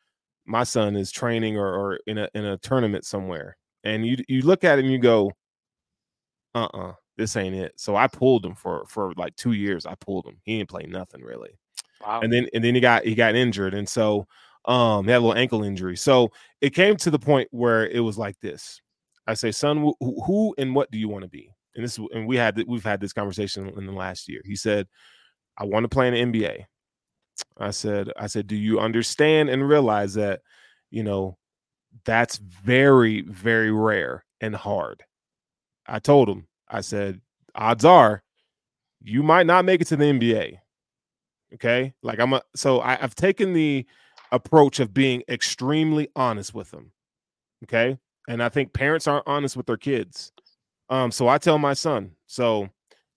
my 0.47 0.63
son 0.65 0.97
is 0.97 1.11
training 1.11 1.57
or, 1.57 1.67
or 1.67 1.99
in 2.07 2.19
a 2.19 2.29
in 2.35 2.45
a 2.45 2.59
tournament 2.59 3.05
somewhere 3.05 3.57
and 3.85 4.07
you 4.07 4.17
you 4.29 4.43
look 4.43 4.65
at 4.65 4.79
him 4.79 4.87
you 4.87 4.99
go 4.99 5.31
uh-uh 6.55 6.93
this 7.17 7.37
ain't 7.37 7.55
it. 7.55 7.73
So 7.77 7.95
i 7.97 8.07
pulled 8.09 8.45
him 8.45 8.55
for 8.55 8.85
for 8.89 9.13
like 9.17 9.37
two 9.37 9.53
years 9.53 9.87
i 9.87 9.95
pulled 9.97 10.27
him 10.27 10.37
he 10.43 10.59
didn't 10.59 10.71
play 10.71 10.85
nothing 10.89 11.23
really. 11.23 11.59
Wow. 12.05 12.21
and 12.23 12.33
then 12.33 12.49
and 12.55 12.63
then 12.65 12.75
he 12.75 12.81
got 12.81 13.05
he 13.05 13.15
got 13.15 13.35
injured 13.35 13.75
and 13.75 13.89
so 13.89 14.27
um 14.67 15.05
he 15.05 15.11
had 15.11 15.19
a 15.19 15.21
little 15.21 15.37
ankle 15.39 15.63
injury. 15.63 15.97
So 15.97 16.31
it 16.61 16.71
came 16.71 16.97
to 16.97 17.11
the 17.11 17.19
point 17.19 17.49
where 17.51 17.87
it 17.89 18.01
was 18.01 18.19
like 18.19 18.39
this 18.41 18.81
i 19.27 19.35
say 19.35 19.51
son 19.53 19.79
who, 19.79 19.95
who- 20.01 20.23
who 20.27 20.55
and 20.59 20.75
what 20.75 20.91
do 20.91 20.99
you 20.99 21.09
want 21.09 21.23
to 21.23 21.29
be? 21.31 21.51
And 21.77 21.85
this 21.85 21.99
and 22.13 22.27
we 22.27 22.37
had 22.37 22.63
we've 22.67 22.85
had 22.85 23.01
this 23.01 23.13
conversation 23.13 23.69
in 23.69 23.87
the 23.87 23.93
last 23.93 24.29
year. 24.29 24.41
He 24.45 24.57
said 24.57 24.87
i 25.59 25.65
want 25.65 25.85
to 25.85 25.89
play 25.89 26.09
in 26.09 26.15
the 26.33 26.41
nba 26.41 26.65
i 27.59 27.71
said 27.71 28.11
i 28.17 28.27
said 28.27 28.47
do 28.47 28.57
you 28.57 28.81
understand 28.81 29.49
and 29.49 29.69
realize 29.69 30.15
that 30.15 30.41
you 30.91 31.03
know 31.03 31.37
that's 32.05 32.37
very 32.39 33.23
very 33.23 33.71
rare 33.73 34.25
and 34.41 34.55
hard? 34.55 35.03
I 35.87 35.99
told 35.99 36.29
him 36.29 36.47
i 36.69 36.81
said 36.81 37.21
odds 37.55 37.85
are 37.85 38.23
you 39.03 39.23
might 39.23 39.47
not 39.47 39.65
make 39.65 39.81
it 39.81 39.87
to 39.89 39.97
the 39.97 40.05
nba 40.05 40.59
okay? 41.55 41.95
Like 42.03 42.19
i'm 42.21 42.33
a 42.35 42.43
so 42.57 42.81
I, 42.81 42.99
i've 43.03 43.15
taken 43.15 43.53
the 43.53 43.87
approach 44.33 44.81
of 44.81 44.93
being 44.95 45.23
extremely 45.29 46.09
honest 46.17 46.55
with 46.55 46.71
them 46.71 46.93
okay? 47.65 47.99
And 48.29 48.43
i 48.43 48.49
think 48.49 48.73
parents 48.73 49.07
aren't 49.07 49.29
honest 49.29 49.57
with 49.57 49.67
their 49.67 49.77
kids. 49.77 50.33
Um 50.91 51.11
so 51.13 51.29
i 51.29 51.39
tell 51.39 51.59
my 51.59 51.75
son 51.75 52.13
so 52.27 52.69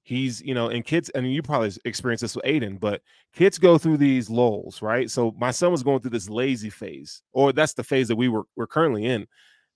he's 0.07 0.41
you 0.41 0.53
know 0.53 0.69
and 0.69 0.85
kids 0.85 1.09
and 1.09 1.31
you 1.31 1.41
probably 1.41 1.71
experienced 1.83 2.21
this 2.21 2.35
with 2.35 2.45
aiden 2.45 2.79
but 2.79 3.01
kids 3.33 3.57
go 3.57 3.77
through 3.77 3.97
these 3.97 4.29
lulls 4.29 4.81
right 4.81 5.11
so 5.11 5.33
my 5.37 5.51
son 5.51 5.69
was 5.69 5.83
going 5.83 5.99
through 5.99 6.09
this 6.09 6.29
lazy 6.29 6.69
phase 6.69 7.21
or 7.33 7.51
that's 7.51 7.73
the 7.73 7.83
phase 7.83 8.07
that 8.07 8.15
we 8.15 8.29
were 8.29 8.43
we're 8.55 8.67
currently 8.67 9.05
in 9.05 9.27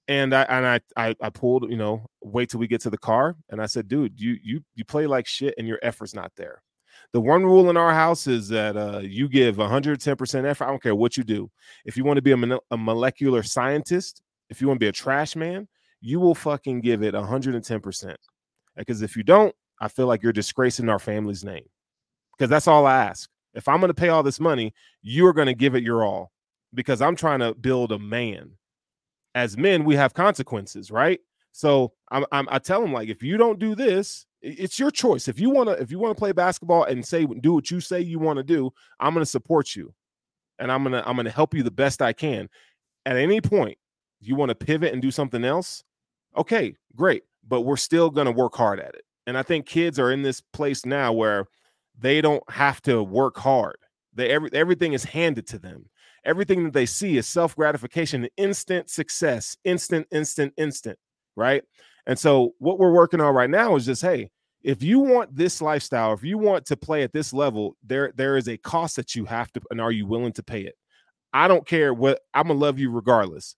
and 0.08 0.34
I 0.34 0.42
and 0.44 0.66
I, 0.66 0.80
I 0.98 1.16
I 1.22 1.30
pulled, 1.30 1.70
you 1.70 1.78
know, 1.78 2.06
wait 2.22 2.50
till 2.50 2.60
we 2.60 2.68
get 2.68 2.82
to 2.82 2.90
the 2.90 2.98
car, 2.98 3.36
and 3.50 3.62
I 3.62 3.66
said, 3.66 3.88
dude, 3.88 4.20
you 4.20 4.36
you 4.44 4.64
you 4.76 4.84
play 4.84 5.06
like 5.06 5.28
shit, 5.28 5.54
and 5.58 5.68
your 5.68 5.80
effort's 5.84 6.16
not 6.16 6.32
there. 6.36 6.64
The 7.14 7.22
one 7.22 7.44
rule 7.44 7.70
in 7.70 7.78
our 7.78 7.94
house 7.94 8.28
is 8.28 8.50
that 8.50 8.76
uh, 8.76 9.00
you 9.04 9.30
give 9.30 9.58
110 9.58 10.16
percent 10.16 10.48
effort. 10.48 10.66
I 10.66 10.70
don't 10.70 10.84
care 10.84 10.96
what 10.96 11.18
you 11.18 11.24
do. 11.24 11.50
If 11.86 11.98
you 11.98 12.04
want 12.04 12.18
to 12.18 12.22
be 12.22 12.32
a, 12.32 12.60
a 12.72 12.78
molecular 12.78 13.44
scientist, 13.44 14.22
if 14.50 14.60
you 14.60 14.68
want 14.68 14.80
to 14.80 14.84
be 14.84 14.90
a 14.90 14.92
trash 14.92 15.36
man, 15.36 15.68
you 16.02 16.20
will 16.20 16.36
fucking 16.36 16.82
give 16.82 17.04
it 17.04 17.14
110%. 17.14 18.16
Because 18.76 19.02
if 19.02 19.16
you 19.16 19.24
don't, 19.24 19.54
I 19.82 19.90
feel 19.90 20.06
like 20.06 20.24
you're 20.24 20.32
disgracing 20.32 20.88
our 20.88 21.00
family's 21.00 21.44
name. 21.44 21.66
Because 22.38 22.50
that's 22.50 22.68
all 22.68 22.86
I 22.86 23.04
ask. 23.06 23.30
If 23.54 23.68
I'm 23.68 23.82
going 23.82 23.90
to 23.90 23.94
pay 23.94 24.10
all 24.10 24.24
this 24.24 24.40
money, 24.40 24.74
you 25.02 25.28
are 25.28 25.34
going 25.34 25.48
to 25.48 25.54
give 25.54 25.76
it 25.76 25.84
your 25.84 26.06
all 26.06 26.32
because 26.74 27.02
I'm 27.02 27.16
trying 27.16 27.40
to 27.40 27.54
build 27.54 27.92
a 27.92 28.00
man. 28.00 28.52
As 29.36 29.58
men, 29.58 29.84
we 29.84 29.96
have 29.96 30.14
consequences, 30.14 30.92
right? 30.92 31.20
So 31.52 31.92
I'm, 32.12 32.26
I'm, 32.32 32.48
i 32.50 32.60
tell 32.60 32.82
them 32.82 32.94
like, 32.94 33.10
if 33.10 33.22
you 33.22 33.36
don't 33.36 33.60
do 33.60 33.76
this, 33.76 34.26
it's 34.42 34.80
your 34.80 34.92
choice. 34.92 35.28
If 35.28 35.40
you 35.40 35.50
want 35.50 35.70
to, 35.70 35.74
if 35.74 35.92
you 35.92 36.00
want 36.00 36.16
to 36.16 36.20
play 36.20 36.32
basketball 36.32 36.86
and 36.86 37.06
say 37.06 37.26
do 37.26 37.54
what 37.54 37.70
you 37.70 37.80
say 37.80 38.02
you 38.02 38.20
want 38.20 38.38
to 38.38 38.44
do, 38.44 38.72
I'm 39.00 39.14
going 39.14 39.22
to 39.24 39.30
support 39.30 39.76
you, 39.76 39.94
and 40.58 40.72
I'm 40.72 40.82
gonna 40.82 41.04
I'm 41.06 41.16
gonna 41.16 41.30
help 41.30 41.54
you 41.54 41.62
the 41.62 41.70
best 41.70 42.02
I 42.02 42.12
can. 42.12 42.50
At 43.06 43.18
any 43.18 43.40
point, 43.40 43.78
you 44.20 44.36
want 44.36 44.50
to 44.50 44.56
pivot 44.56 44.94
and 44.94 45.02
do 45.02 45.12
something 45.12 45.44
else, 45.44 45.84
okay, 46.36 46.76
great. 46.96 47.24
But 47.48 47.62
we're 47.62 47.78
still 47.78 48.10
going 48.10 48.26
to 48.26 48.32
work 48.32 48.56
hard 48.56 48.80
at 48.80 48.96
it. 48.96 49.04
And 49.28 49.38
I 49.38 49.44
think 49.44 49.66
kids 49.66 50.00
are 50.00 50.12
in 50.12 50.24
this 50.24 50.42
place 50.42 50.86
now 50.86 51.14
where 51.14 51.46
they 51.98 52.22
don't 52.22 52.48
have 52.50 52.82
to 52.84 53.04
work 53.04 53.38
hard. 53.38 53.78
They 54.14 54.30
every, 54.30 54.50
everything 54.54 54.94
is 54.94 55.04
handed 55.04 55.48
to 55.48 55.60
them. 55.60 55.86
Everything 56.24 56.64
that 56.66 56.74
they 56.74 56.86
see 56.86 57.18
is 57.18 57.28
self 57.28 57.56
gratification, 57.56 58.28
instant 58.38 58.90
success, 58.90 59.58
instant, 59.64 60.08
instant, 60.12 60.54
instant, 60.58 60.98
right? 61.36 61.64
And 62.06 62.18
so 62.18 62.54
what 62.60 62.80
we're 62.80 62.94
working 62.94 63.22
on 63.22 63.34
right 63.34 63.50
now 63.50 63.76
is 63.76 63.86
just 63.86 64.02
hey, 64.02 64.30
if 64.64 64.84
you 64.84 65.00
want 65.00 65.36
this 65.36 65.62
lifestyle, 65.62 66.14
if 66.14 66.24
you 66.24 66.38
want 66.38 66.66
to 66.66 66.78
play 66.78 67.04
at 67.04 67.14
this 67.14 67.34
level, 67.34 67.76
there 67.84 68.12
there 68.16 68.38
is 68.38 68.48
a 68.48 68.58
cost 68.58 68.96
that 68.98 69.16
you 69.16 69.26
have 69.26 69.52
to, 69.54 69.62
and 69.72 69.82
are 69.82 69.92
you 69.92 70.06
willing 70.06 70.34
to 70.34 70.44
pay 70.44 70.62
it? 70.62 70.76
I 71.34 71.48
don't 71.48 71.66
care 71.66 71.94
what 71.94 72.20
I'm 72.34 72.48
gonna 72.48 72.60
love 72.60 72.80
you 72.80 72.92
regardless. 72.92 73.56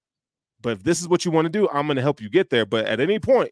But 0.62 0.74
if 0.74 0.84
this 0.84 1.02
is 1.02 1.08
what 1.08 1.26
you 1.26 1.32
want 1.32 1.46
to 1.46 1.50
do, 1.50 1.68
I'm 1.70 1.88
to 1.90 2.02
help 2.02 2.22
you 2.22 2.30
get 2.30 2.50
there. 2.50 2.66
But 2.66 2.86
at 2.86 3.02
any 3.02 3.20
point, 3.20 3.52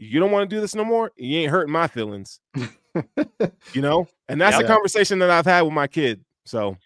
you 0.00 0.20
don't 0.20 0.30
want 0.30 0.48
to 0.48 0.56
do 0.56 0.60
this 0.60 0.74
no 0.74 0.84
more, 0.84 1.12
you 1.16 1.38
ain't 1.40 1.50
hurting 1.50 1.72
my 1.72 1.86
feelings. 1.86 2.40
you 2.54 3.82
know? 3.82 4.08
And 4.28 4.40
that's 4.40 4.58
yeah. 4.58 4.64
a 4.64 4.66
conversation 4.66 5.18
that 5.20 5.30
I've 5.30 5.46
had 5.46 5.62
with 5.62 5.72
my 5.72 5.86
kid. 5.86 6.24
So 6.44 6.76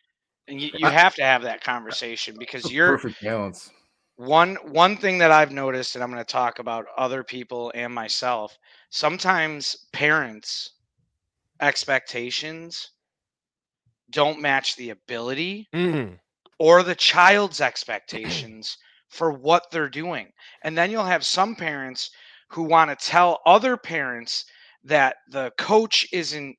and 0.49 0.61
you, 0.61 0.71
you 0.75 0.87
have 0.87 1.15
to 1.15 1.23
have 1.23 1.43
that 1.43 1.63
conversation 1.63 2.37
because 2.39 2.71
you're 2.71 2.99
perfect 2.99 3.23
balance. 3.23 3.71
One 4.17 4.57
one 4.67 4.97
thing 4.97 5.19
that 5.19 5.31
I've 5.31 5.53
noticed, 5.53 5.95
and 5.95 6.05
I'm 6.05 6.11
going 6.11 6.25
to 6.25 6.33
talk 6.33 6.59
about 6.59 6.87
other 6.97 7.25
people 7.25 7.73
and 7.75 7.93
myself, 7.93 8.57
sometimes 8.91 9.87
parents' 9.93 10.71
expectations 11.61 12.91
don't 14.11 14.41
match 14.41 14.77
the 14.77 14.91
ability 14.91 15.69
mm. 15.75 16.17
or 16.59 16.83
the 16.83 16.95
child's 16.95 17.61
expectations 17.61 18.77
for 19.09 19.33
what 19.33 19.71
they're 19.71 19.89
doing. 19.89 20.31
And 20.63 20.77
then 20.77 20.91
you'll 20.91 21.05
have 21.05 21.25
some 21.25 21.57
parents 21.57 22.11
who 22.55 22.63
want 22.63 22.91
to 22.91 23.07
tell 23.07 23.41
other 23.47 23.77
parents 23.77 24.45
that 24.85 25.17
the 25.31 25.53
coach 25.59 26.07
isn't 26.13 26.57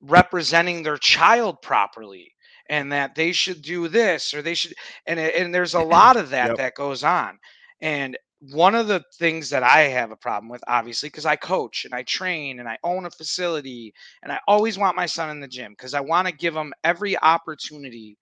representing 0.00 0.82
their 0.82 0.96
child 0.96 1.60
properly 1.62 2.32
and 2.70 2.92
that 2.92 3.14
they 3.14 3.32
should 3.32 3.62
do 3.62 3.88
this 3.88 4.34
or 4.34 4.42
they 4.42 4.54
should 4.54 4.74
and 5.06 5.18
and 5.18 5.54
there's 5.54 5.74
a 5.74 5.80
lot 5.96 6.16
of 6.16 6.30
that 6.30 6.48
yep. 6.48 6.56
that 6.56 6.74
goes 6.74 7.04
on. 7.04 7.38
And 7.80 8.16
one 8.52 8.74
of 8.74 8.86
the 8.86 9.02
things 9.18 9.50
that 9.50 9.64
I 9.64 9.80
have 9.82 10.12
a 10.12 10.16
problem 10.16 10.48
with, 10.48 10.62
obviously, 10.68 11.08
because 11.08 11.26
I 11.26 11.36
coach 11.36 11.84
and 11.84 11.94
I 11.94 12.04
train 12.04 12.60
and 12.60 12.68
I 12.68 12.78
own 12.84 13.04
a 13.04 13.10
facility, 13.10 13.92
and 14.22 14.30
I 14.30 14.38
always 14.46 14.78
want 14.78 14.96
my 14.96 15.06
son 15.06 15.30
in 15.30 15.40
the 15.40 15.48
gym 15.48 15.72
because 15.72 15.94
I 15.94 16.00
want 16.00 16.28
to 16.28 16.34
give 16.34 16.54
him 16.54 16.72
every 16.84 17.18
opportunity 17.18 18.16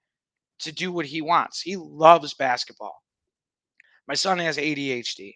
to 0.61 0.73
do 0.73 0.91
what 0.93 1.05
he 1.07 1.21
wants. 1.21 1.61
He 1.61 1.77
loves 1.77 2.33
basketball 2.35 2.97
my 4.09 4.15
son 4.15 4.39
has 4.39 4.57
ADHD. 4.57 5.35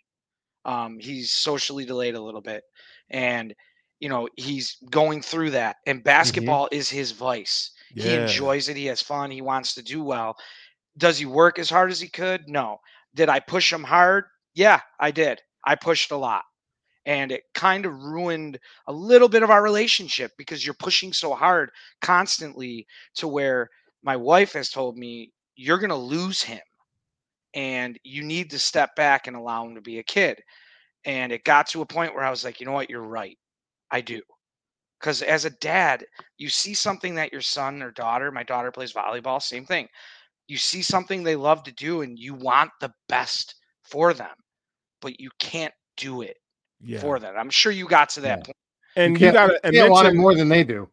Um, 0.64 0.98
he's 0.98 1.30
socially 1.30 1.84
delayed 1.84 2.14
a 2.14 2.22
little 2.22 2.40
bit, 2.40 2.62
and 3.10 3.54
you 3.98 4.08
know 4.08 4.28
he's 4.36 4.76
going 4.90 5.22
through 5.22 5.50
that. 5.50 5.76
And 5.86 5.98
mm-hmm. 5.98 6.04
basketball 6.04 6.66
mm-hmm. 6.66 6.78
is 6.78 6.90
his 6.90 7.12
vice. 7.12 7.70
Yeah. 7.94 8.04
He 8.04 8.14
enjoys 8.14 8.68
it. 8.68 8.76
He 8.76 8.86
has 8.86 9.02
fun. 9.02 9.30
He 9.30 9.42
wants 9.42 9.74
to 9.74 9.82
do 9.82 10.02
well. 10.02 10.36
Does 10.96 11.18
he 11.18 11.26
work 11.26 11.58
as 11.58 11.70
hard 11.70 11.90
as 11.90 12.00
he 12.00 12.08
could? 12.08 12.48
No. 12.48 12.78
Did 13.14 13.28
I 13.28 13.40
push 13.40 13.72
him 13.72 13.84
hard? 13.84 14.24
Yeah, 14.54 14.80
I 15.00 15.10
did. 15.10 15.40
I 15.64 15.74
pushed 15.74 16.10
a 16.10 16.16
lot. 16.16 16.42
And 17.06 17.32
it 17.32 17.42
kind 17.54 17.86
of 17.86 17.94
ruined 17.94 18.58
a 18.86 18.92
little 18.92 19.28
bit 19.28 19.42
of 19.42 19.50
our 19.50 19.62
relationship 19.62 20.32
because 20.36 20.64
you're 20.64 20.74
pushing 20.74 21.12
so 21.12 21.34
hard 21.34 21.70
constantly 22.02 22.86
to 23.16 23.26
where 23.26 23.68
my 24.02 24.16
wife 24.16 24.52
has 24.52 24.70
told 24.70 24.96
me 24.96 25.32
you're 25.56 25.78
going 25.78 25.90
to 25.90 25.96
lose 25.96 26.42
him 26.42 26.60
and 27.54 27.98
you 28.04 28.22
need 28.22 28.50
to 28.50 28.58
step 28.58 28.94
back 28.96 29.26
and 29.26 29.36
allow 29.36 29.66
him 29.66 29.74
to 29.74 29.80
be 29.80 29.98
a 29.98 30.04
kid. 30.04 30.38
And 31.04 31.32
it 31.32 31.44
got 31.44 31.66
to 31.68 31.82
a 31.82 31.86
point 31.86 32.14
where 32.14 32.24
I 32.24 32.30
was 32.30 32.44
like, 32.44 32.60
you 32.60 32.66
know 32.66 32.72
what, 32.72 32.90
you're 32.90 33.02
right. 33.02 33.38
I 33.90 34.00
do. 34.00 34.20
Because 35.00 35.22
as 35.22 35.46
a 35.46 35.50
dad, 35.50 36.04
you 36.36 36.48
see 36.48 36.74
something 36.74 37.14
that 37.14 37.32
your 37.32 37.40
son 37.40 37.82
or 37.82 37.90
daughter, 37.90 38.30
my 38.30 38.42
daughter 38.42 38.70
plays 38.70 38.92
volleyball, 38.92 39.40
same 39.40 39.64
thing. 39.64 39.88
You 40.46 40.58
see 40.58 40.82
something 40.82 41.22
they 41.22 41.36
love 41.36 41.62
to 41.62 41.72
do 41.72 42.02
and 42.02 42.18
you 42.18 42.34
want 42.34 42.70
the 42.80 42.92
best 43.08 43.54
for 43.82 44.12
them, 44.12 44.34
but 45.00 45.18
you 45.18 45.30
can't 45.38 45.72
do 45.96 46.22
it 46.22 46.36
yeah. 46.80 47.00
for 47.00 47.18
them. 47.18 47.34
I'm 47.38 47.50
sure 47.50 47.72
you 47.72 47.88
got 47.88 48.10
to 48.10 48.20
that 48.20 48.40
yeah. 48.40 48.44
point. 48.44 48.56
And 48.96 49.20
you, 49.20 49.28
you 49.28 49.32
got 49.32 49.46
to 49.46 49.60
mention, 49.64 49.90
want 49.90 50.08
it 50.08 50.14
more 50.14 50.34
than 50.34 50.48
they 50.48 50.64
do. 50.64 50.88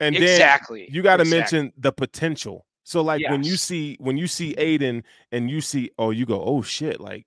And 0.00 0.14
exactly, 0.14 0.88
you 0.92 1.02
got 1.02 1.16
to 1.16 1.22
exactly. 1.22 1.58
mention 1.58 1.72
the 1.78 1.90
potential 1.90 2.64
so 2.88 3.02
like 3.02 3.20
yes. 3.20 3.30
when 3.30 3.42
you 3.42 3.58
see 3.58 3.98
when 4.00 4.16
you 4.16 4.26
see 4.26 4.54
Aiden 4.54 5.02
and 5.30 5.50
you 5.50 5.60
see 5.60 5.90
oh 5.98 6.08
you 6.08 6.24
go 6.24 6.42
oh 6.42 6.62
shit 6.62 7.00
like 7.00 7.26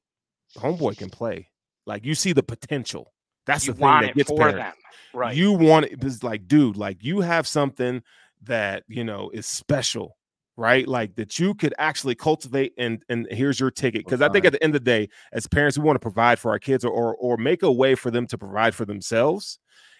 homeboy 0.58 0.98
can 0.98 1.12
play 1.12 1.52
like 1.86 2.04
you 2.04 2.16
see 2.16 2.34
the 2.34 2.42
potential. 2.42 3.14
That's 3.46 3.68
you 3.68 3.74
the 3.74 3.80
thing 3.80 4.02
that 4.02 4.16
gets 4.16 4.30
for 4.30 4.52
them. 4.52 4.74
Right. 5.14 5.36
You 5.36 5.54
want 5.54 5.86
it 5.86 6.04
it's 6.04 6.24
like 6.24 6.48
dude 6.48 6.78
like 6.78 7.04
you 7.04 7.22
have 7.22 7.48
something 7.48 8.02
that 8.42 8.84
you 8.88 9.04
know 9.04 9.30
is 9.36 9.46
special 9.46 10.18
right 10.58 10.88
like 10.88 11.16
that 11.16 11.38
you 11.38 11.54
could 11.54 11.76
actually 11.78 12.16
cultivate 12.16 12.74
and 12.80 13.04
and 13.08 13.28
here's 13.30 13.60
your 13.60 13.70
ticket 13.70 14.04
because 14.04 14.22
i 14.22 14.28
think 14.28 14.46
at 14.46 14.52
the 14.52 14.62
end 14.64 14.76
of 14.76 14.84
the 14.84 14.86
day 14.86 15.08
as 15.32 15.48
parents 15.48 15.78
we 15.78 15.84
want 15.84 15.96
to 15.96 16.00
provide 16.00 16.40
for 16.40 16.52
our 16.52 16.60
kids 16.60 16.84
or, 16.84 16.92
or 16.92 17.16
or 17.16 17.38
make 17.38 17.62
a 17.62 17.72
way 17.72 17.94
for 17.94 18.10
them 18.10 18.26
to 18.26 18.38
provide 18.38 18.74
for 18.74 18.84
themselves 18.84 19.60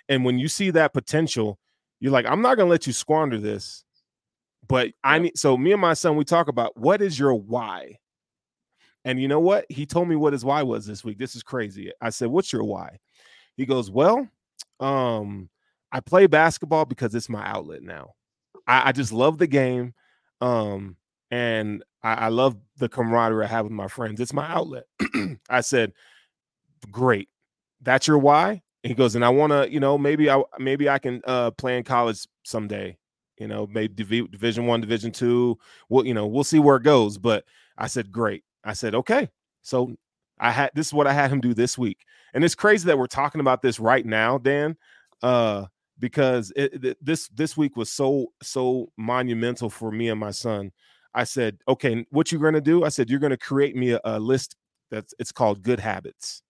and 0.10 0.26
when 0.26 0.40
you 0.40 0.48
see 0.48 0.70
that 0.72 0.92
potential 0.92 1.58
you're 2.00 2.12
like 2.12 2.26
i'm 2.26 2.42
not 2.42 2.58
going 2.58 2.68
to 2.68 2.72
let 2.72 2.88
you 2.88 2.92
squander 2.92 3.40
this 3.40 3.86
but 4.68 4.92
I 5.04 5.20
need 5.20 5.38
so 5.38 5.58
me 5.58 5.72
and 5.72 5.82
my 5.82 5.94
son 5.94 6.16
we 6.16 6.24
talk 6.24 6.48
about 6.48 6.78
what 6.78 7.02
is 7.02 7.18
your 7.18 7.34
why. 7.36 7.98
And 9.04 9.20
you 9.20 9.28
know 9.28 9.40
what? 9.40 9.66
He 9.70 9.86
told 9.86 10.08
me 10.08 10.16
what 10.16 10.34
his 10.34 10.46
why 10.46 10.62
was 10.64 10.86
this 10.86 11.04
week. 11.04 11.18
This 11.18 11.36
is 11.36 11.44
crazy. 11.44 11.92
I 12.02 12.12
said, 12.12 12.30
"What's 12.30 12.54
your 12.54 12.64
why?" 12.64 13.00
He 13.58 13.66
goes, 13.66 13.90
"Well, 13.90 14.28
um, 14.80 15.50
I 15.92 16.00
play 16.02 16.28
basketball 16.28 16.86
because 16.86 17.16
it's 17.16 17.30
my 17.30 17.46
outlet 17.46 17.82
now. 17.82 18.14
I, 18.68 18.90
I 18.90 18.92
just 18.92 19.12
love 19.12 19.40
the 19.40 19.48
game, 19.48 19.94
um, 20.40 20.98
and 21.32 21.84
I, 22.04 22.14
I 22.14 22.28
love 22.30 22.58
the 22.78 22.90
camaraderie 22.90 23.46
I 23.46 23.48
have 23.48 23.66
with 23.66 23.74
my 23.74 23.88
friends. 23.88 24.22
It's 24.22 24.34
my 24.34 24.48
outlet." 24.48 24.84
I 25.50 25.62
said, 25.62 25.94
"Great, 26.92 27.30
that's 27.82 28.08
your 28.08 28.20
why." 28.20 28.62
he 28.84 28.94
goes, 28.94 29.16
"And 29.16 29.24
I 29.24 29.30
want 29.30 29.52
to, 29.52 29.72
you 29.72 29.80
know, 29.80 29.98
maybe 29.98 30.30
I 30.30 30.42
maybe 30.60 30.90
I 30.90 31.00
can 31.00 31.22
uh, 31.26 31.52
play 31.52 31.78
in 31.78 31.84
college 31.84 32.28
someday." 32.44 32.98
You 33.42 33.48
know, 33.48 33.68
maybe 33.72 33.96
division 33.96 34.68
one, 34.68 34.82
division 34.82 35.12
two. 35.12 35.58
We'll, 35.90 36.06
you 36.06 36.14
know, 36.14 36.28
we'll 36.28 36.44
see 36.44 36.60
where 36.60 36.76
it 36.76 36.84
goes. 36.84 37.18
But 37.18 37.44
I 37.76 37.88
said, 37.88 38.12
great. 38.12 38.44
I 38.64 38.74
said, 38.74 38.94
okay. 38.94 39.30
So 39.64 39.96
I 40.40 40.52
had 40.52 40.70
this 40.76 40.88
is 40.88 40.94
what 40.94 41.08
I 41.08 41.14
had 41.14 41.32
him 41.32 41.42
do 41.42 41.56
this 41.56 41.76
week. 41.76 42.06
And 42.36 42.44
it's 42.44 42.54
crazy 42.54 42.86
that 42.86 43.00
we're 43.00 43.08
talking 43.08 43.42
about 43.42 43.64
this 43.64 43.80
right 43.80 44.06
now, 44.06 44.38
Dan. 44.38 44.78
Uh, 45.24 45.66
because 45.98 46.54
it, 46.56 47.04
this 47.04 47.30
this 47.30 47.58
week 47.58 47.76
was 47.76 47.92
so 47.92 48.28
so 48.44 48.92
monumental 48.96 49.72
for 49.72 49.92
me 49.92 50.10
and 50.10 50.20
my 50.20 50.32
son. 50.32 50.72
I 51.16 51.24
said, 51.24 51.58
okay, 51.68 52.06
what 52.12 52.32
you're 52.32 52.52
to 52.54 52.62
do? 52.62 52.84
I 52.84 52.90
said, 52.90 53.10
you're 53.10 53.20
to 53.20 53.38
create 53.38 53.76
me 53.76 53.92
a, 53.92 54.02
a 54.04 54.20
list 54.20 54.56
that's 54.92 55.16
it's 55.18 55.32
called 55.32 55.64
good 55.64 55.80
habits, 55.80 56.44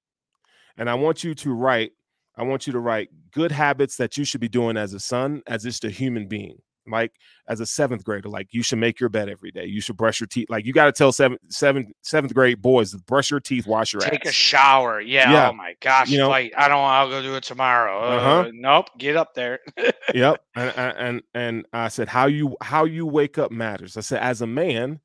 and 0.75 0.89
I 0.89 0.95
want 0.95 1.23
you 1.23 1.33
to 1.35 1.53
write. 1.53 1.93
I 2.35 2.43
want 2.43 2.67
you 2.67 2.73
to 2.73 2.79
write 2.79 3.09
good 3.31 3.51
habits 3.51 3.95
that 3.97 4.17
you 4.17 4.25
should 4.25 4.41
be 4.41 4.49
doing 4.49 4.75
as 4.75 4.93
a 4.93 4.99
son, 4.99 5.41
as 5.47 5.63
just 5.63 5.85
a 5.85 5.89
human 5.89 6.27
being 6.27 6.57
like 6.87 7.13
as 7.47 7.59
a 7.59 7.65
seventh 7.65 8.03
grader 8.03 8.29
like 8.29 8.47
you 8.51 8.63
should 8.63 8.79
make 8.79 8.99
your 8.99 9.09
bed 9.09 9.29
every 9.29 9.51
day 9.51 9.65
you 9.65 9.81
should 9.81 9.97
brush 9.97 10.19
your 10.19 10.27
teeth 10.27 10.47
like 10.49 10.65
you 10.65 10.73
got 10.73 10.85
to 10.85 10.91
tell 10.91 11.11
seven, 11.11 11.37
seven, 11.49 11.93
seventh 12.01 12.33
grade 12.33 12.61
boys 12.61 12.91
to 12.91 12.97
brush 12.99 13.31
your 13.31 13.39
teeth 13.39 13.67
wash 13.67 13.93
your 13.93 14.01
take 14.01 14.25
ass. 14.25 14.31
a 14.31 14.33
shower 14.33 14.99
yeah, 15.01 15.31
yeah. 15.31 15.49
oh 15.49 15.53
my 15.53 15.75
gosh 15.79 16.09
you 16.09 16.17
know, 16.17 16.31
i 16.31 16.49
don't 16.49 16.71
i'll 16.71 17.09
go 17.09 17.21
do 17.21 17.35
it 17.35 17.43
tomorrow 17.43 17.99
uh-huh. 17.99 18.29
uh, 18.29 18.51
nope 18.53 18.87
get 18.97 19.15
up 19.15 19.33
there 19.33 19.59
yep 20.13 20.43
and, 20.55 20.73
and 20.75 21.21
and 21.33 21.65
i 21.73 21.87
said 21.87 22.07
how 22.07 22.25
you 22.25 22.55
how 22.61 22.85
you 22.85 23.05
wake 23.05 23.37
up 23.37 23.51
matters 23.51 23.97
i 23.97 24.01
said 24.01 24.21
as 24.21 24.41
a 24.41 24.47
man 24.47 24.99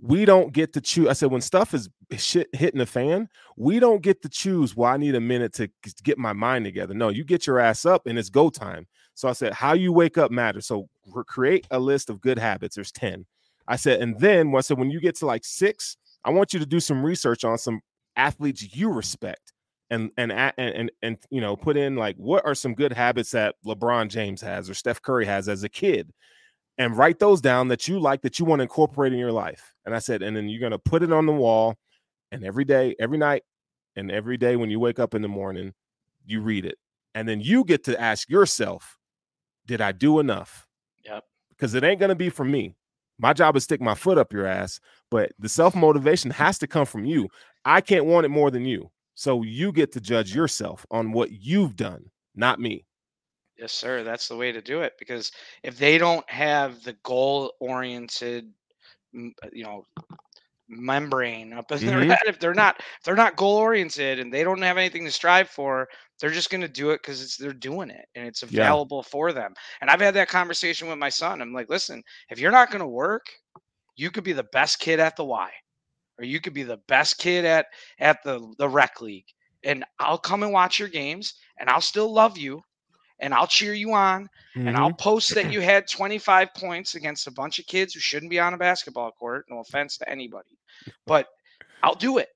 we 0.00 0.24
don't 0.24 0.52
get 0.52 0.72
to 0.74 0.80
choose. 0.80 1.08
I 1.08 1.12
said, 1.12 1.30
when 1.30 1.40
stuff 1.40 1.74
is 1.74 1.88
shit 2.16 2.48
hitting 2.52 2.78
the 2.78 2.86
fan, 2.86 3.28
we 3.56 3.80
don't 3.80 4.02
get 4.02 4.22
to 4.22 4.28
choose. 4.28 4.76
Well, 4.76 4.90
I 4.90 4.96
need 4.96 5.14
a 5.14 5.20
minute 5.20 5.52
to 5.54 5.70
get 6.02 6.18
my 6.18 6.32
mind 6.32 6.64
together. 6.64 6.94
No, 6.94 7.08
you 7.08 7.24
get 7.24 7.46
your 7.46 7.58
ass 7.58 7.84
up 7.84 8.06
and 8.06 8.18
it's 8.18 8.30
go 8.30 8.48
time. 8.50 8.86
So 9.18 9.28
I 9.28 9.32
said, 9.32 9.52
how 9.52 9.72
you 9.72 9.92
wake 9.92 10.16
up 10.16 10.30
matters. 10.30 10.68
So 10.68 10.88
create 11.26 11.66
a 11.72 11.80
list 11.80 12.08
of 12.08 12.20
good 12.20 12.38
habits. 12.38 12.76
There's 12.76 12.92
10. 12.92 13.26
I 13.66 13.74
said, 13.74 14.00
and 14.00 14.16
then 14.20 14.54
I 14.54 14.60
said, 14.60 14.78
when 14.78 14.92
you 14.92 15.00
get 15.00 15.16
to 15.16 15.26
like 15.26 15.44
six, 15.44 15.96
I 16.24 16.30
want 16.30 16.52
you 16.52 16.60
to 16.60 16.66
do 16.66 16.78
some 16.78 17.04
research 17.04 17.42
on 17.42 17.58
some 17.58 17.80
athletes 18.14 18.76
you 18.76 18.92
respect 18.92 19.52
and 19.90 20.10
and 20.16 20.30
and 20.30 20.52
and, 20.58 20.92
and 21.02 21.16
you 21.30 21.40
know 21.40 21.56
put 21.56 21.76
in 21.76 21.96
like 21.96 22.14
what 22.16 22.44
are 22.44 22.54
some 22.54 22.74
good 22.74 22.92
habits 22.92 23.30
that 23.30 23.54
LeBron 23.66 24.08
James 24.08 24.40
has 24.40 24.70
or 24.70 24.74
Steph 24.74 25.02
Curry 25.02 25.26
has 25.26 25.48
as 25.48 25.64
a 25.64 25.68
kid 25.68 26.12
and 26.76 26.96
write 26.96 27.18
those 27.18 27.40
down 27.40 27.68
that 27.68 27.88
you 27.88 27.98
like 27.98 28.22
that 28.22 28.38
you 28.38 28.44
want 28.44 28.60
to 28.60 28.64
incorporate 28.64 29.12
in 29.12 29.18
your 29.18 29.32
life. 29.32 29.74
And 29.84 29.96
I 29.96 29.98
said, 29.98 30.22
and 30.22 30.36
then 30.36 30.48
you're 30.48 30.60
gonna 30.60 30.78
put 30.78 31.02
it 31.02 31.12
on 31.12 31.26
the 31.26 31.32
wall, 31.32 31.74
and 32.30 32.44
every 32.44 32.64
day, 32.64 32.94
every 33.00 33.18
night, 33.18 33.42
and 33.96 34.12
every 34.12 34.36
day 34.36 34.54
when 34.54 34.70
you 34.70 34.78
wake 34.78 35.00
up 35.00 35.14
in 35.14 35.22
the 35.22 35.28
morning, 35.28 35.72
you 36.24 36.40
read 36.40 36.64
it, 36.64 36.78
and 37.14 37.28
then 37.28 37.40
you 37.40 37.64
get 37.64 37.84
to 37.84 38.00
ask 38.00 38.28
yourself, 38.28 38.97
did 39.68 39.80
I 39.80 39.92
do 39.92 40.18
enough? 40.18 40.66
Yep. 41.04 41.24
Because 41.50 41.74
it 41.74 41.84
ain't 41.84 42.00
gonna 42.00 42.16
be 42.16 42.30
from 42.30 42.50
me. 42.50 42.74
My 43.18 43.32
job 43.32 43.56
is 43.56 43.64
stick 43.64 43.80
my 43.80 43.94
foot 43.94 44.18
up 44.18 44.32
your 44.32 44.46
ass, 44.46 44.80
but 45.10 45.32
the 45.38 45.48
self 45.48 45.76
motivation 45.76 46.30
has 46.32 46.58
to 46.58 46.66
come 46.66 46.86
from 46.86 47.04
you. 47.04 47.28
I 47.64 47.80
can't 47.80 48.06
want 48.06 48.26
it 48.26 48.30
more 48.30 48.50
than 48.50 48.64
you. 48.64 48.90
So 49.14 49.42
you 49.42 49.72
get 49.72 49.92
to 49.92 50.00
judge 50.00 50.34
yourself 50.34 50.86
on 50.90 51.12
what 51.12 51.30
you've 51.32 51.76
done, 51.76 52.10
not 52.34 52.60
me. 52.60 52.86
Yes, 53.58 53.72
sir. 53.72 54.04
That's 54.04 54.28
the 54.28 54.36
way 54.36 54.52
to 54.52 54.62
do 54.62 54.82
it 54.82 54.94
because 54.98 55.32
if 55.64 55.76
they 55.78 55.98
don't 55.98 56.28
have 56.30 56.82
the 56.84 56.92
goal 57.02 57.54
oriented, 57.60 58.52
uh, 59.16 59.48
you 59.52 59.64
know, 59.64 59.84
membrane 60.68 61.52
up 61.52 61.72
in 61.72 61.84
their 61.86 62.00
Mhm. 62.00 62.10
head, 62.10 62.20
if 62.26 62.38
they're 62.38 62.54
not 62.54 62.78
if 62.78 63.02
they're 63.04 63.16
not 63.16 63.36
goal 63.36 63.56
oriented 63.56 64.20
and 64.20 64.32
they 64.32 64.44
don't 64.44 64.62
have 64.62 64.76
anything 64.78 65.04
to 65.04 65.10
strive 65.10 65.48
for, 65.50 65.88
they're 66.20 66.30
just 66.30 66.50
going 66.50 66.60
to 66.62 66.68
do 66.68 66.90
it 66.90 67.02
because 67.02 67.22
it's 67.22 67.36
they're 67.36 67.52
doing 67.52 67.90
it 67.90 68.06
and 68.14 68.26
it's 68.26 68.42
Yeah. 68.48 68.78
available 68.78 69.02
for 69.02 69.32
them. 69.32 69.54
And 69.80 69.90
I've 69.90 70.00
had 70.00 70.14
that 70.14 70.28
conversation 70.28 70.88
with 70.88 70.98
my 70.98 71.08
son. 71.10 71.40
I'm 71.40 71.52
like, 71.52 71.68
listen, 71.70 72.02
if 72.30 72.38
you're 72.40 72.52
not 72.52 72.70
going 72.70 72.80
to 72.80 72.86
work, 72.88 73.26
you 73.96 74.10
could 74.10 74.24
be 74.24 74.32
the 74.32 74.44
best 74.52 74.78
kid 74.80 75.00
at 75.00 75.16
the 75.16 75.24
Y, 75.24 75.50
or 76.18 76.24
you 76.24 76.40
could 76.40 76.54
be 76.54 76.62
the 76.62 76.78
best 76.88 77.18
kid 77.18 77.44
at 77.44 77.66
at 77.98 78.22
the 78.24 78.54
the 78.58 78.68
rec 78.68 79.00
league, 79.00 79.26
and 79.64 79.84
I'll 79.98 80.18
come 80.18 80.42
and 80.42 80.52
watch 80.52 80.78
your 80.78 80.88
games, 80.88 81.34
and 81.58 81.68
I'll 81.70 81.80
still 81.80 82.12
love 82.12 82.36
you, 82.38 82.62
and 83.20 83.34
I'll 83.34 83.46
cheer 83.46 83.74
you 83.74 83.92
on, 83.92 84.28
and 84.64 84.76
I'll 84.76 84.90
Mhm. 84.90 84.98
post 84.98 85.34
that 85.34 85.48
you 85.48 85.60
had 85.60 85.88
25 85.88 86.54
points 86.54 86.94
against 86.94 87.26
a 87.26 87.32
bunch 87.32 87.58
of 87.58 87.66
kids 87.66 87.94
who 87.94 88.00
shouldn't 88.00 88.30
be 88.30 88.40
on 88.40 88.54
a 88.54 88.58
basketball 88.58 89.12
court. 89.12 89.46
No 89.48 89.60
offense 89.60 89.96
to 89.98 90.08
anybody, 90.08 90.58
but 91.06 91.26
I'll 91.82 91.94
do 91.94 92.18
it, 92.18 92.28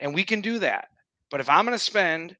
and 0.00 0.14
we 0.14 0.24
can 0.24 0.40
do 0.40 0.58
that. 0.60 0.88
But 1.30 1.40
if 1.40 1.48
I'm 1.48 1.64
going 1.64 1.74
to 1.76 1.84
spend, 1.84 2.36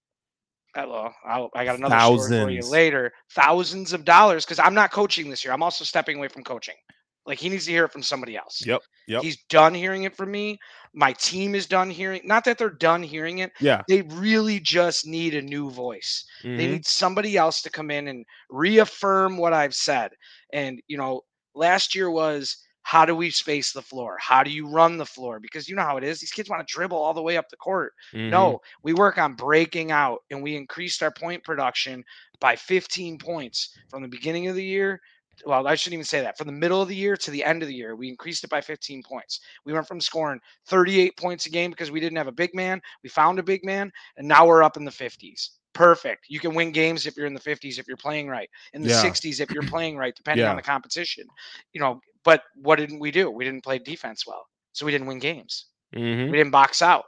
uh, 0.76 0.84
well, 0.88 1.14
I'll, 1.24 1.50
I 1.54 1.64
got 1.64 1.78
another 1.78 1.98
story 2.00 2.44
for 2.44 2.50
you 2.50 2.70
later, 2.70 3.12
thousands 3.34 3.92
of 3.92 4.04
dollars 4.04 4.44
because 4.44 4.58
I'm 4.58 4.74
not 4.74 4.92
coaching 4.92 5.30
this 5.30 5.44
year. 5.44 5.52
I'm 5.52 5.62
also 5.62 5.84
stepping 5.84 6.18
away 6.18 6.28
from 6.28 6.44
coaching. 6.44 6.76
Like 7.26 7.38
he 7.38 7.48
needs 7.48 7.66
to 7.66 7.70
hear 7.70 7.84
it 7.84 7.92
from 7.92 8.02
somebody 8.02 8.36
else. 8.36 8.64
Yep. 8.64 8.80
Yep. 9.06 9.22
He's 9.22 9.36
done 9.48 9.74
hearing 9.74 10.04
it 10.04 10.16
from 10.16 10.30
me. 10.30 10.58
My 10.94 11.12
team 11.12 11.54
is 11.54 11.66
done 11.66 11.90
hearing. 11.90 12.22
Not 12.24 12.44
that 12.44 12.56
they're 12.58 12.70
done 12.70 13.02
hearing 13.02 13.38
it. 13.38 13.52
Yeah. 13.60 13.82
They 13.88 14.02
really 14.02 14.58
just 14.58 15.06
need 15.06 15.34
a 15.34 15.42
new 15.42 15.70
voice. 15.70 16.24
They 16.42 16.66
Mhm. 16.66 16.70
need 16.70 16.86
somebody 16.86 17.36
else 17.36 17.62
to 17.62 17.70
come 17.70 17.90
in 17.90 18.08
and 18.08 18.24
reaffirm 18.48 19.36
what 19.36 19.52
I've 19.52 19.74
said. 19.74 20.12
And, 20.52 20.80
you 20.88 20.96
know, 20.96 21.22
last 21.54 21.94
year 21.94 22.10
was 22.10 22.56
how 22.82 23.04
do 23.04 23.14
we 23.14 23.30
space 23.30 23.72
the 23.72 23.82
floor? 23.82 24.16
How 24.20 24.42
do 24.42 24.50
you 24.50 24.68
run 24.68 24.96
the 24.96 25.06
floor? 25.06 25.38
Because 25.40 25.68
you 25.68 25.76
know 25.76 25.82
how 25.82 25.96
it 25.96 26.04
is. 26.04 26.20
These 26.20 26.32
kids 26.32 26.48
want 26.50 26.66
to 26.66 26.72
dribble 26.72 26.96
all 26.96 27.14
the 27.14 27.22
way 27.22 27.36
up 27.36 27.48
the 27.50 27.56
court. 27.56 27.92
Mhm. 28.12 28.30
No, 28.30 28.60
we 28.82 28.92
work 28.92 29.18
on 29.18 29.34
breaking 29.34 29.90
out 29.92 30.20
and 30.30 30.42
we 30.42 30.56
increased 30.56 31.02
our 31.02 31.10
point 31.12 31.44
production 31.44 32.04
by 32.40 32.56
15 32.56 33.18
points 33.18 33.76
from 33.88 34.02
the 34.02 34.08
beginning 34.08 34.48
of 34.48 34.56
the 34.56 34.64
year. 34.64 35.00
Well, 35.46 35.66
I 35.66 35.74
shouldn't 35.74 35.94
even 35.94 36.04
say 36.04 36.20
that. 36.20 36.36
From 36.36 36.46
the 36.48 36.52
middle 36.52 36.82
of 36.82 36.88
the 36.88 36.96
year 36.96 37.16
to 37.16 37.30
the 37.30 37.44
end 37.44 37.62
of 37.62 37.68
the 37.68 37.74
year, 37.74 37.96
we 37.96 38.08
increased 38.08 38.44
it 38.44 38.50
by 38.50 38.60
15 38.60 39.02
points. 39.02 39.40
We 39.64 39.72
went 39.72 39.86
from 39.88 40.00
scoring 40.00 40.40
38 40.66 41.16
points 41.16 41.46
a 41.46 41.50
game 41.50 41.70
because 41.70 41.90
we 41.90 42.00
didn't 42.00 42.18
have 42.18 42.26
a 42.28 42.32
big 42.32 42.54
man. 42.54 42.80
We 43.02 43.08
found 43.08 43.38
a 43.38 43.42
big 43.42 43.64
man, 43.64 43.90
and 44.16 44.28
now 44.28 44.46
we're 44.46 44.62
up 44.62 44.76
in 44.76 44.84
the 44.84 44.90
50s. 44.90 45.52
Perfect. 45.72 46.26
You 46.28 46.40
can 46.40 46.54
win 46.54 46.72
games 46.72 47.06
if 47.06 47.16
you're 47.16 47.26
in 47.26 47.32
the 47.34 47.40
50s 47.40 47.78
if 47.78 47.86
you're 47.88 47.96
playing 47.96 48.28
right. 48.28 48.50
In 48.72 48.82
the 48.82 48.90
Yeah. 48.90 48.90
60s 48.90 49.40
if 49.40 49.52
you're 49.52 49.62
playing 49.62 49.96
right, 49.96 50.14
depending 50.14 50.46
Yeah. 50.46 50.50
on 50.50 50.56
the 50.56 50.62
competition. 50.62 51.30
You 51.72 51.80
know, 51.80 52.00
but 52.24 52.42
what 52.54 52.76
didn't 52.76 53.00
we 53.00 53.10
do? 53.10 53.30
We 53.30 53.44
didn't 53.44 53.64
play 53.64 53.78
defense 53.78 54.26
well. 54.26 54.44
So 54.72 54.86
we 54.86 54.92
didn't 54.92 55.08
win 55.08 55.18
games. 55.18 55.66
Mhm. 55.94 56.30
We 56.30 56.38
didn't 56.38 56.52
box 56.52 56.82
out. 56.82 57.04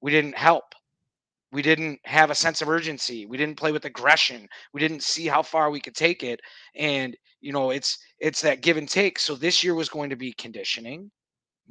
We 0.00 0.10
didn't 0.10 0.36
help. 0.36 0.64
We 1.52 1.62
didn't 1.62 2.00
have 2.04 2.30
a 2.30 2.34
sense 2.34 2.62
of 2.62 2.68
urgency. 2.68 3.26
We 3.26 3.36
didn't 3.36 3.58
play 3.58 3.72
with 3.72 3.84
aggression. 3.84 4.48
We 4.72 4.80
didn't 4.80 5.02
see 5.02 5.26
how 5.26 5.42
far 5.42 5.70
we 5.70 5.80
could 5.80 5.94
take 5.94 6.22
it. 6.22 6.40
And 6.74 7.16
you 7.40 7.52
know, 7.52 7.70
it's 7.70 7.98
it's 8.18 8.40
that 8.40 8.62
give 8.62 8.76
and 8.76 8.88
take. 8.88 9.18
So 9.18 9.34
this 9.34 9.62
year 9.62 9.74
was 9.74 9.88
going 9.88 10.10
to 10.10 10.16
be 10.16 10.32
conditioning, 10.32 11.10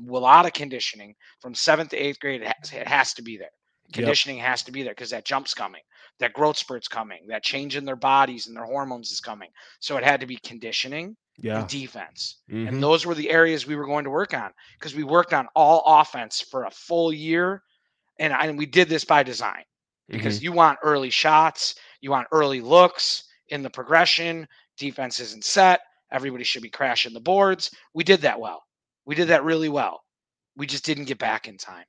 a 0.08 0.12
lot 0.12 0.46
of 0.46 0.54
conditioning 0.54 1.16
from 1.42 1.56
seventh 1.56 1.90
to 1.90 1.98
eighth 1.98 2.20
grade. 2.20 2.42
It 2.44 2.48
has, 2.48 2.74
it 2.74 2.88
has 2.88 3.14
to 3.16 3.22
be 3.22 3.38
there. 3.38 3.50
Yep. 3.88 3.94
Conditioning 3.94 4.38
has 4.40 4.64
to 4.64 4.72
be 4.72 4.82
there 4.84 4.94
because 4.94 5.10
that 5.12 5.26
jump's 5.26 5.54
coming, 5.54 5.82
that 6.20 6.34
growth 6.34 6.58
spurt's 6.58 6.88
coming, 6.88 7.28
that 7.28 7.44
change 7.44 7.76
in 7.76 7.86
their 7.86 7.96
bodies 7.96 8.48
and 8.48 8.56
their 8.56 8.66
hormones 8.66 9.12
is 9.12 9.20
coming. 9.20 9.50
So 9.80 9.98
it 9.98 10.04
had 10.04 10.20
to 10.22 10.26
be 10.26 10.38
conditioning 10.38 11.16
Yeah. 11.38 11.60
and 11.60 11.68
defense. 11.70 12.38
Mhm. 12.50 12.68
And 12.70 12.84
those 12.84 13.06
were 13.06 13.14
the 13.16 13.30
areas 13.30 13.68
we 13.68 13.76
were 13.76 13.86
going 13.86 14.06
to 14.06 14.10
work 14.10 14.34
on 14.34 14.52
because 14.80 14.96
we 14.96 15.04
worked 15.04 15.34
on 15.34 15.48
all 15.56 15.84
offense 15.86 16.42
for 16.42 16.64
a 16.66 16.72
full 16.72 17.12
year. 17.14 17.62
And, 18.20 18.32
and 18.34 18.58
we 18.58 18.66
did 18.66 18.90
this 18.90 19.04
by 19.06 19.22
design 19.24 19.64
because 20.08 20.40
Mhm. 20.40 20.44
you 20.44 20.52
want 20.54 20.80
early 20.82 21.10
shots, 21.10 21.76
you 22.02 22.10
want 22.12 22.28
early 22.32 22.62
looks 22.62 23.26
in 23.50 23.62
the 23.64 23.70
progression. 23.70 24.48
Defense 24.78 25.20
isn't 25.20 25.44
set. 25.44 25.82
Everybody 26.12 26.44
should 26.44 26.64
be 26.64 26.70
crashing 26.70 27.14
the 27.14 27.20
boards. 27.20 27.70
We 27.94 28.04
did 28.04 28.22
that 28.22 28.40
well. 28.40 28.64
We 29.06 29.16
did 29.16 29.28
that 29.28 29.44
really 29.44 29.70
well. 29.70 30.04
We 30.56 30.68
just 30.68 30.86
didn't 30.86 31.06
get 31.06 31.18
back 31.18 31.48
in 31.48 31.58
time. 31.58 31.86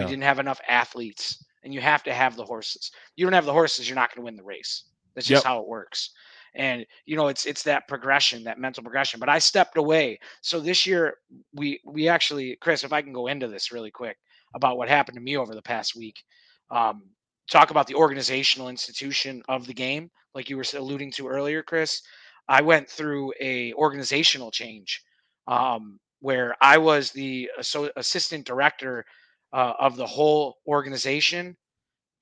We 0.00 0.06
didn't 0.06 0.22
have 0.22 0.38
enough 0.38 0.60
athletes, 0.68 1.44
and 1.64 1.74
you 1.74 1.80
have 1.80 2.02
to 2.04 2.12
have 2.14 2.36
the 2.36 2.44
horses. 2.44 2.90
You 3.16 3.24
don't 3.26 3.32
have 3.34 3.44
the 3.46 3.52
horses, 3.52 3.88
you're 3.88 3.96
not 3.96 4.10
going 4.10 4.22
to 4.22 4.24
win 4.24 4.36
the 4.36 4.42
race. 4.44 4.84
That's 5.14 5.26
just 5.26 5.44
Yep. 5.44 5.44
how 5.44 5.60
it 5.60 5.68
works. 5.68 6.10
And 6.54 6.86
you 7.06 7.16
know, 7.16 7.28
it's 7.28 7.46
it's 7.46 7.62
that 7.64 7.88
progression, 7.88 8.44
that 8.44 8.58
mental 8.58 8.82
progression. 8.82 9.20
But 9.20 9.28
I 9.28 9.38
stepped 9.38 9.76
away. 9.76 10.18
So 10.42 10.60
this 10.60 10.86
year, 10.86 11.16
we 11.54 11.80
we 11.84 12.08
actually, 12.08 12.56
Chris, 12.56 12.84
if 12.84 12.92
I 12.92 13.02
can 13.02 13.12
go 13.12 13.26
into 13.28 13.48
this 13.48 13.72
really 13.72 13.90
quick 13.90 14.18
about 14.54 14.76
what 14.76 14.88
happened 14.88 15.16
to 15.16 15.22
me 15.22 15.36
over 15.36 15.54
the 15.54 15.62
past 15.62 15.96
week. 15.96 16.22
Um, 16.70 17.04
talk 17.50 17.70
about 17.70 17.86
the 17.86 17.94
organizational 17.94 18.68
institution 18.68 19.42
of 19.48 19.66
the 19.66 19.74
game, 19.74 20.10
like 20.34 20.48
you 20.50 20.56
were 20.56 20.64
alluding 20.74 21.10
to 21.12 21.28
earlier, 21.28 21.62
Chris. 21.62 22.02
I 22.48 22.60
went 22.62 22.88
through 22.88 23.32
a 23.40 23.72
organizational 23.74 24.50
change 24.50 25.02
um, 25.46 25.98
where 26.20 26.54
I 26.60 26.78
was 26.78 27.10
the 27.10 27.50
assistant 27.96 28.46
director 28.46 29.04
uh, 29.52 29.74
of 29.78 29.96
the 29.96 30.06
whole 30.06 30.56
organization, 30.66 31.56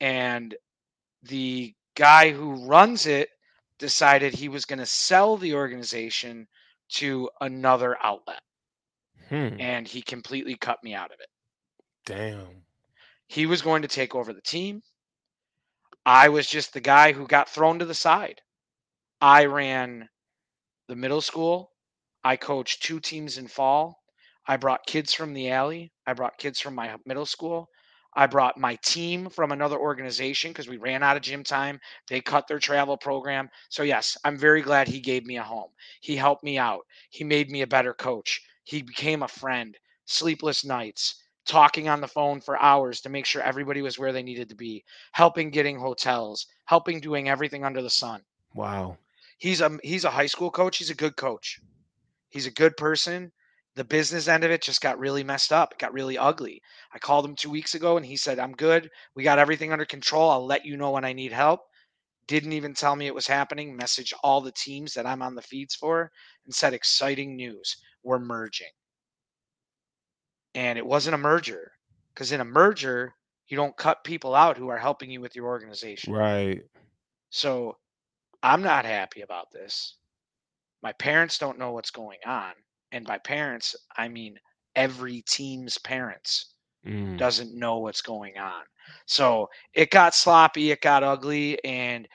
and 0.00 0.54
the 1.22 1.74
guy 1.94 2.30
who 2.30 2.66
runs 2.66 3.06
it 3.06 3.28
decided 3.78 4.34
he 4.34 4.48
was 4.48 4.64
going 4.64 4.78
to 4.78 4.86
sell 4.86 5.36
the 5.36 5.54
organization 5.54 6.46
to 6.88 7.30
another 7.40 7.96
outlet, 8.02 8.40
Hmm. 9.28 9.60
and 9.60 9.86
he 9.86 10.02
completely 10.02 10.56
cut 10.56 10.82
me 10.82 10.94
out 10.94 11.12
of 11.12 11.20
it. 11.20 11.28
Damn. 12.04 12.64
He 13.28 13.46
was 13.46 13.62
going 13.62 13.82
to 13.82 13.88
take 13.88 14.14
over 14.14 14.32
the 14.32 14.40
team. 14.42 14.82
I 16.04 16.30
was 16.30 16.48
just 16.48 16.72
the 16.72 16.80
guy 16.80 17.12
who 17.12 17.26
got 17.26 17.48
thrown 17.48 17.78
to 17.78 17.84
the 17.84 17.94
side. 17.94 18.40
I 19.20 19.44
ran 19.44 20.08
the 20.88 20.96
middle 20.96 21.20
school. 21.20 21.70
I 22.24 22.36
coached 22.36 22.82
two 22.82 22.98
teams 22.98 23.38
in 23.38 23.46
fall. 23.46 23.99
I 24.46 24.56
brought 24.56 24.86
kids 24.86 25.12
from 25.12 25.34
the 25.34 25.50
alley. 25.50 25.92
I 26.06 26.12
brought 26.12 26.38
kids 26.38 26.60
from 26.60 26.74
my 26.74 26.96
middle 27.04 27.26
school. 27.26 27.68
I 28.14 28.26
brought 28.26 28.58
my 28.58 28.74
team 28.76 29.30
from 29.30 29.52
another 29.52 29.78
organization 29.78 30.50
because 30.50 30.68
we 30.68 30.78
ran 30.78 31.02
out 31.02 31.16
of 31.16 31.22
gym 31.22 31.44
time. 31.44 31.78
They 32.08 32.20
cut 32.20 32.48
their 32.48 32.58
travel 32.58 32.96
program. 32.96 33.48
So, 33.68 33.84
yes, 33.84 34.16
I'm 34.24 34.36
very 34.36 34.62
glad 34.62 34.88
he 34.88 35.00
gave 35.00 35.24
me 35.24 35.36
a 35.36 35.42
home. 35.42 35.70
He 36.00 36.16
helped 36.16 36.42
me 36.42 36.58
out. 36.58 36.86
He 37.10 37.22
made 37.22 37.50
me 37.50 37.62
a 37.62 37.68
better 37.68 37.94
coach. 37.94 38.42
He 38.64 38.82
became 38.82 39.22
a 39.22 39.28
friend. 39.28 39.76
Sleepless 40.06 40.64
nights, 40.64 41.22
talking 41.46 41.88
on 41.88 42.00
the 42.00 42.08
phone 42.08 42.40
for 42.40 42.60
hours 42.60 43.00
to 43.02 43.08
make 43.08 43.26
sure 43.26 43.42
everybody 43.42 43.80
was 43.80 43.96
where 43.96 44.12
they 44.12 44.24
needed 44.24 44.48
to 44.48 44.56
be, 44.56 44.84
helping 45.12 45.50
getting 45.50 45.78
hotels, 45.78 46.46
helping 46.64 47.00
doing 47.00 47.28
everything 47.28 47.64
under 47.64 47.80
the 47.80 47.90
sun. 47.90 48.22
Wow. 48.54 48.96
He's 49.38 49.60
a 49.60 49.78
he's 49.84 50.04
a 50.04 50.10
high 50.10 50.26
school 50.26 50.50
coach. 50.50 50.78
He's 50.78 50.90
a 50.90 50.96
good 50.96 51.16
coach. 51.16 51.60
He's 52.28 52.46
a 52.46 52.50
good 52.50 52.76
person. 52.76 53.30
The 53.80 53.84
business 53.84 54.28
end 54.28 54.44
of 54.44 54.50
it 54.50 54.60
just 54.60 54.82
got 54.82 54.98
really 54.98 55.24
messed 55.24 55.54
up. 55.54 55.72
It 55.72 55.78
got 55.78 55.94
really 55.94 56.18
ugly. 56.18 56.60
I 56.92 56.98
called 56.98 57.24
him 57.24 57.34
two 57.34 57.48
weeks 57.48 57.74
ago 57.74 57.96
and 57.96 58.04
he 58.04 58.14
said, 58.14 58.38
I'm 58.38 58.52
good. 58.52 58.90
We 59.14 59.22
got 59.22 59.38
everything 59.38 59.72
under 59.72 59.86
control. 59.86 60.28
I'll 60.28 60.44
let 60.44 60.66
you 60.66 60.76
know 60.76 60.90
when 60.90 61.06
I 61.06 61.14
need 61.14 61.32
help. 61.32 61.60
Didn't 62.26 62.52
even 62.52 62.74
tell 62.74 62.94
me 62.94 63.06
it 63.06 63.14
was 63.14 63.26
happening. 63.26 63.74
Message 63.74 64.12
all 64.22 64.42
the 64.42 64.52
teams 64.52 64.92
that 64.92 65.06
I'm 65.06 65.22
on 65.22 65.34
the 65.34 65.40
feeds 65.40 65.74
for 65.74 66.10
and 66.44 66.54
said, 66.54 66.74
exciting 66.74 67.36
news. 67.36 67.74
We're 68.02 68.18
merging. 68.18 68.68
And 70.54 70.76
it 70.76 70.84
wasn't 70.84 71.14
a 71.14 71.16
merger 71.18 71.72
because 72.12 72.32
in 72.32 72.42
a 72.42 72.44
merger, 72.44 73.14
you 73.48 73.56
don't 73.56 73.78
cut 73.78 74.04
people 74.04 74.34
out 74.34 74.58
who 74.58 74.68
are 74.68 74.76
helping 74.76 75.10
you 75.10 75.22
with 75.22 75.34
your 75.34 75.46
organization. 75.46 76.12
Right. 76.12 76.60
So 77.30 77.78
I'm 78.42 78.60
not 78.60 78.84
happy 78.84 79.22
about 79.22 79.50
this. 79.52 79.96
My 80.82 80.92
parents 80.92 81.38
don't 81.38 81.58
know 81.58 81.72
what's 81.72 81.90
going 81.90 82.18
on. 82.26 82.52
And 82.92 83.06
by 83.06 83.18
parents, 83.18 83.74
I 83.96 84.08
mean 84.08 84.38
every 84.76 85.22
team's 85.22 85.78
parents 85.78 86.54
Mm. 86.86 87.16
doesn't 87.18 87.54
know 87.54 87.78
what's 87.78 88.02
going 88.02 88.38
on. 88.38 88.62
So 89.06 89.48
it 89.74 89.90
got 89.90 90.14
sloppy, 90.14 90.70
it 90.70 90.80
got 90.80 91.02
ugly, 91.02 91.62
and 91.64 92.08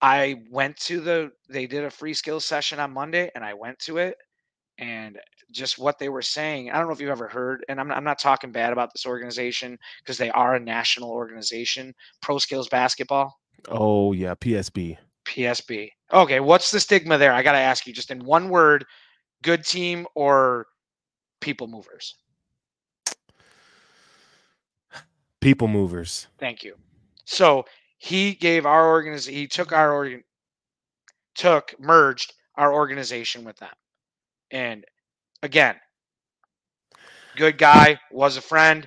I 0.00 0.36
went 0.50 0.76
to 0.78 1.00
the 1.00 1.32
they 1.48 1.66
did 1.66 1.84
a 1.84 1.90
free 1.90 2.14
skills 2.14 2.44
session 2.44 2.80
on 2.80 2.92
Monday 2.92 3.30
and 3.34 3.44
I 3.44 3.54
went 3.54 3.78
to 3.80 3.98
it 3.98 4.16
and 4.78 5.18
just 5.50 5.78
what 5.78 5.98
they 5.98 6.08
were 6.08 6.22
saying. 6.22 6.70
I 6.70 6.78
don't 6.78 6.86
know 6.86 6.92
if 6.92 7.00
you've 7.00 7.10
ever 7.10 7.28
heard, 7.28 7.64
and 7.68 7.80
I'm 7.80 7.90
I'm 7.92 8.04
not 8.04 8.18
talking 8.18 8.52
bad 8.52 8.72
about 8.72 8.90
this 8.94 9.06
organization 9.06 9.78
because 9.98 10.18
they 10.18 10.30
are 10.30 10.54
a 10.56 10.60
national 10.60 11.10
organization, 11.10 11.94
Pro 12.22 12.38
Skills 12.38 12.68
Basketball, 12.68 13.38
Oh 13.68 14.12
yeah, 14.12 14.34
PSB. 14.34 14.98
PSB. 15.24 15.92
Okay, 16.12 16.40
what's 16.40 16.70
the 16.70 16.80
stigma 16.80 17.18
there? 17.18 17.32
I 17.32 17.42
got 17.42 17.52
to 17.52 17.58
ask 17.58 17.86
you 17.86 17.92
just 17.92 18.10
in 18.10 18.24
one 18.24 18.48
word, 18.48 18.84
good 19.42 19.64
team 19.64 20.06
or 20.14 20.66
people 21.40 21.66
movers? 21.66 22.16
People 25.40 25.68
movers. 25.68 26.26
Thank 26.38 26.62
you. 26.62 26.74
So 27.24 27.64
he 27.96 28.34
gave 28.34 28.66
our 28.66 28.90
organization, 28.90 29.38
he 29.38 29.46
took 29.46 29.72
our 29.72 29.92
organ, 29.92 30.22
took, 31.34 31.74
merged 31.78 32.34
our 32.56 32.74
organization 32.74 33.44
with 33.44 33.56
them. 33.56 33.72
And 34.50 34.84
again, 35.42 35.76
good 37.36 37.56
guy, 37.56 37.98
was 38.10 38.36
a 38.36 38.42
friend. 38.42 38.86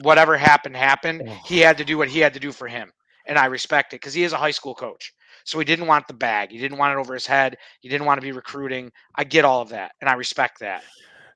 Whatever 0.00 0.36
happened, 0.36 0.76
happened. 0.76 1.28
He 1.44 1.58
had 1.58 1.78
to 1.78 1.84
do 1.84 1.98
what 1.98 2.08
he 2.08 2.20
had 2.20 2.34
to 2.34 2.40
do 2.40 2.52
for 2.52 2.66
him. 2.66 2.90
And 3.26 3.38
I 3.38 3.46
respect 3.46 3.92
it 3.92 4.00
because 4.00 4.14
he 4.14 4.24
is 4.24 4.32
a 4.32 4.38
high 4.38 4.50
school 4.50 4.74
coach. 4.74 5.12
So 5.50 5.58
he 5.58 5.64
didn't 5.64 5.88
want 5.88 6.06
the 6.06 6.14
bag. 6.14 6.52
He 6.52 6.58
didn't 6.58 6.78
want 6.78 6.92
it 6.96 7.00
over 7.00 7.12
his 7.12 7.26
head. 7.26 7.56
He 7.80 7.88
didn't 7.88 8.06
want 8.06 8.20
to 8.20 8.24
be 8.24 8.30
recruiting. 8.30 8.92
I 9.16 9.24
get 9.24 9.44
all 9.44 9.60
of 9.60 9.70
that. 9.70 9.90
And 10.00 10.08
I 10.08 10.12
respect 10.12 10.60
that. 10.60 10.84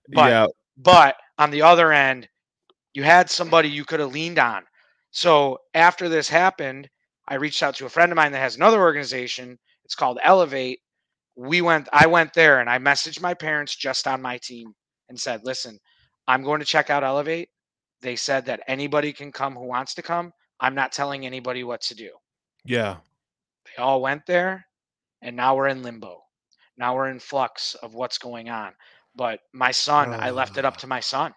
But 0.08 0.28
yeah, 0.30 0.46
but 0.76 1.16
on 1.36 1.50
the 1.50 1.62
other 1.62 1.92
end, 1.92 2.28
you 2.92 3.02
had 3.02 3.28
somebody 3.28 3.68
you 3.68 3.84
could 3.84 3.98
have 3.98 4.12
leaned 4.12 4.38
on. 4.38 4.62
So 5.10 5.58
after 5.74 6.08
this 6.08 6.28
happened, 6.28 6.88
I 7.26 7.34
reached 7.34 7.60
out 7.64 7.74
to 7.76 7.86
a 7.86 7.88
friend 7.88 8.12
of 8.12 8.16
mine 8.16 8.30
that 8.30 8.38
has 8.38 8.54
another 8.54 8.80
organization. 8.80 9.58
It's 9.84 9.96
called 9.96 10.20
Elevate. 10.22 10.78
We 11.34 11.60
went, 11.60 11.88
I 11.92 12.06
went 12.06 12.34
there 12.34 12.60
and 12.60 12.70
I 12.70 12.78
messaged 12.78 13.20
my 13.20 13.34
parents 13.34 13.74
just 13.74 14.06
on 14.06 14.22
my 14.22 14.38
team 14.38 14.74
and 15.08 15.18
said, 15.18 15.40
listen, 15.42 15.76
I'm 16.28 16.44
going 16.44 16.60
to 16.60 16.66
check 16.66 16.88
out 16.88 17.02
Elevate. 17.02 17.48
They 18.00 18.14
said 18.14 18.46
that 18.46 18.62
anybody 18.68 19.12
can 19.12 19.32
come 19.32 19.56
who 19.56 19.66
wants 19.66 19.92
to 19.94 20.02
come. 20.02 20.32
I'm 20.60 20.76
not 20.76 20.92
telling 20.92 21.26
anybody 21.26 21.64
what 21.64 21.80
to 21.82 21.96
do. 21.96 22.10
yeah. 22.64 22.98
They 23.76 23.82
all 23.82 24.02
went 24.02 24.26
there, 24.26 24.66
and 25.22 25.36
now 25.36 25.56
we're 25.56 25.68
in 25.68 25.82
limbo. 25.82 26.22
Now 26.76 26.94
we're 26.94 27.08
in 27.08 27.18
flux 27.20 27.74
of 27.76 27.94
what's 27.94 28.18
going 28.18 28.48
on. 28.48 28.72
But 29.16 29.40
my 29.52 29.70
son, 29.70 30.12
I 30.12 30.30
left 30.30 30.58
it 30.58 30.64
up 30.64 30.76
to 30.78 30.86
my 30.86 31.00
son. 31.00 31.32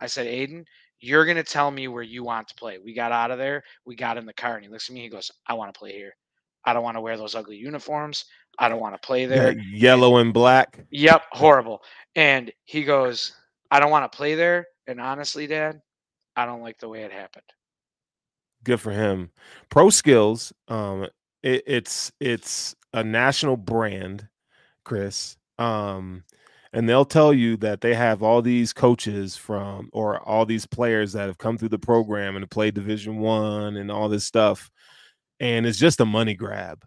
I 0.00 0.06
said, 0.06 0.26
Aiden, 0.26 0.64
you're 0.98 1.24
going 1.24 1.36
to 1.36 1.44
tell 1.44 1.70
me 1.70 1.88
where 1.88 2.02
you 2.02 2.24
want 2.24 2.48
to 2.48 2.54
play. 2.54 2.78
We 2.78 2.94
got 2.94 3.12
out 3.12 3.30
of 3.30 3.38
there. 3.38 3.62
We 3.84 3.94
got 3.94 4.16
in 4.16 4.26
the 4.26 4.32
car, 4.32 4.56
and 4.56 4.64
he 4.64 4.70
looks 4.70 4.90
at 4.90 4.94
me. 4.94 5.02
He 5.02 5.08
goes, 5.08 5.30
I 5.46 5.54
want 5.54 5.72
to 5.72 5.78
play 5.78 5.92
here. 5.92 6.12
I 6.64 6.72
don't 6.72 6.82
want 6.82 6.96
to 6.96 7.00
wear 7.00 7.16
those 7.16 7.34
ugly 7.34 7.56
uniforms. 7.56 8.24
I 8.58 8.68
don't 8.68 8.80
want 8.80 8.94
to 9.00 9.06
play 9.06 9.24
there. 9.26 9.56
Yellow 9.72 10.18
and 10.18 10.34
black. 10.34 10.84
Yep, 10.90 11.22
horrible. 11.30 11.82
And 12.16 12.52
he 12.64 12.84
goes, 12.84 13.32
I 13.70 13.80
don't 13.80 13.90
want 13.90 14.10
to 14.10 14.16
play 14.16 14.34
there. 14.34 14.66
And 14.86 15.00
honestly, 15.00 15.46
Dad, 15.46 15.80
I 16.36 16.44
don't 16.44 16.60
like 16.60 16.78
the 16.78 16.88
way 16.88 17.02
it 17.02 17.12
happened. 17.12 17.44
Good 18.64 18.80
for 18.80 18.90
him. 18.90 19.30
Pro 19.70 19.88
Skills. 19.88 20.52
Um, 20.68 21.06
it, 21.42 21.62
it's 21.66 22.12
it's 22.20 22.74
a 22.92 23.04
national 23.04 23.56
brand, 23.56 24.28
Chris. 24.84 25.36
Um, 25.58 26.24
and 26.72 26.88
they'll 26.88 27.04
tell 27.04 27.32
you 27.34 27.56
that 27.58 27.80
they 27.80 27.94
have 27.94 28.22
all 28.22 28.42
these 28.42 28.72
coaches 28.72 29.36
from 29.36 29.90
or 29.92 30.20
all 30.20 30.46
these 30.46 30.66
players 30.66 31.12
that 31.12 31.26
have 31.26 31.38
come 31.38 31.58
through 31.58 31.70
the 31.70 31.78
program 31.78 32.36
and 32.36 32.50
played 32.50 32.74
Division 32.74 33.18
One 33.18 33.76
and 33.76 33.90
all 33.90 34.08
this 34.08 34.24
stuff, 34.24 34.70
and 35.40 35.66
it's 35.66 35.78
just 35.78 36.00
a 36.00 36.06
money 36.06 36.34
grab, 36.34 36.84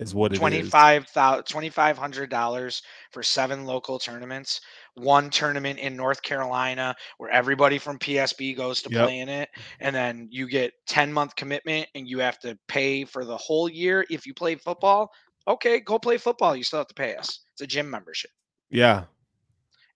is 0.00 0.14
what 0.14 0.32
it 0.32 0.34
is. 0.34 0.40
Twenty-five 0.40 1.06
thousand, 1.06 1.44
twenty-five 1.44 1.96
hundred 1.96 2.28
dollars 2.28 2.82
for 3.12 3.22
seven 3.22 3.64
local 3.64 3.98
tournaments. 4.00 4.60
One 4.94 5.30
tournament 5.30 5.78
in 5.78 5.96
North 5.96 6.22
Carolina 6.22 6.94
where 7.18 7.30
everybody 7.30 7.78
from 7.78 7.98
PSB 7.98 8.56
goes 8.56 8.80
to 8.82 8.90
Yep. 8.90 9.04
play 9.04 9.18
in 9.18 9.28
it, 9.28 9.48
and 9.80 9.94
then 9.94 10.28
you 10.30 10.48
get 10.48 10.72
ten 10.86 11.12
month 11.12 11.34
commitment, 11.36 11.88
and 11.94 12.08
you 12.08 12.18
have 12.20 12.38
to 12.40 12.58
pay 12.68 13.04
for 13.04 13.24
the 13.24 13.36
whole 13.36 13.68
year 13.68 14.04
if 14.10 14.26
you 14.26 14.34
play 14.34 14.54
football. 14.54 15.10
Okay, 15.48 15.80
go 15.80 15.98
play 15.98 16.16
football. 16.16 16.54
You 16.56 16.64
still 16.64 16.78
have 16.80 16.88
to 16.88 16.94
pay 16.94 17.16
us. 17.16 17.40
It's 17.52 17.62
a 17.62 17.66
gym 17.66 17.90
membership. 17.90 18.30
Yeah, 18.70 19.04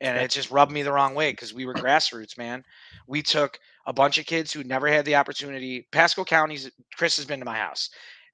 and 0.01 0.19
it 0.19 0.31
just 0.31 0.51
rubbed 0.51 0.73
me 0.73 0.83
the 0.83 0.93
wrong 0.93 1.15
way 1.15 1.33
because 1.33 1.53
we 1.53 1.67
were 1.67 1.75
grassroots, 1.75 2.39
man. 2.39 2.65
We 3.07 3.23
took 3.23 3.59
a 3.87 3.93
bunch 3.93 4.19
of 4.19 4.27
kids 4.27 4.53
who 4.53 4.63
never 4.65 4.89
had 4.89 5.05
the 5.05 5.17
opportunity. 5.17 5.89
Pasco 5.93 6.25
County's 6.25 6.71
Chris 6.97 7.17
has 7.17 7.27
been 7.27 7.41
to 7.41 7.47
my 7.47 7.57
house. 7.57 7.91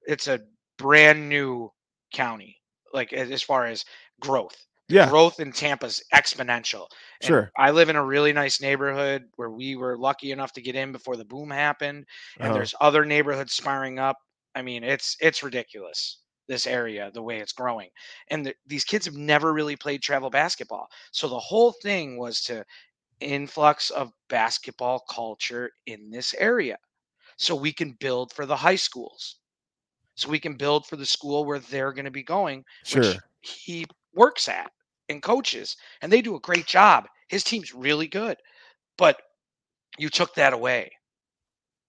It's 0.07 0.29
a 0.29 0.41
brand 0.77 1.29
new 1.29 1.73
county, 2.13 2.61
like 2.93 3.13
as 3.13 3.43
far 3.43 3.67
as 3.67 3.85
growth. 4.21 4.57
Yeah, 4.89 5.11
Growth 5.11 5.41
in 5.41 5.53
Tampa's 5.53 6.03
exponential. 6.15 6.89
And 7.21 7.29
Sure. 7.29 7.53
I 7.57 7.71
live 7.71 7.89
in 7.89 7.97
a 7.97 8.05
really 8.05 8.33
nice 8.33 8.61
neighborhood 8.61 9.25
where 9.37 9.51
we 9.51 9.77
were 9.77 9.97
lucky 9.99 10.33
enough 10.33 10.53
to 10.55 10.63
get 10.63 10.77
in 10.77 10.93
before 10.93 11.17
the 11.17 11.25
boom 11.25 11.51
happened. 11.51 12.07
And 12.41 12.53
Uh-huh. 12.53 12.55
there's 12.55 12.75
other 12.81 13.05
neighborhoods 13.05 13.53
sparring 13.55 13.99
up. 13.99 14.19
I 14.55 14.63
mean, 14.63 14.85
it's 14.85 15.17
it's 15.21 15.43
ridiculous 15.43 16.19
this 16.47 16.67
area 16.67 17.11
the 17.15 17.23
way 17.23 17.39
it's 17.41 17.53
growing 17.53 17.89
and 18.29 18.45
the, 18.45 18.55
these 18.67 18.85
kids 18.85 19.07
have 19.07 19.15
never 19.15 19.55
really 19.55 19.77
played 19.77 20.03
travel 20.03 20.29
basketball 20.29 20.87
so 21.11 21.27
the 21.27 21.39
whole 21.39 21.73
thing 21.83 22.19
was 22.19 22.43
to 22.43 22.63
influx 23.21 23.91
of 23.91 24.13
basketball 24.29 25.01
culture 25.09 25.71
in 25.87 26.11
this 26.11 26.35
area 26.35 26.77
so 27.37 27.55
we 27.55 27.73
can 27.73 27.93
build 27.93 28.33
for 28.33 28.47
the 28.47 28.57
high 28.57 28.77
schools 28.77 29.39
so 30.15 30.29
we 30.29 30.39
can 30.41 30.55
build 30.57 30.87
for 30.87 30.97
the 30.97 31.07
school 31.07 31.45
where 31.45 31.59
they're 31.59 31.93
going 31.93 32.05
to 32.05 32.11
be 32.11 32.23
going 32.23 32.65
sure. 32.85 33.01
which 33.01 33.19
he 33.41 33.87
works 34.15 34.49
at 34.49 34.71
and 35.09 35.23
coaches 35.23 35.77
and 36.03 36.13
they 36.13 36.23
do 36.23 36.37
a 36.37 36.41
great 36.41 36.67
job. 36.67 37.07
His 37.29 37.45
team's 37.45 37.75
really 37.75 38.09
good 38.09 38.37
but 38.99 39.21
you 39.99 40.09
took 40.09 40.35
that 40.35 40.53
away. 40.53 40.91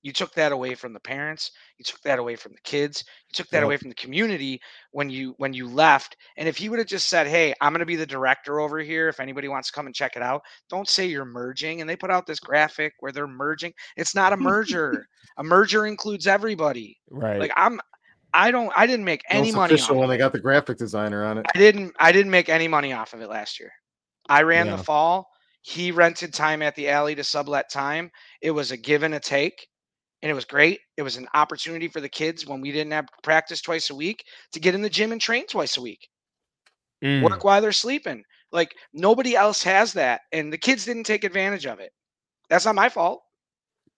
You 0.03 0.13
took 0.13 0.33
that 0.35 0.51
away 0.51 0.75
from 0.75 0.93
the 0.93 0.99
parents 0.99 1.51
you 1.79 1.83
took 1.83 2.01
that 2.03 2.19
away 2.19 2.35
from 2.35 2.53
the 2.53 2.61
kids 2.63 3.03
you 3.29 3.33
took 3.33 3.49
that 3.49 3.63
Yep. 3.63 3.63
away 3.63 3.77
from 3.77 3.89
the 3.89 3.95
community 3.95 4.61
when 4.91 5.09
you 5.09 5.33
when 5.37 5.53
you 5.53 5.67
left. 5.67 6.15
And 6.37 6.47
if 6.47 6.57
he 6.57 6.69
would 6.69 6.79
have 6.79 6.87
just 6.87 7.09
said 7.09 7.27
hey 7.27 7.53
i'm 7.61 7.73
going 7.73 7.79
to 7.79 7.85
be 7.87 7.95
the 7.95 8.05
director 8.05 8.59
over 8.59 8.79
here 8.79 9.09
if 9.09 9.19
anybody 9.19 9.47
wants 9.47 9.69
to 9.69 9.73
come 9.75 9.87
and 9.87 9.95
check 9.95 10.15
it 10.15 10.21
out 10.21 10.41
don't 10.69 10.87
say 10.89 11.05
you're 11.07 11.25
merging 11.25 11.81
and 11.81 11.89
they 11.89 11.95
put 11.95 12.11
out 12.11 12.27
this 12.27 12.39
graphic 12.39 12.93
where 12.99 13.11
they're 13.11 13.27
merging. 13.27 13.73
It's 13.97 14.15
not 14.15 14.33
a 14.33 14.37
merger. 14.37 15.07
A 15.37 15.43
merger 15.43 15.85
includes 15.87 16.27
everybody. 16.27 16.97
Right. 17.09 17.39
like 17.39 17.51
i'm 17.57 17.79
i 18.35 18.51
don't 18.51 18.71
i 18.75 18.85
didn't 18.85 19.05
make 19.05 19.21
any 19.29 19.47
Most 19.51 19.55
money 19.55 19.73
official 19.75 19.95
off 19.95 19.99
when 20.01 20.09
they 20.09 20.17
got 20.17 20.33
the 20.33 20.39
graphic 20.39 20.77
designer 20.77 21.23
on 21.25 21.37
it. 21.39 21.45
I 21.55 21.57
didn't 21.57 21.95
I 21.99 22.11
didn't 22.11 22.31
make 22.31 22.49
any 22.49 22.67
money 22.67 22.93
off 22.93 23.13
of 23.13 23.21
it 23.21 23.29
last 23.29 23.59
year. 23.59 23.71
I 24.29 24.43
ran 24.43 24.67
Yeah. 24.67 24.75
the 24.75 24.83
fall. 24.83 25.27
He 25.61 25.91
rented 25.91 26.33
time 26.33 26.61
at 26.61 26.75
the 26.75 26.89
alley 26.89 27.15
to 27.15 27.23
sublet 27.23 27.71
time. 27.71 28.11
It 28.41 28.51
was 28.51 28.71
a 28.71 28.77
give 28.77 29.03
and 29.03 29.15
a 29.15 29.19
take. 29.19 29.67
And 30.21 30.29
it 30.31 30.33
was 30.35 30.45
great. 30.45 30.79
It 30.97 31.03
was 31.03 31.17
an 31.17 31.27
opportunity 31.33 31.87
for 31.87 32.01
the 32.01 32.09
kids 32.09 32.45
when 32.47 32.61
we 32.61 32.71
didn't 32.71 32.93
have 32.93 33.07
practice 33.23 33.61
twice 33.61 33.89
a 33.89 33.95
week 33.95 34.23
to 34.53 34.59
get 34.59 34.75
in 34.75 34.81
the 34.81 34.89
gym 34.89 35.11
and 35.11 35.21
train 35.21 35.45
twice 35.47 35.77
a 35.77 35.81
week. 35.81 36.07
Mm, 37.03 37.23
Work 37.23 37.43
while 37.43 37.61
they're 37.61 37.71
sleeping. 37.71 38.23
Like 38.51 38.75
nobody 38.93 39.35
else 39.35 39.63
has 39.63 39.93
that. 39.93 40.21
And 40.31 40.51
the 40.51 40.57
kids 40.57 40.85
didn't 40.85 41.03
take 41.03 41.23
advantage 41.23 41.65
of 41.65 41.79
it. 41.79 41.91
That's 42.49 42.65
not 42.65 42.75
my 42.75 42.89
fault. 42.89 43.21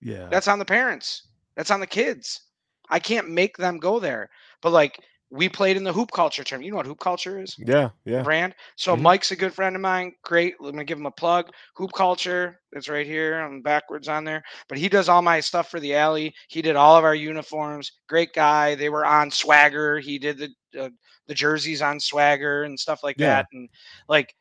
yeah. 0.01 0.27
That's 0.29 0.47
on 0.47 0.59
the 0.59 0.65
parents. 0.65 1.27
That's 1.55 1.71
on 1.71 1.79
the 1.79 1.87
kids. 1.87 2.41
I 2.89 2.99
can't 2.99 3.29
make 3.29 3.57
them 3.57 3.77
go 3.77 3.99
there. 3.99 4.29
But 4.61 4.71
like 4.71 4.99
we 5.29 5.49
played 5.49 5.77
in 5.77 5.83
the 5.83 5.93
hoop 5.93 6.11
culture 6.11 6.43
term. 6.43 6.61
You 6.61 6.71
know 6.71 6.77
what 6.77 6.85
hoop 6.87 6.99
culture 6.99 7.39
is? 7.41 7.57
yeah. 7.57 7.89
Yeah. 8.05 8.23
brand. 8.23 8.55
So 8.75 8.95
Mhm. 8.95 9.01
Mike's 9.01 9.31
a 9.31 9.35
good 9.35 9.53
friend 9.53 9.75
of 9.75 9.81
mine. 9.81 10.13
Great. 10.23 10.55
I'm 10.59 10.71
gonna 10.71 10.83
give 10.83 10.97
him 10.97 11.05
a 11.05 11.11
plug. 11.11 11.51
Hoop 11.75 11.91
Culture. 11.93 12.59
It's 12.71 12.89
right 12.89 13.05
here. 13.05 13.39
I'm 13.39 13.61
backwards 13.61 14.07
on 14.07 14.23
there. 14.23 14.43
But 14.67 14.77
he 14.77 14.89
does 14.89 15.07
all 15.09 15.21
my 15.21 15.39
stuff 15.39 15.69
for 15.69 15.79
the 15.79 15.95
alley. 15.95 16.33
He 16.49 16.61
did 16.61 16.75
all 16.75 16.97
of 16.97 17.03
our 17.03 17.15
uniforms. 17.15 17.91
Great 18.07 18.33
guy. 18.33 18.75
They 18.75 18.89
were 18.89 19.05
on 19.05 19.31
Swagger. 19.31 19.99
He 19.99 20.17
did 20.19 20.37
the 20.37 20.49
uh, 20.79 20.89
the 21.27 21.33
jerseys 21.35 21.81
on 21.81 21.99
Swagger 21.99 22.63
and 22.63 22.79
stuff 22.79 23.03
like 23.03 23.17
Yeah. 23.17 23.43
that. 23.43 23.45
And 23.53 23.69
like 24.07 24.33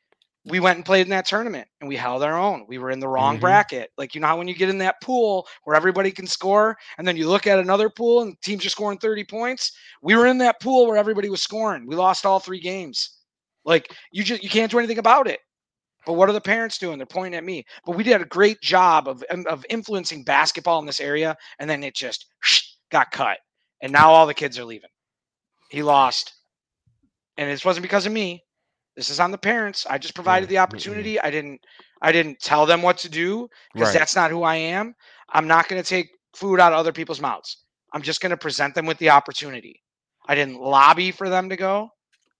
we 0.46 0.60
went 0.60 0.76
and 0.76 0.84
played 0.86 1.02
in 1.06 1.10
that 1.10 1.26
tournament 1.26 1.68
and 1.80 1.88
we 1.88 1.96
held 1.96 2.22
our 2.22 2.38
own. 2.38 2.64
We 2.68 2.78
were 2.78 2.90
in 2.90 3.00
the 3.00 3.08
wrong 3.08 3.38
Mhm. 3.38 3.40
bracket. 3.40 3.90
Like 3.98 4.14
you 4.14 4.20
know 4.20 4.28
how 4.28 4.38
when 4.38 4.48
you 4.48 4.54
get 4.54 4.70
in 4.70 4.78
that 4.78 5.00
pool 5.02 5.46
where 5.64 5.76
everybody 5.76 6.12
can 6.12 6.26
score 6.26 6.76
and 6.98 7.06
then 7.06 7.16
you 7.16 7.28
look 7.28 7.46
at 7.46 7.58
another 7.58 7.90
pool 7.90 8.22
and 8.22 8.40
teams 8.42 8.64
are 8.66 8.70
scoring 8.70 8.98
30 8.98 9.24
points. 9.24 9.72
We 10.02 10.16
were 10.16 10.26
in 10.26 10.38
that 10.38 10.60
pool 10.60 10.86
where 10.86 10.96
everybody 10.96 11.28
was 11.28 11.42
scoring. 11.42 11.86
We 11.86 11.96
lost 11.96 12.24
all 12.26 12.40
three 12.40 12.60
games. 12.60 13.18
Like 13.64 13.92
you 14.12 14.24
just 14.24 14.42
you 14.42 14.48
can't 14.50 14.70
do 14.70 14.78
anything 14.78 14.98
about 14.98 15.28
it. 15.28 15.40
But 16.06 16.14
what 16.14 16.28
are 16.30 16.32
the 16.34 16.40
parents 16.40 16.78
doing? 16.78 16.98
They're 16.98 17.06
pointing 17.06 17.36
at 17.36 17.44
me. 17.44 17.64
But 17.84 17.96
we 17.96 18.04
did 18.04 18.20
a 18.22 18.26
great 18.26 18.60
job 18.62 19.08
of 19.08 19.24
um, 19.30 19.44
of 19.48 19.66
influencing 19.70 20.24
basketball 20.24 20.78
in 20.80 20.86
this 20.86 21.00
area, 21.00 21.36
and 21.58 21.68
then 21.68 21.82
it 21.84 21.96
just 21.96 22.26
got 22.90 23.10
cut. 23.10 23.38
And 23.82 23.92
now 23.92 24.10
all 24.12 24.26
the 24.26 24.34
kids 24.34 24.58
are 24.58 24.64
leaving. 24.64 24.90
He 25.70 25.82
lost, 25.82 26.34
and 27.36 27.50
this 27.50 27.64
wasn't 27.64 27.82
because 27.82 28.06
of 28.06 28.12
me. 28.12 28.45
This 28.96 29.10
is 29.10 29.20
on 29.20 29.30
the 29.30 29.38
parents. 29.38 29.86
I 29.88 29.98
just 29.98 30.14
provided 30.14 30.48
the 30.48 30.58
opportunity. 30.58 31.20
I 31.20 31.30
didn't. 31.30 31.60
I 32.02 32.12
didn't 32.12 32.40
tell 32.40 32.66
them 32.66 32.82
what 32.82 32.98
to 32.98 33.08
do 33.08 33.48
because 33.74 33.88
Right. 33.88 33.98
that's 33.98 34.16
not 34.16 34.30
who 34.30 34.42
I 34.42 34.56
am. 34.56 34.94
I'm 35.30 35.46
not 35.46 35.68
going 35.68 35.82
to 35.82 35.88
take 35.88 36.08
food 36.34 36.60
out 36.60 36.72
of 36.72 36.78
other 36.78 36.92
people's 36.92 37.20
mouths. 37.20 37.64
I'm 37.92 38.02
just 38.02 38.20
going 38.20 38.30
to 38.30 38.36
present 38.36 38.74
them 38.74 38.86
with 38.86 38.98
the 38.98 39.10
opportunity. 39.10 39.82
I 40.26 40.34
didn't 40.34 40.60
lobby 40.60 41.10
for 41.10 41.28
them 41.28 41.48
to 41.48 41.56
go. 41.56 41.90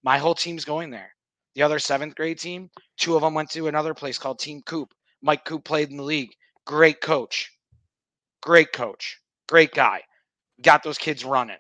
My 0.03 0.19
whole 0.19 0.35
team's 0.35 0.65
going 0.65 0.91
there. 0.91 1.11
The 1.55 1.63
other 1.63 1.79
seventh 1.79 2.15
grade 2.17 2.39
team, 2.39 2.71
two 2.99 3.17
of 3.17 3.23
them 3.23 3.33
went 3.35 3.51
to 3.51 3.69
another 3.69 3.95
place 3.95 4.19
called 4.19 4.39
Team 4.39 4.63
Coop. 4.67 4.93
Mike 5.23 5.45
Coop 5.45 5.65
played 5.65 5.91
in 5.91 5.97
the 5.97 6.03
league. 6.03 6.35
Great 6.67 7.01
coach. 7.01 7.51
Great 8.43 8.73
coach. 8.73 9.19
Great 9.49 9.73
guy. 9.73 10.03
Got 10.63 10.83
those 10.83 10.99
kids 10.99 11.25
running. 11.25 11.57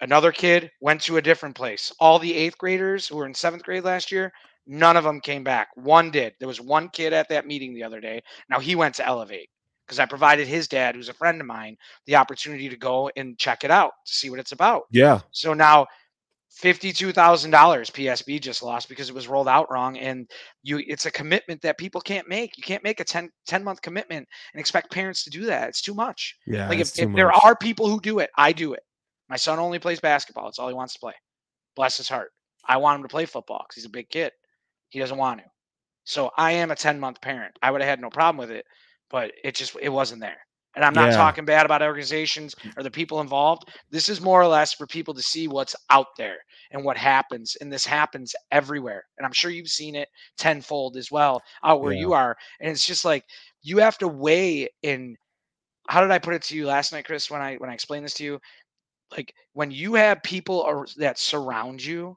Another 0.00 0.32
kid 0.32 0.70
went 0.80 1.02
to 1.02 1.18
a 1.18 1.22
different 1.22 1.54
place. 1.54 1.92
All 2.00 2.18
the 2.18 2.34
eighth 2.34 2.56
graders 2.58 3.06
who 3.06 3.16
were 3.16 3.26
in 3.26 3.34
seventh 3.34 3.62
grade 3.62 3.84
last 3.84 4.10
year, 4.10 4.32
none 4.66 4.96
of 4.96 5.04
them 5.04 5.20
came 5.20 5.44
back. 5.44 5.68
One 5.74 6.10
did. 6.10 6.34
There 6.38 6.48
was 6.48 6.60
one 6.60 6.88
kid 6.88 7.12
at 7.12 7.28
that 7.28 7.46
meeting 7.46 7.74
the 7.74 7.84
other 7.84 8.00
day. 8.00 8.22
Now 8.48 8.60
he 8.60 8.74
went 8.74 8.94
to 8.96 9.06
Elevate 9.06 9.50
because 9.86 9.98
I 9.98 10.06
provided 10.06 10.46
his 10.46 10.68
dad, 10.68 10.94
who's 10.94 11.08
a 11.08 11.14
friend 11.14 11.40
of 11.40 11.46
mine, 11.46 11.76
the 12.06 12.16
opportunity 12.16 12.68
to 12.68 12.76
go 12.76 13.10
and 13.16 13.36
check 13.38 13.64
it 13.64 13.70
out 13.70 13.92
to 14.06 14.12
see 14.12 14.30
what 14.30 14.38
it's 14.38 14.52
about. 14.52 14.84
Yeah. 14.90 15.20
So 15.32 15.52
now 15.52 15.86
$52,000 16.62 17.12
PSB 17.50 18.40
just 18.40 18.62
lost 18.62 18.88
because 18.88 19.08
it 19.08 19.14
was 19.14 19.28
rolled 19.28 19.48
out 19.48 19.70
wrong 19.70 19.96
and 19.98 20.30
you 20.62 20.82
it's 20.86 21.06
a 21.06 21.10
commitment 21.10 21.62
that 21.62 21.78
people 21.78 22.00
can't 22.00 22.28
make. 22.28 22.56
You 22.56 22.62
can't 22.62 22.84
make 22.84 23.00
a 23.00 23.04
10 23.04 23.30
10 23.46 23.64
month 23.64 23.82
commitment 23.82 24.28
and 24.52 24.60
expect 24.60 24.90
parents 24.90 25.24
to 25.24 25.30
do 25.30 25.44
that. 25.46 25.68
It's 25.68 25.80
too 25.80 25.94
much. 25.94 26.36
Yeah. 26.46 26.68
Like 26.68 26.80
if, 26.80 26.98
if 26.98 27.12
there 27.14 27.32
are 27.32 27.54
people 27.54 27.88
who 27.88 28.00
do 28.00 28.18
it, 28.18 28.30
I 28.36 28.52
do 28.52 28.72
it. 28.72 28.82
My 29.30 29.36
son 29.38 29.60
only 29.60 29.80
plays 29.80 30.00
basketball. 30.00 30.48
It's 30.48 30.58
all 30.60 30.68
he 30.68 30.74
wants 30.74 30.94
to 30.94 31.00
play. 31.00 31.14
Bless 31.76 31.98
his 31.98 32.08
heart. 32.10 32.32
I 32.66 32.78
want 32.78 32.98
him 32.98 33.02
to 33.04 33.08
play 33.08 33.26
football 33.26 33.64
because 33.66 33.76
he's 33.76 33.86
a 33.86 33.90
big 33.90 34.10
kid. 34.10 34.32
He 34.90 35.00
doesn't 35.00 35.18
want 35.18 35.40
to. 35.40 35.46
So 36.04 36.30
I 36.36 36.52
am 36.52 36.70
a 36.72 36.76
10 36.76 37.00
month 37.00 37.20
parent. 37.22 37.56
I 37.62 37.70
would 37.70 37.80
have 37.82 37.88
had 37.90 38.00
no 38.00 38.10
problem 38.10 38.38
with 38.38 38.50
it, 38.50 38.66
but 39.10 39.32
it 39.44 39.54
just 39.56 39.76
it 39.80 39.90
wasn't 39.90 40.20
there. 40.20 40.38
And 40.76 40.84
I'm 40.84 40.94
not 40.94 41.12
Yeah. 41.12 41.12
talking 41.12 41.44
bad 41.46 41.66
about 41.66 41.82
organizations 41.82 42.54
or 42.76 42.82
the 42.84 42.90
people 42.90 43.20
involved. 43.20 43.68
This 43.90 44.08
is 44.08 44.20
more 44.20 44.40
or 44.40 44.46
less 44.48 44.72
for 44.74 44.86
people 44.86 45.14
to 45.14 45.22
see 45.22 45.48
what's 45.48 45.76
out 45.90 46.06
there 46.16 46.38
and 46.72 46.84
what 46.84 46.96
happens. 46.96 47.56
And 47.60 47.72
this 47.72 47.86
happens 47.86 48.34
everywhere. 48.52 49.04
And 49.18 49.26
I'm 49.26 49.32
sure 49.32 49.50
you've 49.50 49.68
seen 49.68 49.96
it 49.96 50.08
tenfold 50.38 50.96
as 50.96 51.10
well 51.10 51.42
out 51.64 51.80
where 51.82 51.92
Yeah. 51.92 51.94
you 51.94 52.12
are. 52.12 52.36
And 52.60 52.70
it's 52.70 52.86
just 52.86 53.04
like 53.04 53.24
you 53.62 53.78
have 53.78 53.98
to 53.98 54.08
weigh 54.08 54.68
in 54.82 55.16
how 55.88 56.00
did 56.00 56.10
I 56.12 56.18
put 56.18 56.34
it 56.34 56.42
to 56.44 56.56
you 56.56 56.66
last 56.66 56.92
night, 56.92 57.04
Chris, 57.04 57.30
when 57.30 57.40
I 57.42 57.56
when 57.56 57.70
I 57.70 57.74
explained 57.74 58.04
this 58.04 58.14
to 58.14 58.24
you? 58.24 58.40
Like 59.10 59.34
when 59.52 59.70
you 59.70 59.94
have 59.94 60.22
people 60.22 60.62
ar- 60.62 60.86
that 60.96 61.18
surround 61.18 61.82
you 61.82 62.16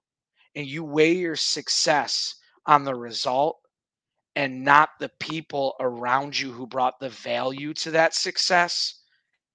and 0.55 0.67
you 0.67 0.83
weigh 0.83 1.13
your 1.13 1.35
success 1.35 2.35
on 2.65 2.83
the 2.83 2.95
result 2.95 3.59
and 4.35 4.63
not 4.63 4.89
the 4.99 5.09
people 5.19 5.75
around 5.79 6.39
you 6.39 6.51
who 6.51 6.67
brought 6.67 6.99
the 6.99 7.09
value 7.09 7.73
to 7.75 7.91
that 7.91 8.13
success, 8.13 9.01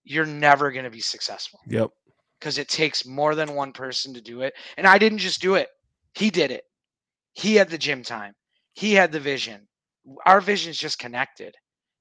you're 0.04 0.26
never 0.26 0.70
going 0.72 0.84
to 0.84 0.90
be 0.90 1.00
successful 1.00 1.60
Yep. 1.68 1.90
because 2.38 2.58
it 2.58 2.68
takes 2.68 3.06
more 3.06 3.34
than 3.34 3.54
one 3.54 3.72
person 3.72 4.14
to 4.14 4.20
do 4.20 4.42
it. 4.42 4.54
And 4.76 4.86
I 4.86 4.98
didn't 4.98 5.18
just 5.18 5.40
do 5.40 5.54
it, 5.54 5.68
he 6.14 6.30
did 6.30 6.50
it. 6.50 6.64
He 7.34 7.54
had 7.54 7.68
the 7.70 7.78
gym 7.78 8.02
time, 8.02 8.34
he 8.74 8.94
had 8.94 9.12
the 9.12 9.20
vision. 9.20 9.68
Our 10.26 10.40
vision's 10.40 10.78
just 10.78 10.98
connected. 10.98 11.54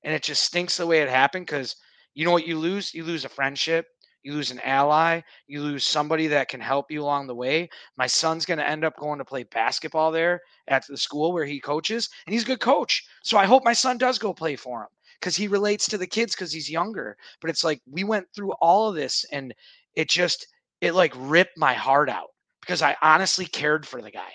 And 0.04 0.14
it 0.14 0.24
just 0.24 0.44
stinks 0.44 0.78
the 0.78 0.88
way 0.88 1.02
it 1.02 1.10
happened 1.10 1.46
because 1.48 1.76
you 2.14 2.24
know 2.24 2.32
what 2.32 2.48
you 2.48 2.58
lose? 2.58 2.94
You 2.94 3.04
lose 3.04 3.26
a 3.26 3.30
friendship, 3.30 3.88
you 4.24 4.34
lose 4.34 4.52
an 4.52 4.60
ally, 4.62 5.22
you 5.48 5.62
lose 5.62 5.86
somebody 5.86 6.28
that 6.28 6.50
can 6.50 6.60
help 6.60 6.92
you 6.92 7.04
along 7.04 7.28
the 7.28 7.36
way. 7.36 7.70
My 7.98 8.08
son's 8.08 8.46
going 8.46 8.58
to 8.60 8.68
end 8.68 8.84
up 8.84 8.98
going 8.98 9.20
to 9.20 9.26
play 9.26 9.44
basketball 9.44 10.12
there 10.12 10.42
at 10.68 10.86
the 10.88 10.98
school 10.98 11.32
where 11.34 11.46
he 11.46 11.60
coaches, 11.60 12.10
and 12.26 12.34
he's 12.34 12.44
a 12.44 12.48
good 12.48 12.60
coach. 12.60 13.06
So 13.24 13.38
I 13.38 13.46
hope 13.46 13.64
my 13.64 13.74
son 13.74 13.98
does 13.98 14.18
go 14.20 14.34
play 14.34 14.56
for 14.56 14.82
him 14.82 14.90
because 15.20 15.36
he 15.36 15.48
relates 15.48 15.88
to 15.88 15.98
the 15.98 16.08
kids 16.08 16.36
because 16.36 16.52
he's 16.52 16.70
younger. 16.70 17.18
But 17.42 17.50
it's 17.50 17.64
like 17.64 17.82
we 17.90 18.04
went 18.04 18.28
through 18.36 18.54
all 18.62 18.90
of 18.90 18.96
this 18.96 19.26
and 19.32 19.54
it 19.96 20.10
just 20.10 20.48
it 20.82 20.94
like 20.94 21.14
ripped 21.16 21.58
my 21.58 21.74
heart 21.74 22.10
out 22.10 22.30
because 22.62 22.82
I 22.82 22.96
honestly 23.02 23.46
cared 23.46 23.86
for 23.86 24.02
the 24.02 24.12
guy. 24.12 24.32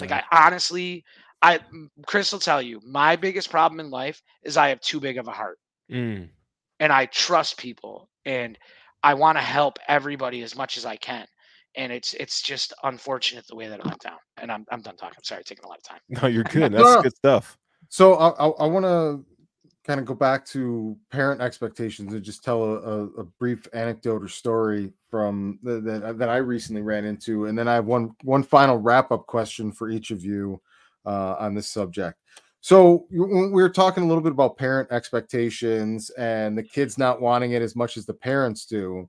Like 0.00 0.10
Yeah. 0.10 0.20
I 0.22 0.24
honestly, 0.30 1.04
I 1.42 1.60
Chris 2.06 2.32
will 2.32 2.40
tell 2.40 2.62
you, 2.62 2.80
my 2.84 3.16
biggest 3.16 3.50
problem 3.50 3.80
in 3.80 3.90
life 3.90 4.22
is 4.42 4.56
I 4.56 4.68
have 4.68 4.80
too 4.80 5.00
big 5.00 5.18
of 5.18 5.28
a 5.28 5.32
heart, 5.32 5.58
Mm. 5.90 6.30
and 6.80 6.92
I 6.92 7.06
trust 7.06 7.58
people, 7.58 8.08
and 8.24 8.58
I 9.02 9.14
want 9.14 9.38
to 9.38 9.42
help 9.42 9.78
everybody 9.88 10.42
as 10.42 10.56
much 10.56 10.76
as 10.76 10.84
I 10.84 10.96
can. 10.96 11.26
And 11.76 11.92
it's 11.92 12.14
it's 12.14 12.42
just 12.42 12.72
unfortunate 12.82 13.46
the 13.46 13.54
way 13.54 13.68
that 13.68 13.78
it 13.78 13.84
went 13.84 14.00
down. 14.00 14.18
And 14.38 14.50
I'm 14.50 14.64
I'm 14.70 14.80
done 14.80 14.96
talking. 14.96 15.14
I'm 15.16 15.24
sorry, 15.24 15.44
taking 15.44 15.64
a 15.64 15.68
lot 15.68 15.78
of 15.78 15.84
time. 15.84 16.00
No, 16.08 16.28
you're 16.28 16.44
good. 16.44 16.72
That's 16.72 16.96
No. 16.96 17.02
good 17.02 17.16
stuff. 17.16 17.58
So 17.88 18.14
I, 18.14 18.28
I, 18.30 18.48
I 18.48 18.66
want 18.66 18.84
to 18.84 19.24
kind 19.88 20.00
of 20.00 20.06
go 20.06 20.14
back 20.14 20.44
to 20.44 20.96
parent 21.10 21.40
expectations 21.40 22.12
and 22.12 22.22
just 22.22 22.44
tell 22.44 22.62
a, 22.62 22.76
a, 22.76 23.04
a 23.20 23.24
brief 23.38 23.66
anecdote 23.72 24.22
or 24.22 24.28
story 24.28 24.92
from 25.10 25.58
the, 25.62 25.80
that 25.80 26.18
that 26.18 26.28
I 26.28 26.36
recently 26.38 26.82
ran 26.82 27.04
into, 27.04 27.46
and 27.46 27.58
then 27.58 27.68
I 27.68 27.74
have 27.74 27.86
one 27.86 28.14
one 28.22 28.42
final 28.42 28.76
wrap 28.76 29.10
up 29.12 29.26
question 29.26 29.72
for 29.72 29.88
each 29.88 30.10
of 30.10 30.24
you 30.24 30.60
uh, 31.06 31.36
on 31.38 31.54
this 31.54 31.68
subject. 31.68 32.18
So 32.68 33.06
we 33.10 33.48
were 33.48 33.70
talking 33.70 34.02
a 34.02 34.06
little 34.06 34.22
bit 34.22 34.32
about 34.32 34.58
parent 34.58 34.92
expectations 34.92 36.10
and 36.18 36.58
the 36.58 36.62
kids 36.62 36.98
not 36.98 37.18
wanting 37.18 37.52
it 37.52 37.62
as 37.62 37.74
much 37.74 37.96
as 37.96 38.04
the 38.04 38.12
parents 38.12 38.66
do. 38.66 39.08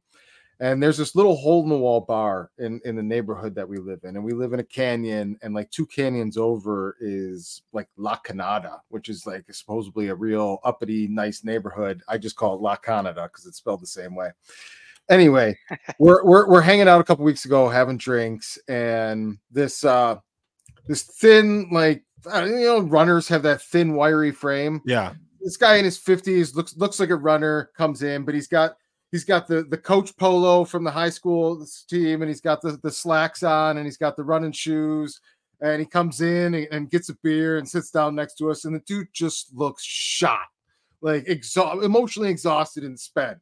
And 0.61 0.81
there's 0.81 0.95
this 0.95 1.13
little 1.13 1.35
hole 1.35 1.63
in 1.63 1.69
the 1.69 1.77
wall 1.77 1.99
bar 1.99 2.51
in, 2.57 2.79
in 2.85 2.95
the 2.95 3.03
neighborhood 3.03 3.53
that 3.55 3.67
we 3.67 3.77
live 3.77 3.99
in. 4.05 4.15
And 4.15 4.23
we 4.23 4.31
live 4.31 4.53
in 4.53 4.61
a 4.61 4.63
canyon, 4.63 5.37
and 5.41 5.53
like 5.53 5.69
two 5.71 5.85
canyons 5.85 6.37
over 6.37 6.95
is 7.01 7.63
like 7.73 7.89
La 7.97 8.15
Canada, 8.15 8.81
which 8.87 9.09
is 9.09 9.27
like 9.27 9.43
supposedly 9.53 10.07
a 10.07 10.15
real 10.15 10.59
uppity, 10.63 11.09
nice 11.09 11.43
neighborhood. 11.43 12.01
I 12.07 12.17
just 12.17 12.37
call 12.37 12.55
it 12.55 12.61
La 12.61 12.77
Canada 12.77 13.23
because 13.23 13.45
it's 13.45 13.57
spelled 13.57 13.81
the 13.81 13.87
same 13.87 14.15
way. 14.15 14.29
Anyway, 15.09 15.59
we're, 15.99 16.23
we're 16.23 16.47
we're 16.47 16.61
hanging 16.61 16.87
out 16.87 17.01
a 17.01 17.03
couple 17.03 17.25
weeks 17.25 17.43
ago 17.43 17.67
having 17.67 17.97
drinks, 17.97 18.57
and 18.69 19.37
this 19.51 19.83
uh 19.83 20.15
this 20.87 21.03
thin, 21.03 21.67
like 21.73 22.05
you 22.25 22.65
know, 22.65 22.79
runners 22.81 23.27
have 23.27 23.43
that 23.43 23.61
thin, 23.61 23.93
wiry 23.93 24.31
frame. 24.31 24.81
Yeah. 24.85 25.13
this 25.41 25.57
guy 25.57 25.77
in 25.77 25.85
his 25.85 25.97
50s 25.97 26.55
looks 26.55 26.75
looks 26.77 26.99
like 26.99 27.09
a 27.09 27.15
runner 27.15 27.71
comes 27.77 28.03
in 28.03 28.25
but 28.25 28.35
he's 28.35 28.47
got 28.47 28.75
he's 29.11 29.23
got 29.23 29.47
the 29.47 29.63
the 29.63 29.77
coach 29.77 30.15
polo 30.17 30.65
from 30.65 30.83
the 30.83 30.91
high 30.91 31.09
school 31.09 31.65
team 31.87 32.21
and 32.21 32.29
he's 32.29 32.41
got 32.41 32.61
the 32.61 32.77
the 32.83 32.91
slacks 32.91 33.41
on 33.43 33.77
and 33.77 33.85
he's 33.85 33.97
got 33.97 34.15
the 34.17 34.23
running 34.23 34.51
shoes 34.51 35.19
and 35.61 35.79
he 35.79 35.85
comes 35.85 36.21
in 36.21 36.53
and, 36.53 36.67
and 36.71 36.91
gets 36.91 37.09
a 37.09 37.15
beer 37.23 37.57
and 37.57 37.67
sits 37.67 37.89
down 37.91 38.15
next 38.15 38.35
to 38.35 38.49
us 38.51 38.65
and 38.65 38.75
the 38.75 38.79
dude 38.81 39.07
just 39.13 39.53
looks 39.55 39.83
shot 39.83 40.47
like 41.01 41.25
exha- 41.25 41.83
emotionally 41.83 42.29
exhausted 42.29 42.83
and 42.83 42.99
spent. 42.99 43.37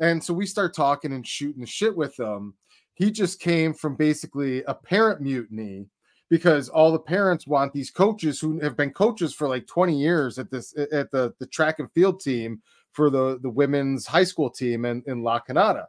And 0.00 0.22
so 0.22 0.32
we 0.34 0.46
start 0.46 0.74
talking 0.74 1.12
and 1.12 1.26
shooting 1.26 1.60
the 1.60 1.66
shit 1.66 1.96
with 1.96 2.18
him. 2.18 2.54
He 2.94 3.10
just 3.10 3.40
came 3.40 3.72
from 3.74 3.96
basically 3.96 4.62
a 4.64 4.74
parent 4.74 5.20
mutiny 5.20 5.86
because 6.32 6.70
all 6.70 6.90
the 6.90 6.98
parents 6.98 7.46
want 7.46 7.74
these 7.74 7.90
coaches 7.90 8.40
who 8.40 8.58
have 8.60 8.74
been 8.74 8.90
coaches 8.90 9.34
for 9.34 9.46
like 9.46 9.66
20 9.66 9.94
years 9.94 10.38
at 10.38 10.50
this 10.50 10.74
at 10.90 11.10
the 11.10 11.34
the 11.38 11.46
track 11.48 11.78
and 11.78 11.92
field 11.92 12.20
team 12.20 12.62
for 12.92 13.10
the 13.10 13.38
the 13.42 13.50
women's 13.50 14.06
high 14.06 14.24
school 14.24 14.48
team 14.48 14.86
in, 14.86 15.02
in 15.06 15.22
La 15.22 15.40
Canada. 15.40 15.86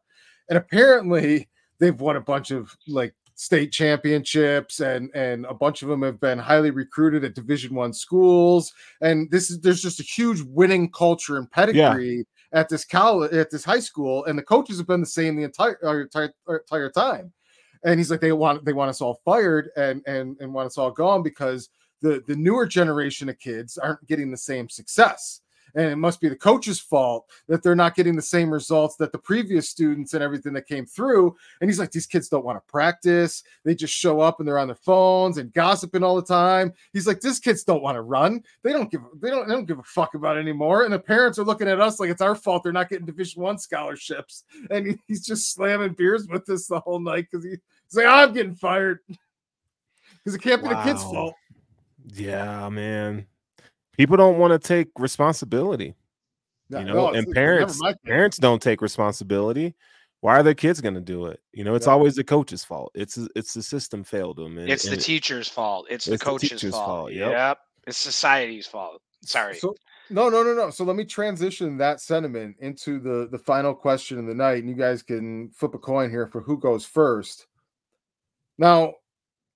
And 0.50 0.58
apparently 0.58 1.48
they've 1.80 1.98
won 1.98 2.18
a 2.18 2.22
bunch 2.22 2.52
of 2.52 2.76
like 2.90 3.16
state 3.36 3.72
championships 3.72 4.82
and 4.82 5.10
and 5.16 5.46
a 5.46 5.54
bunch 5.54 5.82
of 5.82 5.88
them 5.88 6.02
have 6.02 6.20
been 6.20 6.40
highly 6.40 6.72
recruited 6.72 7.24
at 7.24 7.36
division 7.36 7.74
one 7.74 7.94
schools. 7.94 8.74
And 9.00 9.32
this 9.32 9.50
is 9.50 9.62
there's 9.62 9.82
just 9.82 10.02
a 10.02 10.04
huge 10.04 10.42
winning 10.42 10.92
culture 10.92 11.38
and 11.38 11.50
pedigree 11.50 12.26
at 12.52 12.68
this 12.68 12.84
college 12.84 13.32
at 13.32 13.50
this 13.50 13.64
high 13.64 13.80
school 13.80 14.26
and 14.26 14.38
the 14.38 14.44
coaches 14.44 14.78
have 14.78 14.88
been 14.88 15.00
the 15.00 15.06
same 15.06 15.38
the 15.38 15.44
entire 15.44 16.02
entire, 16.02 16.34
entire 16.50 16.90
time 16.90 17.32
and 17.86 18.00
he's 18.00 18.12
like 18.12 18.22
they 18.22 18.32
want 18.32 18.64
they 18.66 18.74
want 18.74 18.90
us 18.90 19.02
all 19.02 19.22
fired 19.26 19.70
and 19.78 20.02
and 20.08 20.38
and 20.40 20.54
want 20.54 20.68
us 20.68 20.78
all 20.78 20.92
gone 20.92 21.24
because 21.24 21.70
the 22.02 22.24
the 22.28 22.36
newer 22.36 22.66
generation 22.66 23.30
of 23.30 23.40
kids 23.40 23.78
aren't 23.78 24.06
getting 24.08 24.32
the 24.32 24.38
same 24.38 24.70
success 24.70 25.42
and 25.76 25.88
it 25.88 25.96
must 25.96 26.22
be 26.22 26.30
the 26.30 26.36
coach's 26.36 26.80
fault 26.80 27.30
that 27.48 27.64
they're 27.64 27.76
not 27.76 27.96
getting 27.96 28.16
the 28.16 28.22
same 28.22 28.52
results 28.52 28.96
that 28.98 29.12
the 29.12 29.18
previous 29.18 29.70
students 29.70 30.14
and 30.14 30.24
everything 30.24 30.54
that 30.54 30.68
came 30.68 30.86
through. 30.86 31.36
And 31.62 31.70
he's 31.70 31.80
like 31.80 31.92
these 31.92 32.06
kids 32.06 32.30
don't 32.30 32.46
want 32.46 32.58
to 32.58 32.72
practice. 32.72 33.44
They 33.64 33.76
just 33.76 33.94
show 33.94 34.22
up 34.22 34.40
and 34.40 34.48
they're 34.48 34.60
on 34.60 34.68
their 34.68 34.76
phones 34.76 35.38
and 35.38 35.54
gossiping 35.54 36.04
all 36.04 36.16
the 36.16 36.22
time. 36.22 36.74
He's 36.92 37.08
like 37.08 37.22
these 37.22 37.40
kids 37.40 37.64
don't 37.64 37.84
want 37.84 37.96
to 37.96 38.02
run. 38.02 38.44
They 38.64 38.72
don't 38.72 38.92
give 38.92 39.02
they 39.20 39.30
don't 39.30 39.48
they 39.48 39.54
don't 39.54 39.66
give 39.66 39.80
a 39.80 39.84
fuck 39.84 40.14
about 40.14 40.38
it 40.38 40.42
anymore. 40.42 40.84
And 40.84 40.94
the 40.94 41.00
parents 41.00 41.40
are 41.40 41.44
looking 41.44 41.68
at 41.68 41.82
us 41.82 42.00
like 42.00 42.10
it's 42.10 42.22
our 42.22 42.36
fault 42.36 42.64
they're 42.64 42.72
not 42.72 42.90
getting 42.90 43.06
division 43.06 43.42
one 43.42 43.58
scholarships. 43.58 44.44
And 44.70 45.00
he's 45.08 45.26
just 45.26 45.54
slamming 45.54 45.94
beers 45.94 46.28
with 46.28 46.50
us 46.50 46.68
the 46.68 46.80
whole 46.80 47.00
night 47.00 47.28
because 47.32 47.44
he, 47.44 47.52
he's 47.52 47.96
like 47.96 48.06
i'm 48.06 48.34
getting 48.34 48.56
fired. 48.56 49.00
Because 49.08 50.36
it 50.36 50.42
can't 50.42 50.62
be 50.62 50.70
the 50.70 50.82
kids 50.84 51.04
fault. 51.04 51.36
Yeah, 52.14 52.70
man. 52.70 53.26
People 53.98 54.18
don't 54.18 54.38
want 54.38 54.52
to 54.54 54.60
take 54.68 54.90
responsibility. 54.98 55.96
No, 56.70 56.80
you 56.80 56.86
know, 56.86 57.10
it's- 57.10 57.24
and 57.26 57.34
parents 57.34 57.80
my 57.82 57.94
parents 58.06 58.38
don't 58.38 58.62
take 58.62 58.82
responsibility. 58.82 59.76
Why 60.22 60.36
are 60.40 60.44
their 60.44 60.54
kids 60.56 60.80
going 60.82 60.96
to 60.96 61.02
do 61.02 61.26
it? 61.26 61.42
You 61.52 61.64
know, 61.66 61.76
it's 61.76 61.86
Yeah. 61.86 61.92
always 61.94 62.16
the 62.16 62.24
coach's 62.24 62.64
fault. 62.64 62.92
It's 62.96 63.18
it's 63.36 63.54
the 63.54 63.62
system 63.62 64.04
failed 64.04 64.38
them. 64.38 64.58
And, 64.58 64.70
It's 64.70 64.84
the 64.86 64.94
and 64.94 65.02
teacher's 65.02 65.50
fault. 65.50 65.88
It's 65.90 66.06
the 66.06 66.14
It's 66.14 66.24
the 66.24 66.30
coach's 66.30 66.50
teacher's 66.52 66.72
fault. 66.72 66.86
fault, 66.86 67.12
yep. 67.12 67.32
Yep. 67.32 67.58
It's 67.88 67.98
society's 67.98 68.66
fault. 68.66 69.02
Sorry. 69.22 69.56
So 69.58 69.76
no, 70.10 70.30
no, 70.30 70.42
no, 70.44 70.54
no. 70.54 70.70
So 70.70 70.84
let 70.86 70.96
me 70.96 71.06
transition 71.06 71.78
that 71.78 72.00
sentiment 72.02 72.56
into 72.60 73.00
the 73.00 73.28
the 73.30 73.38
final 73.38 73.76
question 73.76 74.18
of 74.18 74.26
the 74.26 74.34
night, 74.34 74.60
and 74.60 74.70
you 74.70 74.76
guys 74.76 75.04
can 75.04 75.50
flip 75.52 75.76
a 75.76 75.80
coin 75.80 76.10
here 76.10 76.28
for 76.28 76.42
who 76.42 76.58
goes 76.58 76.86
first. 76.86 77.46
Now, 78.58 78.94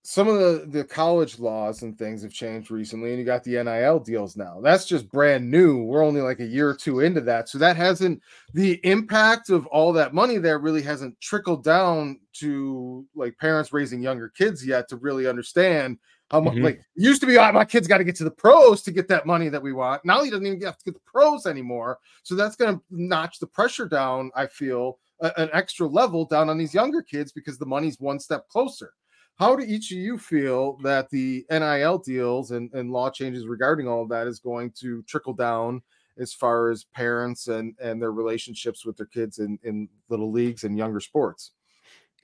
some 0.09 0.29
of 0.29 0.39
the 0.39 0.65
the 0.69 0.85
college 0.85 1.37
laws 1.37 1.81
and 1.83 1.97
things 1.97 2.21
have 2.21 2.31
changed 2.31 2.71
recently, 2.71 3.09
and 3.09 3.19
you 3.19 3.25
got 3.25 3.43
the 3.43 3.61
NIL 3.61 3.99
deals 3.99 4.37
now. 4.37 4.61
That's 4.61 4.85
just 4.85 5.11
brand 5.11 5.51
new. 5.51 5.83
We're 5.83 6.01
only 6.05 6.21
like 6.21 6.39
a 6.39 6.45
year 6.45 6.69
or 6.69 6.75
two 6.75 7.01
into 7.01 7.19
that, 7.21 7.49
so 7.49 7.57
that 7.57 7.75
hasn't 7.75 8.21
the 8.53 8.79
impact 8.85 9.49
of 9.49 9.65
all 9.67 9.91
that 9.93 10.13
money 10.13 10.37
there 10.37 10.59
really 10.59 10.81
hasn't 10.81 11.19
trickled 11.19 11.61
down 11.65 12.21
to 12.35 13.05
like 13.15 13.37
parents 13.37 13.73
raising 13.73 14.01
younger 14.01 14.29
kids 14.29 14.65
yet 14.65 14.87
to 14.87 14.95
really 14.95 15.27
understand 15.27 15.97
how 16.31 16.39
much 16.39 16.53
Mhm. 16.55 16.63
like 16.63 16.75
it 16.77 16.85
used 16.95 17.19
to 17.19 17.27
be 17.27 17.37
"Ah, 17.37 17.51
my 17.51 17.65
kids 17.65 17.85
got 17.85 17.97
to 17.97 18.05
get 18.05 18.15
to 18.15 18.23
the 18.23 18.31
pros 18.31 18.81
to 18.83 18.91
get 18.91 19.09
that 19.09 19.25
money 19.25 19.49
that 19.49 19.61
we 19.61 19.73
want. 19.73 20.05
Now 20.05 20.23
he 20.23 20.29
doesn't 20.29 20.45
even 20.47 20.61
have 20.61 20.77
to 20.77 20.85
get 20.85 20.93
the 20.93 21.11
pros 21.11 21.45
anymore. 21.45 21.99
So 22.23 22.33
that's 22.33 22.55
going 22.55 22.77
to 22.77 22.81
notch 22.91 23.39
the 23.39 23.47
pressure 23.47 23.87
down. 23.89 24.31
I 24.35 24.47
feel 24.47 24.99
a- 25.19 25.33
an 25.37 25.49
extra 25.51 25.85
level 25.85 26.23
down 26.23 26.49
on 26.49 26.57
these 26.57 26.73
younger 26.73 27.01
kids 27.01 27.33
because 27.33 27.57
the 27.57 27.65
money's 27.65 27.99
one 27.99 28.19
step 28.19 28.47
closer. 28.47 28.93
How 29.37 29.55
do 29.55 29.63
each 29.63 29.91
of 29.91 29.97
you 29.97 30.17
feel 30.17 30.77
that 30.77 31.09
the 31.09 31.45
NIL 31.51 31.99
deals 31.99 32.51
and, 32.51 32.73
and 32.73 32.91
law 32.91 33.11
changes 33.11 33.45
regarding 33.45 33.87
all 33.87 34.01
of 34.01 34.09
that 34.09 34.25
is 34.25 34.39
going 34.39 34.71
to 34.79 35.03
trickle 35.03 35.33
down 35.33 35.83
as 36.17 36.33
far 36.33 36.71
as 36.71 36.85
parents 36.85 37.47
and, 37.47 37.75
and 37.79 38.01
their 38.01 38.11
relationships 38.11 38.83
with 38.83 38.97
their 38.97 39.05
kids 39.05 39.37
in, 39.37 39.59
in 39.63 39.87
little 40.09 40.31
leagues 40.31 40.63
and 40.63 40.75
younger 40.75 40.99
sports? 40.99 41.51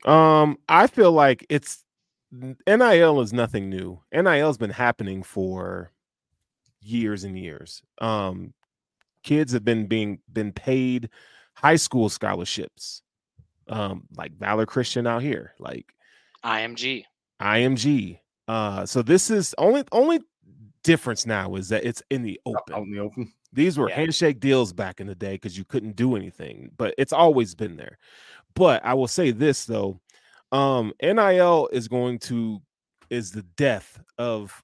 Um, 0.06 0.58
I 0.68 0.88
feel 0.88 1.12
like 1.12 1.46
it's 1.50 1.84
NIL 2.68 3.22
is 3.22 3.32
nothing 3.32 3.70
new. 3.70 4.02
NIL 4.12 4.48
has 4.48 4.58
been 4.58 4.72
happening 4.72 5.22
for 5.22 5.92
years 6.82 7.24
and 7.24 7.38
years. 7.38 7.84
Um, 8.02 8.54
kids 9.24 9.54
have 9.54 9.64
been 9.64 9.86
being 9.86 10.20
been 10.32 10.52
paid 10.52 11.10
high 11.54 11.76
school 11.76 12.10
scholarships, 12.10 13.04
um, 13.70 14.08
like 14.18 14.34
Valor 14.38 14.66
Christian 14.66 15.06
out 15.06 15.22
here, 15.22 15.54
like 15.60 15.94
IMG. 16.44 17.06
IMG. 17.42 18.20
Uh, 18.48 18.86
so 18.86 19.02
this 19.02 19.30
is 19.30 19.56
only 19.58 19.84
only 19.92 20.20
difference 20.84 21.26
now 21.26 21.56
is 21.56 21.70
that 21.70 21.86
it's 21.86 22.04
in 22.10 22.24
the 22.24 22.40
open. 22.46 22.74
Out 22.76 22.84
in 22.84 22.92
the 22.92 23.00
open. 23.00 23.32
These 23.54 23.78
were 23.78 23.88
Yeah. 23.90 23.96
handshake 23.96 24.40
deals 24.40 24.74
back 24.74 25.00
in 25.00 25.08
the 25.08 25.16
day 25.16 25.34
because 25.34 25.58
you 25.58 25.64
couldn't 25.64 25.96
do 25.96 26.16
anything, 26.16 26.72
but 26.78 26.94
it's 26.98 27.14
always 27.14 27.56
been 27.56 27.78
there. 27.78 27.98
But 28.56 28.84
I 28.84 28.94
will 28.96 29.08
say 29.08 29.32
this 29.32 29.66
though, 29.66 30.00
um, 30.52 30.92
NIL 31.02 31.70
is 31.72 31.88
going 31.88 32.20
to 32.20 32.62
is 33.10 33.32
the 33.32 33.44
death 33.56 34.00
of 34.18 34.62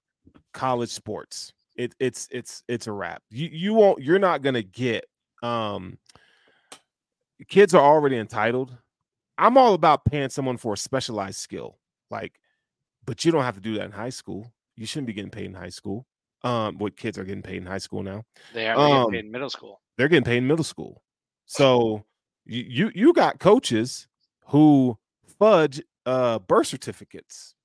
college 0.54 0.90
sports. 0.90 1.54
It, 1.76 1.94
it's 2.00 2.28
it's 2.32 2.64
it's 2.68 2.88
a 2.88 2.92
wrap. 2.92 3.22
You 3.30 3.48
you 3.52 3.74
won't 3.74 4.02
you're 4.04 4.20
not 4.20 4.42
gonna 4.42 4.64
get 4.64 5.06
um 5.44 5.98
kids 7.48 7.74
are 7.74 7.82
already 7.82 8.18
entitled. 8.18 8.76
I'm 9.40 9.58
all 9.58 9.74
about 9.74 10.06
paying 10.06 10.30
someone 10.30 10.58
for 10.58 10.74
a 10.74 10.78
specialized 10.78 11.38
skill, 11.40 11.78
like, 12.12 12.40
but 13.06 13.24
you 13.26 13.32
don't 13.32 13.44
have 13.44 13.56
to 13.56 13.62
do 13.62 13.76
that 13.76 13.86
in 13.86 13.92
high 13.92 14.10
school. 14.10 14.54
You 14.76 14.86
shouldn't 14.86 15.08
be 15.08 15.14
getting 15.14 15.32
paid 15.32 15.46
in 15.46 15.54
high 15.54 15.70
school. 15.70 16.06
Um, 16.44 16.78
what 16.78 16.96
kids 16.96 17.18
are 17.18 17.24
getting 17.24 17.42
paid 17.42 17.58
in 17.58 17.66
high 17.66 17.80
school 17.80 18.04
now? 18.04 18.24
They 18.54 18.68
are 18.68 18.78
Um, 18.78 19.12
paid 19.12 19.26
in 19.26 19.32
middle 19.32 19.50
school. 19.50 19.82
they're 19.98 20.08
getting 20.08 20.24
paid 20.24 20.38
in 20.38 20.48
middle 20.48 20.64
school. 20.64 21.02
So 21.46 22.06
you 22.46 22.64
you, 22.68 22.92
you 22.96 23.14
got 23.14 23.40
coaches 23.40 24.08
who 24.48 24.98
fudge 25.40 25.82
uh 26.06 26.40
birth 26.40 26.68
certificates 26.68 27.56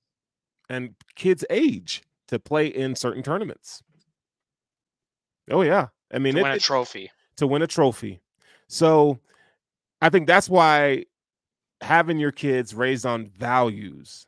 and 0.68 0.94
kids 1.14 1.44
age 1.50 2.02
to 2.28 2.38
play 2.38 2.66
in 2.66 2.94
certain 2.96 3.22
tournaments. 3.22 3.82
Oh 5.50 5.62
yeah. 5.62 5.88
I 6.12 6.18
mean 6.18 6.34
To 6.34 6.40
it- 6.40 6.42
win 6.42 6.52
a 6.52 6.56
it- 6.56 6.62
trophy. 6.62 7.10
to 7.36 7.46
win 7.46 7.62
a 7.62 7.66
trophy. 7.66 8.20
So 8.68 9.18
I 10.00 10.08
think 10.10 10.26
that's 10.26 10.48
why 10.48 11.04
having 11.84 12.18
your 12.18 12.32
kids 12.32 12.74
raised 12.74 13.04
on 13.06 13.26
values 13.26 14.26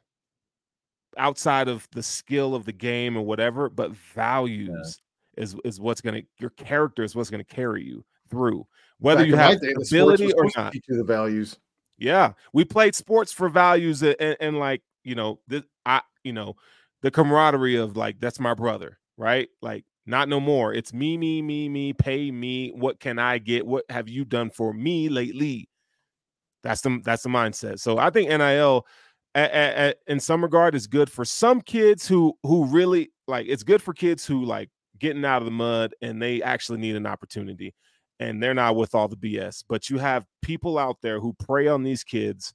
outside 1.17 1.69
of 1.69 1.89
the 1.93 2.03
skill 2.03 2.55
of 2.55 2.65
the 2.67 2.73
game 2.73 3.17
or 3.17 3.23
whatever, 3.23 3.69
but 3.71 3.93
values 3.93 5.01
is 5.37 5.57
is 5.65 5.81
what's 5.81 6.01
gonna 6.01 6.23
your 6.39 6.51
character 6.51 7.03
is 7.03 7.15
what's 7.17 7.31
gonna 7.31 7.45
carry 7.45 7.83
you 7.83 8.05
through. 8.31 8.67
Whether 8.99 9.21
Back 9.23 9.29
you 9.29 9.37
have 9.37 9.61
day, 9.61 9.75
ability 9.75 10.33
or 10.35 10.45
not. 10.45 10.53
to 10.53 10.61
not. 10.61 10.73
teach 10.73 10.85
you 10.89 10.97
the 10.97 11.05
values. 11.05 11.59
Yeah, 11.99 12.33
we 12.53 12.65
played 12.65 12.95
sports 12.95 13.33
for 13.33 13.49
values 13.49 14.03
a- 14.03 14.21
and, 14.23 14.37
and 14.41 14.59
like 14.59 14.83
you 15.03 15.15
know 15.15 15.41
this 15.49 15.63
I 15.87 16.03
you 16.25 16.33
know 16.35 16.57
the 17.03 17.11
camaraderie 17.11 17.77
of 17.77 17.97
like 17.97 18.21
that's 18.21 18.39
my 18.39 18.53
brother, 18.55 18.99
right? 19.17 19.49
Like 19.63 19.85
not 20.05 20.29
no 20.29 20.41
more. 20.41 20.75
It's 20.75 20.93
me, 20.93 21.17
me, 21.17 21.41
me, 21.41 21.69
me. 21.71 21.95
Pay 21.95 22.31
me. 22.31 22.71
What 22.71 23.01
can 23.01 23.19
I 23.19 23.39
get? 23.39 23.67
What 23.67 23.85
have 23.89 24.09
you 24.09 24.25
done 24.27 24.51
for 24.51 24.73
me 24.75 25.09
lately? 25.09 25.69
That's 26.67 26.81
the 26.81 27.01
that's 27.05 27.23
the 27.23 27.29
mindset. 27.29 27.81
So 27.81 27.99
I 27.99 28.11
think 28.11 28.29
NIL, 28.31 28.87
a- 29.35 29.41
a- 29.41 29.89
a- 29.91 29.95
in 30.13 30.21
some 30.21 30.43
regard, 30.43 30.75
is 30.75 30.87
good 30.87 31.11
for 31.11 31.25
some 31.25 31.61
kids 31.61 32.09
who 32.09 32.37
who 32.43 32.67
really 32.67 33.13
like. 33.29 33.47
It's 33.49 33.63
good 33.63 33.83
for 33.83 33.95
kids 33.95 34.27
who 34.27 34.45
like 34.45 34.71
getting 34.99 35.25
out 35.25 35.43
of 35.43 35.47
the 35.47 35.51
mud 35.53 35.95
and 36.03 36.21
they 36.21 36.43
actually 36.43 36.79
need 36.79 36.97
an 36.97 37.07
opportunity 37.07 37.75
and 38.19 38.43
they're 38.43 38.55
not 38.55 38.77
with 38.77 38.95
all 38.95 39.09
the 39.09 39.17
BS. 39.17 39.63
But 39.69 39.91
you 39.91 39.99
have 39.99 40.25
people 40.43 40.79
out 40.79 40.97
there 41.03 41.21
who 41.21 41.35
prey 41.35 41.69
on 41.69 41.83
these 41.83 42.03
kids 42.05 42.55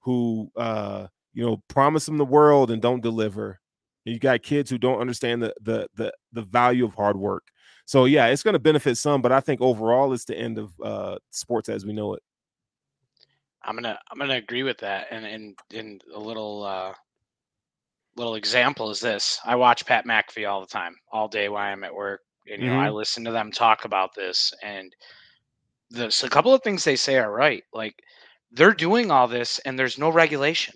who 0.00 0.50
uh 0.56 1.06
you 1.34 1.44
know 1.44 1.62
promise 1.68 2.06
them 2.06 2.18
the 2.18 2.24
world 2.24 2.70
and 2.70 2.80
don't 2.82 3.02
deliver. 3.02 3.60
And 4.06 4.14
you 4.14 4.18
got 4.20 4.42
kids 4.42 4.70
who 4.70 4.78
don't 4.78 5.00
understand 5.00 5.42
the 5.42 5.54
the 5.60 5.88
the 5.96 6.12
the 6.32 6.42
value 6.42 6.84
of 6.86 6.94
hard 6.94 7.16
work. 7.18 7.44
So 7.86 8.04
yeah, 8.06 8.26
it's 8.28 8.42
going 8.42 8.54
to 8.54 8.58
benefit 8.60 8.96
some, 8.98 9.20
but 9.22 9.32
I 9.32 9.40
think 9.40 9.60
overall 9.60 10.12
it's 10.12 10.24
the 10.24 10.38
end 10.38 10.58
of 10.58 10.72
uh 10.82 11.18
sports 11.30 11.68
as 11.68 11.84
we 11.86 11.92
know 11.92 12.14
it. 12.14 12.22
I'm 13.64 13.74
gonna 13.76 13.98
I'm 14.10 14.18
gonna 14.18 14.34
agree 14.34 14.62
with 14.62 14.78
that. 14.78 15.08
And 15.10 15.24
and 15.26 15.58
and 15.74 16.02
a 16.14 16.18
little 16.20 16.64
uh 16.64 16.94
little 18.16 18.34
example 18.34 18.90
is 18.90 19.00
this. 19.00 19.38
I 19.44 19.56
watch 19.56 19.86
Pat 19.86 20.06
McAfee 20.06 20.48
all 20.48 20.60
the 20.60 20.66
time, 20.66 20.96
all 21.12 21.28
day 21.28 21.48
while 21.48 21.72
I'm 21.72 21.84
at 21.84 21.94
work. 21.94 22.20
And 22.50 22.62
you 22.62 22.68
know, 22.70 22.76
I 22.76 22.90
listen 22.90 23.24
to 23.24 23.32
them 23.32 23.52
talk 23.52 23.84
about 23.84 24.14
this 24.14 24.52
and 24.62 24.94
there's 25.90 26.22
a 26.22 26.30
couple 26.30 26.54
of 26.54 26.62
things 26.62 26.84
they 26.84 26.96
say 26.96 27.18
are 27.18 27.32
right. 27.32 27.64
Like 27.72 27.94
they're 28.52 28.74
doing 28.74 29.10
all 29.10 29.28
this 29.28 29.58
and 29.60 29.78
there's 29.78 29.98
no 29.98 30.08
regulation. 30.08 30.74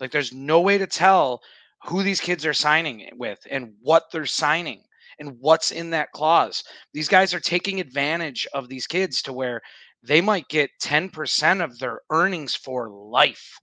Like 0.00 0.10
there's 0.12 0.32
no 0.32 0.60
way 0.60 0.78
to 0.78 0.86
tell 0.86 1.40
who 1.84 2.02
these 2.02 2.20
kids 2.20 2.46
are 2.46 2.54
signing 2.54 3.08
with 3.16 3.38
and 3.50 3.74
what 3.82 4.04
they're 4.12 4.26
signing 4.26 4.82
and 5.18 5.36
what's 5.40 5.70
in 5.70 5.90
that 5.90 6.12
clause. 6.12 6.64
These 6.92 7.08
guys 7.08 7.34
are 7.34 7.40
taking 7.40 7.80
advantage 7.80 8.46
of 8.54 8.68
these 8.68 8.86
kids 8.86 9.22
to 9.22 9.32
where 9.32 9.60
they 10.02 10.20
might 10.20 10.48
get 10.48 10.70
10% 10.82 11.62
of 11.62 11.78
their 11.78 12.00
earnings 12.10 12.54
for 12.54 12.88
life 12.88 13.58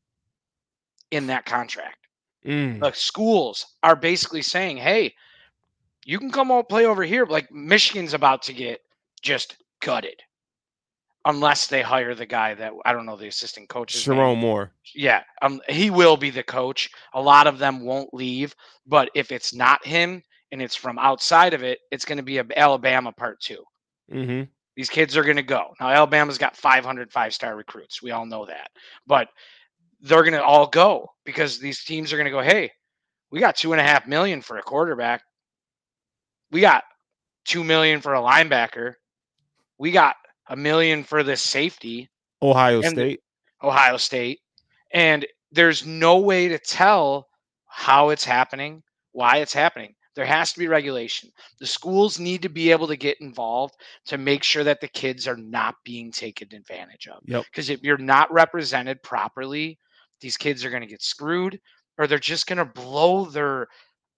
in 1.11 1.27
that 1.27 1.45
contract. 1.45 1.97
Mm. 2.45 2.79
The 2.79 2.91
schools 2.93 3.65
are 3.83 3.95
basically 3.95 4.41
saying, 4.41 4.77
hey, 4.77 5.13
you 6.05 6.19
can 6.19 6.31
come 6.31 6.51
out 6.51 6.69
play 6.69 6.85
over 6.85 7.03
here. 7.03 7.25
Like 7.25 7.51
Michigan's 7.51 8.13
about 8.13 8.41
to 8.43 8.53
get 8.53 8.81
just 9.21 9.57
gutted 9.81 10.21
unless 11.25 11.67
they 11.67 11.81
hire 11.81 12.15
the 12.15 12.25
guy 12.25 12.53
that 12.53 12.71
I 12.85 12.93
don't 12.93 13.05
know 13.05 13.17
the 13.17 13.27
assistant 13.27 13.67
coach. 13.67 13.93
Sherrone 13.93 14.37
Moore. 14.37 14.71
Yeah, 14.95 15.23
um, 15.41 15.59
he 15.67 15.89
will 15.89 16.15
be 16.15 16.29
the 16.29 16.43
coach. 16.43 16.89
A 17.13 17.21
lot 17.21 17.47
of 17.47 17.59
them 17.59 17.81
won't 17.81 18.13
leave, 18.13 18.55
but 18.85 19.09
if 19.13 19.31
it's 19.31 19.53
not 19.53 19.85
him 19.85 20.23
and 20.51 20.61
it's 20.61 20.75
from 20.75 20.97
outside 20.97 21.53
of 21.53 21.63
it, 21.63 21.79
it's 21.91 22.05
going 22.05 22.17
to 22.17 22.23
be 22.23 22.37
a 22.37 22.45
Alabama 22.55 23.11
part 23.11 23.39
two. 23.41 23.63
hmm 24.09 24.43
These 24.77 24.91
kids 24.91 25.17
are 25.17 25.23
going 25.23 25.37
to 25.37 25.43
go. 25.43 25.73
Now, 25.81 25.89
Alabama's 25.89 26.37
got 26.37 26.55
500 26.55 27.11
five 27.11 27.33
star 27.33 27.55
recruits. 27.55 28.03
We 28.03 28.11
all 28.11 28.27
know 28.27 28.45
that. 28.45 28.69
But 29.07 29.27
they're 30.01 30.21
going 30.21 30.33
to 30.33 30.43
all 30.43 30.67
go 30.67 31.07
because 31.25 31.59
these 31.59 31.83
teams 31.83 32.13
are 32.13 32.15
going 32.17 32.25
to 32.25 32.31
go, 32.31 32.41
hey, 32.41 32.69
we 33.31 33.39
got 33.39 33.55
two 33.55 33.73
and 33.73 33.81
a 33.81 33.83
half 33.83 34.07
million 34.07 34.39
for 34.39 34.59
a 34.59 34.61
quarterback. 34.61 35.23
We 36.51 36.61
got 36.61 36.83
two 37.43 37.63
million 37.63 38.01
for 38.01 38.13
a 38.13 38.21
linebacker. 38.21 38.93
We 39.79 39.89
got 39.89 40.15
a 40.47 40.55
million 40.55 41.03
for 41.03 41.23
this 41.23 41.41
safety, 41.41 42.07
Ohio 42.43 42.81
And 42.83 42.91
State. 42.91 43.21
Ohio 43.63 43.97
State. 43.97 44.41
And 44.93 45.25
there's 45.51 45.87
no 45.87 46.19
way 46.19 46.49
to 46.49 46.59
tell 46.59 47.27
how 47.65 48.09
it's 48.09 48.23
happening, 48.23 48.83
why 49.11 49.37
it's 49.37 49.53
happening. 49.53 49.95
There 50.17 50.25
has 50.25 50.51
to 50.53 50.57
be 50.57 50.67
regulation. 50.67 51.31
The 51.59 51.67
schools 51.67 52.19
need 52.19 52.41
to 52.41 52.49
be 52.49 52.71
able 52.71 52.87
to 52.87 52.97
get 52.97 53.21
involved 53.21 53.75
to 54.07 54.17
make 54.17 54.41
sure 54.41 54.63
that 54.63 54.81
the 54.81 54.87
kids 54.87 55.27
are 55.27 55.37
not 55.37 55.75
being 55.85 56.11
taken 56.11 56.55
advantage 56.55 57.07
of. 57.07 57.21
Yep. 57.27 57.45
Because 57.45 57.69
if 57.69 57.83
you're 57.83 57.99
not 57.99 58.33
represented 58.33 59.03
properly, 59.03 59.77
these 60.19 60.35
kids 60.35 60.65
are 60.65 60.71
going 60.71 60.81
to 60.81 60.87
get 60.87 61.03
screwed 61.03 61.59
or 61.99 62.07
they're 62.07 62.17
just 62.17 62.47
going 62.47 62.57
to 62.57 62.65
blow 62.65 63.25
their 63.25 63.67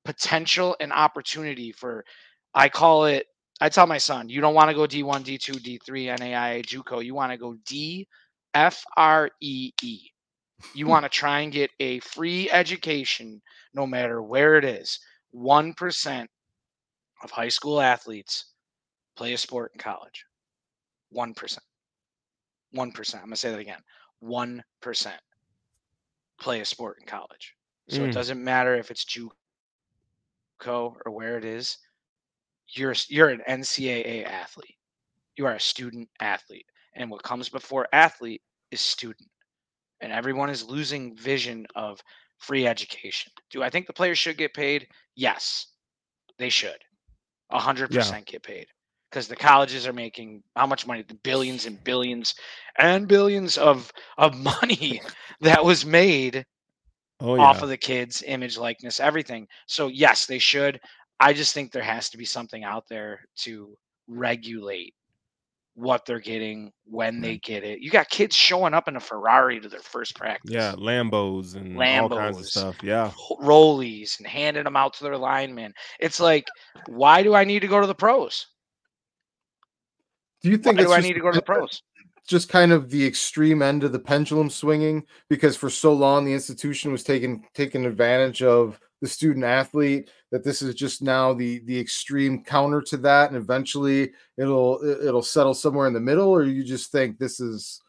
potential 0.05 0.73
and 0.79 0.93
opportunity 0.93 1.73
for, 1.73 2.05
I 2.53 2.69
call 2.69 3.03
it, 3.03 3.25
I 3.59 3.67
tell 3.67 3.85
my 3.85 3.97
son, 3.97 4.29
you 4.29 4.39
don't 4.39 4.55
want 4.55 4.69
to 4.69 4.75
go 4.75 4.83
D1, 4.83 5.25
D2, 5.25 5.81
D3, 5.81 6.17
NAIA, 6.17 6.65
JUCO. 6.65 7.03
You 7.03 7.13
want 7.13 7.33
to 7.33 7.37
go 7.37 7.57
D, 7.67 8.07
F 8.53 8.85
R 8.95 9.31
E 9.41 9.71
E. 9.83 9.99
You 10.73 10.87
want 10.87 11.03
to 11.03 11.09
try 11.09 11.41
and 11.41 11.51
get 11.51 11.71
a 11.81 11.99
free 11.99 12.49
education 12.49 13.41
no 13.73 13.85
matter 13.85 14.23
where 14.23 14.55
it 14.55 14.63
is. 14.63 14.97
1% 15.33 16.27
of 17.23 17.31
high 17.31 17.49
school 17.49 17.81
athletes 17.81 18.53
play 19.15 19.33
a 19.33 19.37
sport 19.37 19.71
in 19.73 19.79
college. 19.79 20.25
1%. 21.13 21.33
1%. 22.75 23.15
I'm 23.15 23.21
going 23.21 23.29
to 23.31 23.35
say 23.35 23.51
that 23.51 23.59
again. 23.59 23.81
1% 24.23 24.63
play 26.39 26.61
a 26.61 26.65
sport 26.65 26.97
in 26.99 27.05
college. 27.07 27.55
So 27.89 28.03
Mm. 28.03 28.05
it 28.05 28.11
doesn't 28.11 28.43
matter 28.43 28.75
if 28.75 28.91
it's 28.91 29.05
JUCO 29.05 29.31
or 30.65 31.11
where 31.11 31.37
it 31.37 31.45
is. 31.45 31.77
You're 32.67 32.95
you're 33.07 33.29
an 33.29 33.41
NCAA 33.47 34.23
athlete. 34.25 34.77
You 35.37 35.45
are 35.47 35.55
a 35.55 35.59
student 35.59 36.09
athlete, 36.19 36.67
and 36.95 37.09
what 37.09 37.23
comes 37.23 37.49
before 37.49 37.87
athlete 37.93 38.41
is 38.71 38.81
student. 38.81 39.29
And 40.01 40.11
everyone 40.13 40.49
is 40.49 40.63
losing 40.63 41.15
vision 41.17 41.65
of 41.75 42.01
free 42.39 42.67
education. 42.67 43.31
Do 43.51 43.63
I 43.63 43.69
think 43.69 43.87
the 43.87 43.93
players 43.93 44.19
should 44.19 44.37
get 44.37 44.53
paid? 44.53 44.87
Yes, 45.15 45.67
they 46.37 46.49
should. 46.49 46.83
A 47.51 47.59
hundred 47.59 47.89
Yeah. 47.89 48.15
percent 48.15 48.25
get 48.27 48.43
paid 48.43 48.67
because 49.09 49.27
the 49.27 49.35
colleges 49.35 49.87
are 49.87 49.93
making 49.93 50.43
how 50.55 50.67
much 50.67 50.87
money? 50.87 51.03
The 51.03 51.15
billions 51.15 51.65
and 51.65 51.83
billions 51.83 52.35
and 52.77 53.07
billions 53.07 53.57
of 53.57 53.91
of 54.17 54.35
money 54.61 55.01
that 55.41 55.63
was 55.65 55.85
made 55.85 56.45
Oh 57.19 57.35
yeah. 57.35 57.37
off 57.37 57.61
of 57.63 57.69
the 57.69 57.77
kids' 57.77 58.23
image, 58.25 58.57
likeness, 58.57 58.99
everything. 58.99 59.47
So 59.67 59.87
yes, 59.87 60.25
they 60.25 60.39
should. 60.39 60.79
I 61.19 61.33
just 61.33 61.53
think 61.53 61.71
there 61.71 61.83
has 61.83 62.09
to 62.11 62.17
be 62.17 62.25
something 62.25 62.63
out 62.63 62.87
there 62.89 63.21
to 63.39 63.77
regulate 64.07 64.93
what 65.79 66.05
they're 66.05 66.19
getting 66.19 66.71
when 66.85 67.21
they 67.21 67.37
get 67.37 67.63
it. 67.63 67.79
You 67.79 67.89
got 67.89 68.09
kids 68.09 68.35
showing 68.35 68.73
up 68.73 68.87
in 68.87 68.97
a 68.97 68.99
Ferrari 68.99 69.59
to 69.61 69.69
their 69.69 69.79
first 69.79 70.15
practice. 70.15 70.51
yeah, 70.51 70.73
Lambos 70.73 71.55
and 71.55 71.81
all 71.81 72.09
kinds 72.09 72.37
of 72.37 72.45
stuff. 72.45 72.75
Yeah. 72.83 73.11
Rollies 73.41 74.19
and 74.19 74.27
handing 74.27 74.65
them 74.65 74.75
out 74.75 74.93
to 74.95 75.03
their 75.03 75.17
linemen. 75.17 75.73
It's 75.99 76.19
like, 76.19 76.47
why 76.87 77.23
do 77.23 77.33
I 77.33 77.45
need 77.45 77.61
to 77.61 77.67
go 77.67 77.79
to 77.79 77.87
the 77.87 77.95
pros? 77.95 78.47
Do 80.41 80.49
you 80.49 80.57
Why 80.57 80.63
think 80.63 80.77
do 80.77 80.83
it's 80.83 80.93
I 80.93 80.99
need 80.99 81.13
to 81.13 81.21
go 81.21 81.31
to 81.31 81.37
the 81.37 81.41
pros? 81.41 81.81
just 82.27 82.49
kind 82.49 82.71
of 82.71 82.91
the 82.91 83.05
extreme 83.05 83.61
end 83.61 83.83
of 83.83 83.91
the 83.91 83.99
pendulum 83.99 84.51
swinging 84.51 85.03
because 85.29 85.57
for 85.57 85.69
so 85.69 85.91
long 85.91 86.23
the 86.23 86.33
institution 86.33 86.91
was 86.91 87.03
taking 87.03 87.43
taking 87.55 87.85
advantage 87.85 88.43
of 88.43 88.79
the 89.01 89.07
student 89.07 89.45
athlete 89.45 90.09
that 90.31 90.43
this 90.43 90.61
is 90.61 90.75
just 90.75 91.01
now 91.01 91.33
the 91.33 91.59
the 91.59 91.79
extreme 91.79 92.43
counter 92.43 92.81
to 92.81 92.97
that 92.97 93.29
and 93.29 93.37
eventually 93.37 94.11
it'll 94.37 94.79
it- 94.81 95.05
it'll 95.05 95.21
settle 95.21 95.53
somewhere 95.53 95.87
in 95.87 95.93
the 95.93 95.99
middle 95.99 96.29
or 96.29 96.43
you 96.43 96.63
just 96.63 96.91
think 96.91 97.17
this 97.17 97.39
is 97.39 97.81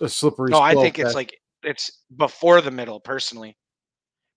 a 0.00 0.08
slippery 0.08 0.50
No, 0.50 0.60
I 0.60 0.74
think 0.74 0.98
it's 0.98 1.14
like 1.14 1.40
it's 1.62 2.02
before 2.16 2.60
the 2.60 2.70
middle 2.70 3.00
personally 3.00 3.56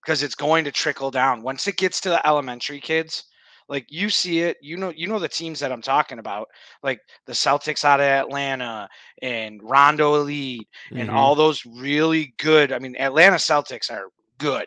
because 0.02 0.22
it's 0.22 0.34
going 0.36 0.64
to 0.64 0.70
trickle 0.72 1.10
down 1.10 1.42
once 1.42 1.66
it 1.66 1.76
gets 1.76 2.00
to 2.02 2.08
the 2.08 2.26
elementary 2.26 2.80
kids 2.80 3.24
like 3.68 3.84
you 3.88 4.08
see 4.08 4.40
it 4.42 4.56
you 4.62 4.76
know 4.76 4.92
you 4.94 5.08
know 5.08 5.18
the 5.18 5.28
teams 5.28 5.58
that 5.58 5.72
i'm 5.72 5.82
talking 5.82 6.20
about 6.20 6.46
like 6.84 7.00
the 7.26 7.32
celtics 7.32 7.84
out 7.84 7.98
of 7.98 8.06
atlanta 8.06 8.88
and 9.22 9.60
rondo 9.64 10.14
elite 10.14 10.68
and 10.94 11.10
Mhm. 11.10 11.12
all 11.12 11.34
those 11.34 11.66
really 11.66 12.32
good 12.38 12.70
i 12.70 12.78
mean 12.78 12.94
atlanta 13.00 13.34
celtics 13.34 13.90
are 13.90 14.10
good 14.38 14.66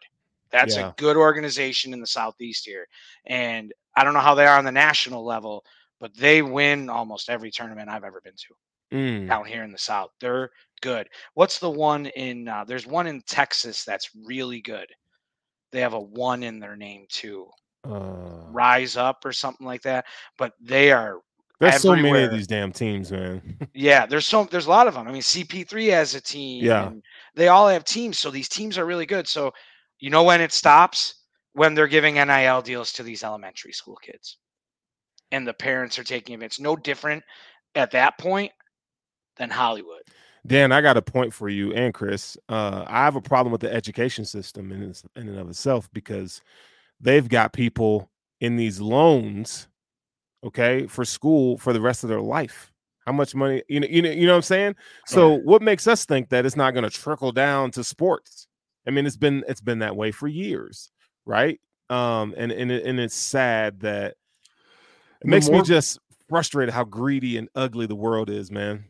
that's 0.51 0.75
Yeah. 0.75 0.89
a 0.89 0.93
good 0.97 1.17
organization 1.17 1.93
in 1.93 1.99
the 1.99 2.07
southeast 2.07 2.65
here 2.65 2.87
and 3.25 3.73
i 3.95 4.03
don't 4.03 4.13
know 4.13 4.19
how 4.19 4.35
they 4.35 4.45
are 4.45 4.57
on 4.57 4.65
the 4.65 4.71
national 4.71 5.23
level 5.25 5.63
but 5.99 6.15
they 6.15 6.41
win 6.41 6.89
almost 6.89 7.29
every 7.29 7.51
tournament 7.51 7.89
i've 7.89 8.03
ever 8.03 8.21
been 8.21 8.33
to 8.35 8.55
Mm. 8.91 9.27
down 9.27 9.45
here 9.45 9.61
in 9.63 9.71
the 9.71 9.77
south. 9.77 10.09
They're 10.19 10.49
good. 10.81 11.07
What's 11.35 11.59
the 11.59 11.69
one 11.69 12.07
in? 12.07 12.47
Uh, 12.47 12.63
there's 12.63 12.87
one 12.87 13.05
in 13.05 13.21
Texas 13.21 13.83
that's 13.83 14.09
really 14.25 14.61
good. 14.61 14.87
They 15.71 15.81
have 15.81 15.93
a 15.93 15.99
one 15.99 16.41
in 16.41 16.59
their 16.59 16.75
name 16.75 17.05
too. 17.07 17.51
Uh, 17.87 18.45
Rise 18.49 18.97
up 18.97 19.23
or 19.25 19.31
something 19.31 19.67
like 19.67 19.83
that. 19.83 20.05
But 20.39 20.53
they 20.59 20.91
are 20.91 21.19
there's 21.59 21.81
so 21.83 21.95
many 21.95 22.23
of 22.23 22.31
these 22.31 22.47
damn 22.47 22.71
teams, 22.71 23.11
man. 23.11 23.59
yeah. 23.75 24.07
There's 24.07 24.25
so 24.25 24.45
there's 24.45 24.65
a 24.65 24.71
lot 24.71 24.87
of 24.87 24.95
them. 24.95 25.07
I 25.07 25.11
mean, 25.11 25.21
CP3 25.21 25.91
has 25.91 26.15
a 26.15 26.21
team. 26.21 26.65
Yeah. 26.65 26.87
and 26.87 27.03
They 27.35 27.49
all 27.49 27.67
have 27.67 27.83
teams. 27.83 28.17
So 28.17 28.31
these 28.31 28.49
teams 28.49 28.79
are 28.79 28.87
really 28.87 29.05
good. 29.05 29.27
So 29.27 29.53
you 29.99 30.09
know 30.09 30.23
when 30.23 30.41
it 30.41 30.51
stops 30.51 31.15
when 31.53 31.73
they're 31.73 31.87
giving 31.87 32.15
NIL 32.15 32.61
deals 32.61 32.91
to 32.93 33.03
these 33.03 33.23
elementary 33.23 33.73
school 33.73 33.97
kids, 33.97 34.37
and 35.31 35.47
the 35.47 35.53
parents 35.53 35.99
are 35.99 36.03
taking 36.03 36.41
it. 36.41 36.45
It's 36.45 36.59
no 36.59 36.75
different 36.75 37.23
at 37.75 37.91
that 37.91 38.17
point 38.17 38.51
than 39.37 39.49
Hollywood. 39.49 40.03
Dan, 40.47 40.71
I 40.71 40.81
got 40.81 40.97
a 40.97 41.01
point 41.01 41.33
for 41.33 41.49
you 41.49 41.73
and 41.73 41.93
Chris. 41.93 42.37
Uh, 42.47 42.85
I 42.87 43.03
have 43.03 43.15
a 43.15 43.21
problem 43.21 43.51
with 43.51 43.61
the 43.61 43.73
education 43.73 44.25
system 44.25 44.71
in, 44.71 44.83
in 44.83 45.27
and 45.27 45.37
of 45.37 45.49
itself 45.49 45.89
because 45.91 46.41
they've 46.99 47.27
got 47.27 47.53
people 47.53 48.09
in 48.39 48.55
these 48.55 48.79
loans, 48.79 49.67
okay, 50.43 50.87
for 50.87 51.03
school 51.03 51.57
for 51.57 51.73
the 51.73 51.81
rest 51.81 52.03
of 52.03 52.09
their 52.09 52.21
life. 52.21 52.71
How 53.05 53.11
much 53.11 53.35
money, 53.35 53.63
you 53.67 53.79
know, 53.79 53.87
you 53.89 54.01
know, 54.01 54.11
you 54.11 54.27
know 54.27 54.33
what 54.33 54.37
I'm 54.37 54.43
saying? 54.43 54.75
So 55.07 55.39
what 55.39 55.61
makes 55.61 55.87
us 55.87 56.05
think 56.05 56.29
that 56.29 56.45
it's 56.45 56.55
not 56.55 56.71
going 56.71 56.83
to 56.83 56.89
trickle 56.89 57.31
down 57.31 57.71
to 57.71 57.83
sports? 57.83 58.47
I 58.87 58.91
mean, 58.91 59.05
it's 59.05 59.17
been 59.17 59.43
it's 59.47 59.61
been 59.61 59.79
that 59.79 59.95
way 59.95 60.11
for 60.11 60.27
years, 60.27 60.91
right? 61.25 61.59
Um, 61.89 62.33
and 62.37 62.51
and 62.51 62.71
it, 62.71 62.85
and 62.85 62.99
it's 62.99 63.15
sad 63.15 63.79
that 63.81 64.11
it 64.11 64.17
The 65.23 65.27
makes 65.29 65.47
more- 65.49 65.61
me 65.61 65.67
just 65.67 65.99
frustrated 66.29 66.73
how 66.73 66.83
greedy 66.83 67.37
and 67.37 67.49
ugly 67.55 67.85
the 67.87 67.95
world 67.95 68.29
is, 68.29 68.51
man. 68.51 68.85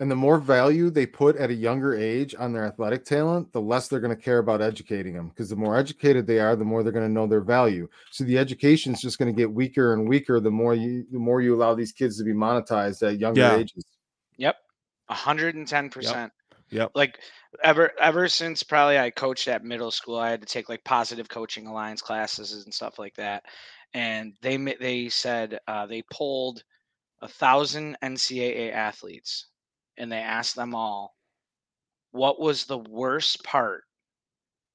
and 0.00 0.10
the 0.10 0.16
more 0.16 0.38
value 0.38 0.90
they 0.90 1.06
put 1.06 1.36
at 1.36 1.50
a 1.50 1.54
younger 1.54 1.94
age 1.94 2.34
on 2.38 2.52
their 2.52 2.64
athletic 2.64 3.04
talent, 3.04 3.52
the 3.52 3.60
less 3.60 3.86
they're 3.88 4.00
going 4.00 4.14
to 4.16 4.20
care 4.22 4.38
about 4.38 4.60
educating 4.60 5.14
them. 5.14 5.28
Because 5.28 5.48
the 5.48 5.56
more 5.56 5.76
educated 5.76 6.26
they 6.26 6.40
are, 6.40 6.56
the 6.56 6.64
more 6.64 6.82
they're 6.82 6.92
going 6.92 7.06
to 7.06 7.12
know 7.12 7.26
their 7.28 7.40
value. 7.40 7.88
So 8.10 8.24
the 8.24 8.38
education 8.38 8.92
is 8.92 9.00
just 9.00 9.18
going 9.18 9.32
to 9.32 9.36
get 9.36 9.52
weaker 9.52 9.92
and 9.92 10.08
weaker 10.08 10.40
the 10.40 10.50
more 10.50 10.74
you 10.74 11.04
the 11.12 11.18
more 11.18 11.40
you 11.42 11.54
allow 11.54 11.74
these 11.74 11.92
kids 11.92 12.18
to 12.18 12.24
be 12.24 12.32
monetized 12.32 13.06
at 13.06 13.18
younger 13.20 13.40
Yeah. 13.40 13.56
ages. 13.56 13.84
Yep. 14.36 14.56
Hundred 15.10 15.54
and 15.54 15.66
ten 15.66 15.90
percent. 15.90 16.32
Yep. 16.70 16.92
Like 16.94 17.18
ever 17.62 17.92
ever 18.00 18.28
since 18.28 18.62
probably 18.62 18.98
I 18.98 19.10
coached 19.10 19.48
at 19.48 19.64
middle 19.64 19.90
school, 19.90 20.18
I 20.18 20.30
had 20.30 20.40
to 20.40 20.46
take 20.46 20.68
like 20.68 20.84
positive 20.84 21.28
coaching 21.28 21.66
alliance 21.66 22.02
classes 22.02 22.64
and 22.64 22.72
stuff 22.74 22.98
like 22.98 23.14
that. 23.16 23.44
And 23.94 24.34
they 24.42 24.56
they 24.56 25.08
said 25.08 25.58
uh, 25.68 25.86
they 25.86 26.02
pulled 26.10 26.62
a 27.22 27.28
thousand 27.28 27.96
NCAA 28.02 28.72
athletes, 28.72 29.46
and 29.96 30.10
they 30.10 30.18
asked 30.18 30.56
them 30.56 30.74
all, 30.74 31.14
what 32.12 32.40
was 32.40 32.64
the 32.64 32.78
worst 32.78 33.42
part 33.44 33.84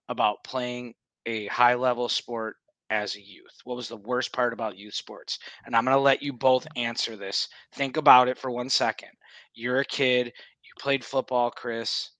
about 0.09 0.43
playing 0.43 0.93
a 1.25 1.47
high 1.47 1.75
level 1.75 2.09
sport 2.09 2.55
as 2.89 3.15
a 3.15 3.21
youth? 3.21 3.53
What 3.65 3.77
was 3.77 3.87
the 3.87 3.97
worst 3.97 4.33
part 4.33 4.53
about 4.53 4.77
youth 4.77 4.95
sports? 4.95 5.37
And 5.65 5.75
I'm 5.75 5.85
going 5.85 5.95
to 5.95 6.01
let 6.01 6.23
you 6.23 6.33
both 6.33 6.65
answer 6.75 7.15
this. 7.15 7.47
Think 7.73 7.97
about 7.97 8.27
it 8.27 8.37
for 8.37 8.49
one 8.51 8.69
second. 8.69 9.09
You're 9.53 9.79
a 9.79 9.85
kid, 9.85 10.27
you 10.27 10.71
played 10.79 11.03
football, 11.03 11.51
Chris. 11.51 12.11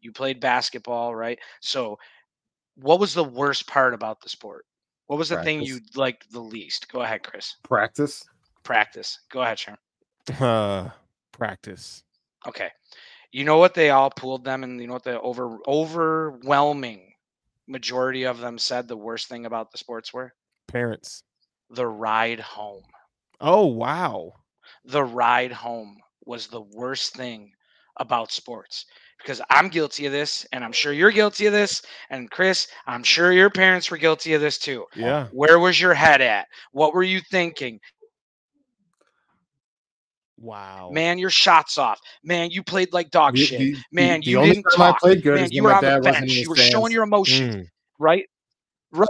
You 0.00 0.12
played 0.12 0.40
basketball, 0.40 1.14
right? 1.14 1.38
So, 1.60 1.98
what 2.76 3.00
was 3.00 3.14
the 3.14 3.24
worst 3.24 3.66
part 3.66 3.94
about 3.94 4.20
the 4.20 4.28
sport? 4.28 4.64
What 5.06 5.18
was 5.18 5.30
the 5.30 5.42
thing 5.42 5.62
you 5.62 5.80
liked 5.96 6.30
the 6.32 6.40
least? 6.40 6.90
Go 6.90 7.00
ahead, 7.00 7.24
Chris. 7.24 7.56
Practice. 7.64 8.24
Practice. 8.62 9.18
Go 9.30 9.42
ahead, 9.42 9.58
Sharon. 9.58 9.78
Uh, 10.38 10.90
practice. 11.32 12.04
Okay. 12.46 12.70
You 13.32 13.44
know 13.44 13.58
what 13.58 13.74
they 13.74 13.90
all 13.90 14.10
pulled 14.10 14.44
them, 14.44 14.62
and 14.62 14.80
you 14.80 14.86
know 14.86 14.92
what 14.92 15.04
the 15.04 15.20
over 15.20 15.58
overwhelming 15.66 17.12
majority 17.66 18.24
of 18.24 18.38
them 18.38 18.58
said 18.58 18.88
the 18.88 18.96
worst 18.96 19.28
thing 19.28 19.46
about 19.46 19.70
the 19.70 19.78
sports 19.78 20.12
were 20.12 20.32
Parents. 20.68 21.22
the 21.70 21.86
ride 21.86 22.40
home. 22.40 22.84
Oh 23.40 23.66
wow. 23.66 24.32
The 24.84 25.02
ride 25.02 25.52
home 25.52 25.98
was 26.24 26.46
the 26.46 26.60
worst 26.60 27.14
thing 27.14 27.52
about 27.96 28.32
sports 28.32 28.86
because 29.22 29.40
I'm 29.50 29.68
guilty 29.68 30.06
of 30.06 30.12
this, 30.12 30.46
and 30.52 30.64
I'm 30.64 30.72
sure 30.72 30.92
you're 30.92 31.10
guilty 31.10 31.46
of 31.46 31.52
this, 31.52 31.82
and 32.10 32.30
Chris, 32.30 32.68
I'm 32.86 33.02
sure 33.02 33.32
your 33.32 33.50
parents 33.50 33.90
were 33.90 33.98
guilty 33.98 34.34
of 34.34 34.40
this 34.40 34.58
too. 34.58 34.86
Yeah. 34.94 35.28
Where 35.32 35.58
was 35.58 35.80
your 35.80 35.94
head 35.94 36.20
at? 36.20 36.46
What 36.72 36.94
were 36.94 37.02
you 37.02 37.20
thinking? 37.30 37.80
Wow. 40.38 40.90
Man, 40.90 41.18
your 41.18 41.28
shots 41.28 41.76
off. 41.76 42.00
Man, 42.24 42.50
you 42.50 42.62
played 42.62 42.92
like 42.94 43.10
dog 43.10 43.36
shit. 43.36 43.76
Man, 43.92 44.22
you 44.22 44.40
didn't 44.40 44.64
talk. 44.74 44.98
Man, 45.04 45.48
you 45.50 45.62
were 45.62 45.74
on 45.74 45.82
the 45.82 45.90
dad 45.90 46.04
wasn't 46.04 46.16
in 46.16 46.20
bench. 46.22 46.32
You 46.32 46.48
were 46.48 46.56
showing 46.56 46.92
your 46.92 47.04
emotion. 47.04 47.50
Mm, 47.50 47.66
right 47.98 48.24
right 48.92 49.08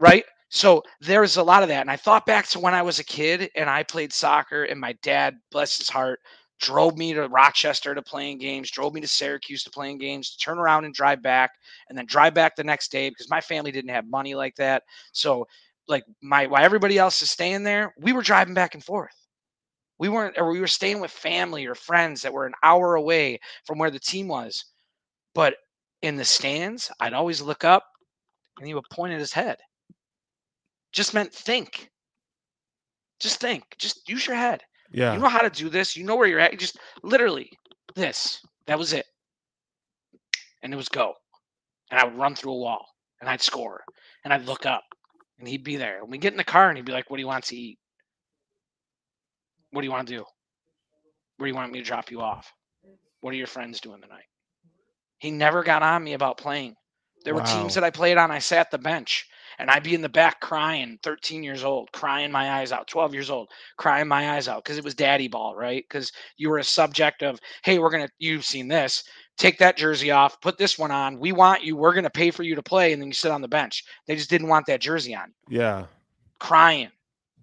right 0.00 0.24
so 0.50 0.82
there's 1.00 1.36
a 1.38 1.42
lot 1.42 1.62
of 1.62 1.68
that 1.68 1.80
and 1.80 1.90
i 1.90 1.96
thought 1.96 2.26
back 2.26 2.46
to 2.46 2.60
when 2.60 2.74
i 2.74 2.82
was 2.82 2.98
a 2.98 3.04
kid 3.04 3.48
and 3.56 3.70
i 3.70 3.82
played 3.82 4.12
soccer 4.12 4.64
and 4.64 4.78
my 4.78 4.92
dad 5.02 5.34
bless 5.50 5.78
his 5.78 5.88
heart 5.88 6.20
drove 6.62 6.96
me 6.96 7.12
to 7.12 7.28
rochester 7.28 7.94
to 7.94 8.00
playing 8.00 8.38
games 8.38 8.70
drove 8.70 8.94
me 8.94 9.00
to 9.00 9.06
syracuse 9.06 9.62
to 9.62 9.70
playing 9.70 9.98
games 9.98 10.30
to 10.30 10.38
turn 10.38 10.58
around 10.58 10.84
and 10.84 10.94
drive 10.94 11.20
back 11.20 11.50
and 11.88 11.98
then 11.98 12.06
drive 12.06 12.32
back 12.32 12.56
the 12.56 12.64
next 12.64 12.90
day 12.90 13.10
because 13.10 13.28
my 13.28 13.40
family 13.40 13.70
didn't 13.70 13.90
have 13.90 14.06
money 14.08 14.34
like 14.34 14.54
that 14.56 14.82
so 15.12 15.46
like 15.88 16.04
my 16.22 16.46
while 16.46 16.64
everybody 16.64 16.96
else 16.96 17.20
is 17.20 17.30
staying 17.30 17.62
there 17.62 17.92
we 18.00 18.12
were 18.12 18.22
driving 18.22 18.54
back 18.54 18.74
and 18.74 18.84
forth 18.84 19.26
we 19.98 20.08
weren't 20.08 20.38
or 20.38 20.50
we 20.50 20.60
were 20.60 20.66
staying 20.66 21.00
with 21.00 21.10
family 21.10 21.66
or 21.66 21.74
friends 21.74 22.22
that 22.22 22.32
were 22.32 22.46
an 22.46 22.54
hour 22.62 22.94
away 22.94 23.38
from 23.66 23.78
where 23.78 23.90
the 23.90 23.98
team 23.98 24.28
was 24.28 24.64
but 25.34 25.54
in 26.00 26.16
the 26.16 26.24
stands 26.24 26.90
i'd 27.00 27.12
always 27.12 27.42
look 27.42 27.64
up 27.64 27.84
and 28.58 28.66
he 28.66 28.74
would 28.74 28.88
point 28.90 29.12
at 29.12 29.18
his 29.18 29.32
head. 29.32 29.58
Just 30.92 31.14
meant 31.14 31.32
think. 31.32 31.90
Just 33.20 33.40
think. 33.40 33.64
Just 33.78 34.08
use 34.08 34.26
your 34.26 34.36
head. 34.36 34.62
Yeah. 34.92 35.14
You 35.14 35.20
know 35.20 35.28
how 35.28 35.40
to 35.40 35.50
do 35.50 35.68
this. 35.68 35.96
You 35.96 36.04
know 36.04 36.16
where 36.16 36.28
you're 36.28 36.38
at. 36.38 36.52
You 36.52 36.58
just 36.58 36.78
literally 37.02 37.50
this. 37.94 38.44
That 38.66 38.78
was 38.78 38.92
it. 38.92 39.06
And 40.62 40.72
it 40.72 40.76
was 40.76 40.88
go. 40.88 41.14
And 41.90 41.98
I 41.98 42.04
would 42.04 42.16
run 42.16 42.34
through 42.34 42.52
a 42.52 42.58
wall 42.58 42.86
and 43.20 43.28
I'd 43.28 43.42
score. 43.42 43.82
And 44.24 44.32
I'd 44.32 44.46
look 44.46 44.66
up 44.66 44.84
and 45.38 45.48
he'd 45.48 45.64
be 45.64 45.76
there. 45.76 46.02
And 46.02 46.10
we 46.10 46.18
get 46.18 46.32
in 46.32 46.36
the 46.36 46.44
car 46.44 46.68
and 46.68 46.76
he'd 46.76 46.86
be 46.86 46.92
like, 46.92 47.10
What 47.10 47.16
do 47.16 47.22
you 47.22 47.26
want 47.26 47.44
to 47.44 47.56
eat? 47.56 47.78
What 49.70 49.80
do 49.80 49.86
you 49.86 49.92
want 49.92 50.06
to 50.08 50.14
do? 50.14 50.24
Where 51.36 51.46
do 51.46 51.50
you 51.50 51.56
want 51.56 51.72
me 51.72 51.80
to 51.80 51.84
drop 51.84 52.10
you 52.10 52.20
off? 52.20 52.52
What 53.20 53.32
are 53.32 53.36
your 53.36 53.46
friends 53.46 53.80
doing 53.80 54.00
tonight? 54.00 54.24
He 55.18 55.30
never 55.30 55.62
got 55.62 55.82
on 55.82 56.04
me 56.04 56.12
about 56.12 56.36
playing. 56.36 56.76
There 57.22 57.34
were 57.34 57.42
teams 57.42 57.74
that 57.74 57.84
I 57.84 57.90
played 57.90 58.18
on, 58.18 58.30
I 58.30 58.38
sat 58.38 58.70
the 58.70 58.78
bench 58.78 59.28
and 59.58 59.70
I'd 59.70 59.82
be 59.82 59.94
in 59.94 60.00
the 60.00 60.08
back 60.08 60.40
crying, 60.40 60.98
13 61.02 61.42
years 61.42 61.62
old, 61.62 61.92
crying 61.92 62.32
my 62.32 62.58
eyes 62.58 62.72
out, 62.72 62.86
12 62.88 63.14
years 63.14 63.30
old, 63.30 63.48
crying 63.76 64.08
my 64.08 64.32
eyes 64.32 64.48
out 64.48 64.64
because 64.64 64.78
it 64.78 64.84
was 64.84 64.94
daddy 64.94 65.28
ball, 65.28 65.54
right? 65.54 65.84
Because 65.88 66.12
you 66.36 66.48
were 66.50 66.58
a 66.58 66.64
subject 66.64 67.22
of, 67.22 67.38
hey, 67.64 67.78
we're 67.78 67.90
going 67.90 68.06
to, 68.06 68.12
you've 68.18 68.44
seen 68.44 68.68
this, 68.68 69.04
take 69.38 69.58
that 69.58 69.76
jersey 69.76 70.10
off, 70.10 70.40
put 70.40 70.58
this 70.58 70.78
one 70.78 70.90
on. 70.90 71.18
We 71.18 71.32
want 71.32 71.62
you, 71.62 71.76
we're 71.76 71.92
going 71.92 72.04
to 72.04 72.10
pay 72.10 72.30
for 72.30 72.42
you 72.42 72.54
to 72.54 72.62
play. 72.62 72.92
And 72.92 73.00
then 73.00 73.08
you 73.08 73.14
sit 73.14 73.30
on 73.30 73.42
the 73.42 73.48
bench. 73.48 73.84
They 74.06 74.16
just 74.16 74.30
didn't 74.30 74.48
want 74.48 74.66
that 74.66 74.80
jersey 74.80 75.14
on. 75.14 75.32
Yeah. 75.48 75.86
Crying. 76.38 76.90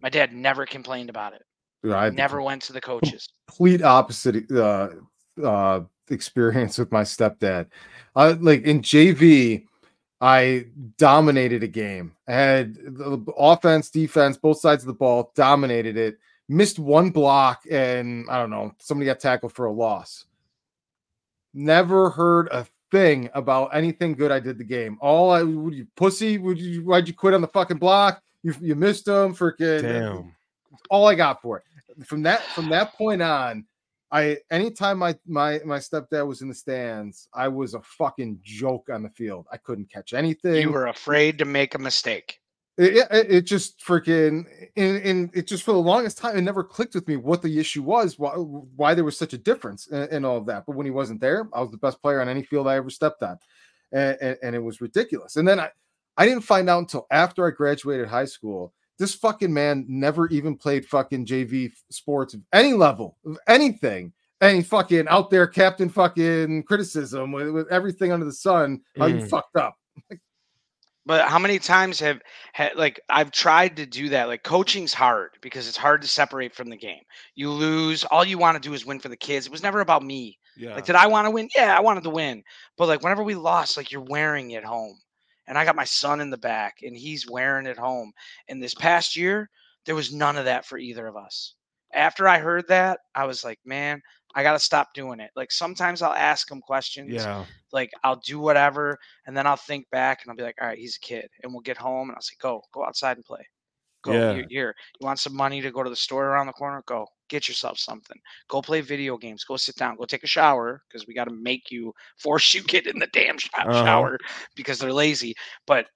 My 0.01 0.09
dad 0.09 0.33
never 0.33 0.65
complained 0.65 1.09
about 1.09 1.33
it. 1.33 1.43
I 1.89 2.09
Never 2.09 2.41
went 2.41 2.61
to 2.63 2.73
the 2.73 2.81
coaches. 2.81 3.29
complete 3.47 3.81
opposite 3.81 4.51
uh, 4.51 4.89
uh, 5.43 5.81
experience 6.11 6.77
with 6.77 6.91
my 6.91 7.03
stepdad. 7.03 7.67
Uh, 8.15 8.35
like 8.39 8.63
in 8.63 8.81
JV, 8.81 9.65
I 10.21 10.65
dominated 10.97 11.63
a 11.63 11.67
game. 11.67 12.15
I 12.27 12.33
had 12.33 12.75
the 12.75 13.23
offense, 13.37 13.89
defense, 13.89 14.37
both 14.37 14.59
sides 14.59 14.83
of 14.83 14.87
the 14.87 14.93
ball, 14.93 15.31
dominated 15.35 15.97
it. 15.97 16.17
Missed 16.49 16.79
one 16.79 17.11
block, 17.11 17.61
and 17.69 18.25
I 18.29 18.39
don't 18.39 18.49
know, 18.49 18.73
somebody 18.79 19.05
got 19.05 19.19
tackled 19.19 19.53
for 19.53 19.67
a 19.67 19.71
loss. 19.71 20.25
Never 21.53 22.09
heard 22.09 22.47
a 22.51 22.65
thing 22.91 23.29
about 23.33 23.75
anything 23.75 24.13
good 24.13 24.31
I 24.31 24.39
did 24.39 24.57
the 24.57 24.63
game. 24.63 24.97
All 24.99 25.31
I 25.31 25.43
would 25.43 25.73
you 25.73 25.87
pussy? 25.95 26.37
Would 26.37 26.59
you 26.59 26.83
why'd 26.83 27.07
you 27.07 27.13
quit 27.13 27.33
on 27.33 27.41
the 27.41 27.47
fucking 27.47 27.77
block? 27.77 28.21
You 28.43 28.55
you 28.59 28.75
missed 28.75 29.05
them, 29.05 29.35
freaking 29.35 29.81
Damn. 29.81 30.35
all 30.89 31.07
I 31.07 31.15
got 31.15 31.41
for 31.41 31.57
it. 31.57 32.05
From 32.05 32.23
that 32.23 32.41
from 32.55 32.69
that 32.69 32.93
point 32.93 33.21
on, 33.21 33.65
I 34.11 34.37
anytime 34.49 34.97
my 34.97 35.15
my 35.27 35.59
my 35.65 35.77
stepdad 35.77 36.25
was 36.27 36.41
in 36.41 36.49
the 36.49 36.55
stands, 36.55 37.27
I 37.33 37.47
was 37.47 37.73
a 37.73 37.81
fucking 37.81 38.39
joke 38.41 38.89
on 38.91 39.03
the 39.03 39.09
field. 39.09 39.45
I 39.51 39.57
couldn't 39.57 39.91
catch 39.91 40.13
anything. 40.13 40.61
You 40.61 40.71
were 40.71 40.87
afraid 40.87 41.37
to 41.39 41.45
make 41.45 41.75
a 41.75 41.79
mistake. 41.79 42.39
it, 42.79 43.07
it, 43.11 43.31
it 43.31 43.41
just 43.41 43.79
freaking 43.81 44.45
and, 44.77 44.97
and 45.03 45.29
it 45.33 45.47
just 45.47 45.63
for 45.63 45.73
the 45.73 45.77
longest 45.77 46.17
time 46.17 46.37
it 46.37 46.41
never 46.41 46.63
clicked 46.63 46.95
with 46.95 47.05
me 47.09 47.17
what 47.17 47.41
the 47.41 47.59
issue 47.59 47.83
was 47.83 48.17
why, 48.17 48.31
why 48.31 48.93
there 48.93 49.03
was 49.03 49.17
such 49.17 49.33
a 49.33 49.37
difference 49.37 49.87
in, 49.87 50.07
in 50.09 50.25
all 50.25 50.37
of 50.37 50.45
that 50.45 50.63
but 50.65 50.77
when 50.77 50.85
he 50.85 50.91
wasn't 50.91 51.19
there 51.19 51.49
i 51.53 51.59
was 51.59 51.71
the 51.71 51.77
best 51.77 52.01
player 52.01 52.21
on 52.21 52.29
any 52.29 52.41
field 52.41 52.67
i 52.67 52.75
ever 52.77 52.89
stepped 52.89 53.21
on 53.21 53.37
and, 53.91 54.17
and, 54.21 54.37
and 54.41 54.55
it 54.55 54.63
was 54.63 54.79
ridiculous 54.79 55.35
and 55.35 55.45
then 55.45 55.59
i 55.59 55.69
i 56.15 56.25
didn't 56.25 56.43
find 56.43 56.69
out 56.69 56.79
until 56.79 57.05
after 57.11 57.45
i 57.45 57.51
graduated 57.51 58.07
high 58.07 58.23
school 58.23 58.73
this 58.99 59.15
fucking 59.15 59.51
man 59.53 59.85
never 59.87 60.27
even 60.27 60.55
played 60.55 60.85
fucking 60.85 61.25
jv 61.25 61.71
sports 61.89 62.33
of 62.33 62.41
any 62.53 62.73
level 62.73 63.17
of 63.25 63.37
anything 63.47 64.13
and 64.41 64.55
he 64.57 64.61
fucking 64.61 65.07
out 65.07 65.29
there 65.29 65.47
captain 65.47 65.89
fucking 65.89 66.61
criticism 66.63 67.31
with, 67.31 67.49
with 67.49 67.67
everything 67.71 68.11
under 68.11 68.25
the 68.25 68.33
sun 68.33 68.79
how 68.97 69.05
you 69.07 69.15
Mm. 69.15 69.29
fucked 69.29 69.55
up 69.55 69.75
But 71.05 71.27
how 71.27 71.39
many 71.39 71.57
times 71.57 71.99
have, 72.01 72.21
ha 72.53 72.69
like 72.75 72.99
I've 73.09 73.31
tried 73.31 73.77
to 73.77 73.87
do 73.87 74.09
that? 74.09 74.27
Like 74.27 74.43
coaching's 74.43 74.93
hard 74.93 75.31
because 75.41 75.67
it's 75.67 75.77
hard 75.77 76.03
to 76.03 76.07
separate 76.07 76.53
from 76.53 76.69
the 76.69 76.77
game. 76.77 77.01
You 77.33 77.49
lose, 77.49 78.03
all 78.03 78.23
you 78.23 78.37
want 78.37 78.61
to 78.61 78.69
do 78.69 78.75
is 78.75 78.85
win 78.85 78.99
for 78.99 79.09
the 79.09 79.17
kids. 79.17 79.47
It 79.47 79.51
was 79.51 79.63
never 79.63 79.79
about 79.79 80.03
me. 80.03 80.37
Yeah. 80.55 80.75
Like, 80.75 80.85
did 80.85 80.95
I 80.95 81.07
want 81.07 81.25
to 81.25 81.31
win? 81.31 81.49
Yeah, 81.55 81.75
I 81.75 81.79
wanted 81.79 82.03
to 82.03 82.11
win. 82.11 82.43
But 82.77 82.89
like 82.89 83.01
whenever 83.01 83.23
we 83.23 83.33
lost, 83.33 83.75
like 83.75 83.91
you're 83.91 84.03
wearing 84.03 84.51
it 84.51 84.63
home. 84.63 84.99
And 85.49 85.57
I 85.57 85.65
got 85.65 85.75
my 85.75 85.83
son 85.83 86.21
in 86.21 86.29
the 86.29 86.37
back 86.37 86.77
and 86.83 86.95
he's 86.95 87.29
wearing 87.29 87.65
it 87.65 87.77
home. 87.77 88.13
And 88.47 88.63
this 88.63 88.75
past 88.75 89.17
year, 89.17 89.49
there 89.85 89.95
was 89.95 90.13
none 90.13 90.37
of 90.37 90.45
that 90.45 90.65
for 90.65 90.77
either 90.77 91.07
of 91.07 91.17
us. 91.17 91.55
After 91.93 92.27
I 92.27 92.37
heard 92.37 92.67
that, 92.67 92.99
I 93.15 93.25
was 93.25 93.43
like, 93.43 93.59
man, 93.65 94.01
I 94.35 94.43
got 94.43 94.53
to 94.53 94.59
stop 94.59 94.93
doing 94.93 95.19
it. 95.19 95.31
Like 95.35 95.51
sometimes 95.51 96.01
I'll 96.01 96.13
ask 96.13 96.49
him 96.49 96.61
questions 96.61 97.13
yeah. 97.13 97.45
like 97.71 97.89
I'll 98.03 98.21
do 98.23 98.39
whatever, 98.39 98.97
and 99.25 99.35
then 99.35 99.47
I'll 99.47 99.55
think 99.57 99.89
back 99.89 100.19
and 100.21 100.29
I'll 100.29 100.37
be 100.37 100.43
like, 100.43 100.55
all 100.61 100.67
right, 100.67 100.77
he's 100.77 100.97
a 100.97 100.99
kid, 100.99 101.27
and 101.41 101.51
we'll 101.51 101.61
get 101.61 101.77
home 101.77 102.09
and 102.09 102.15
I'll 102.15 102.21
say, 102.21 102.35
go, 102.39 102.61
go 102.71 102.85
outside 102.85 103.17
and 103.17 103.25
play. 103.25 103.43
Go 104.03 104.13
Yeah. 104.13 104.33
here, 104.33 104.45
here. 104.49 104.75
You 104.99 105.05
want 105.05 105.19
some 105.19 105.35
money 105.35 105.61
to 105.61 105.71
go 105.71 105.81
to 105.81 105.89
the 105.89 105.95
store 105.95 106.27
around 106.27 106.45
the 106.45 106.53
corner? 106.53 106.83
Go 106.85 107.07
get 107.29 107.47
yourself 107.47 107.79
something. 107.79 108.17
Go 108.49 108.61
play 108.61 108.81
video 108.81 109.17
games. 109.17 109.43
Go 109.45 109.57
sit 109.57 109.75
down. 109.77 109.95
Go 109.97 110.05
take 110.05 110.23
a 110.23 110.27
shower 110.27 110.83
because 110.87 111.07
we 111.07 111.13
got 111.15 111.25
to 111.25 111.31
make 111.33 111.71
you 111.71 111.93
force 112.17 112.53
you 112.53 112.63
get 112.63 112.87
in 112.87 112.99
the 112.99 113.07
damn 113.13 113.37
sh- 113.37 113.49
Uh-huh. 113.63 113.71
shower 113.71 114.17
because 114.55 114.79
they're 114.79 114.93
lazy. 114.93 115.35
But 115.67 115.87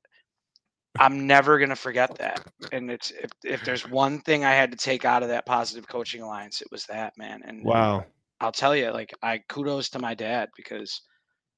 I'm 0.99 1.27
never 1.27 1.59
gonna 1.59 1.75
forget 1.75 2.15
that. 2.17 2.41
And 2.71 2.91
it's 2.91 3.11
if, 3.11 3.31
if 3.43 3.63
there's 3.63 3.86
one 3.88 4.21
thing 4.21 4.45
I 4.45 4.51
had 4.53 4.71
to 4.71 4.77
take 4.77 5.05
out 5.05 5.23
of 5.23 5.29
that 5.29 5.45
positive 5.45 5.88
coaching 5.88 6.21
alliance, 6.21 6.61
it 6.61 6.69
was 6.71 6.86
that 6.88 7.17
man. 7.17 7.41
And 7.45 7.67
Wow. 7.67 8.05
I'll 8.39 8.51
tell 8.51 8.75
you, 8.75 8.91
like 8.91 9.13
I 9.21 9.39
kudos 9.49 9.89
to 9.91 9.99
my 9.99 10.13
dad 10.15 10.49
because 10.55 11.01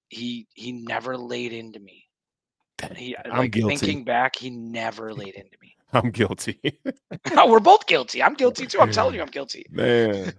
he 0.09 0.47
he 0.53 0.71
never 0.71 1.17
laid 1.17 1.53
into 1.53 1.79
me. 1.79 2.05
He 2.95 3.15
I'm 3.29 3.35
like 3.35 3.51
guilty. 3.51 3.63
thinking 3.65 4.03
back, 4.05 4.35
he 4.37 4.49
never 4.49 5.13
laid 5.13 5.35
into 5.35 5.57
me. 5.61 5.74
I'm 5.93 6.11
guilty. 6.11 6.59
Oh, 7.37 7.49
we're 7.49 7.59
both 7.59 7.87
guilty. 7.87 8.21
I'm 8.21 8.33
guilty 8.33 8.65
too. 8.65 8.79
I'm 8.79 8.91
telling 8.91 9.15
you, 9.15 9.21
I'm 9.21 9.27
guilty. 9.27 9.65
Man. 9.71 10.33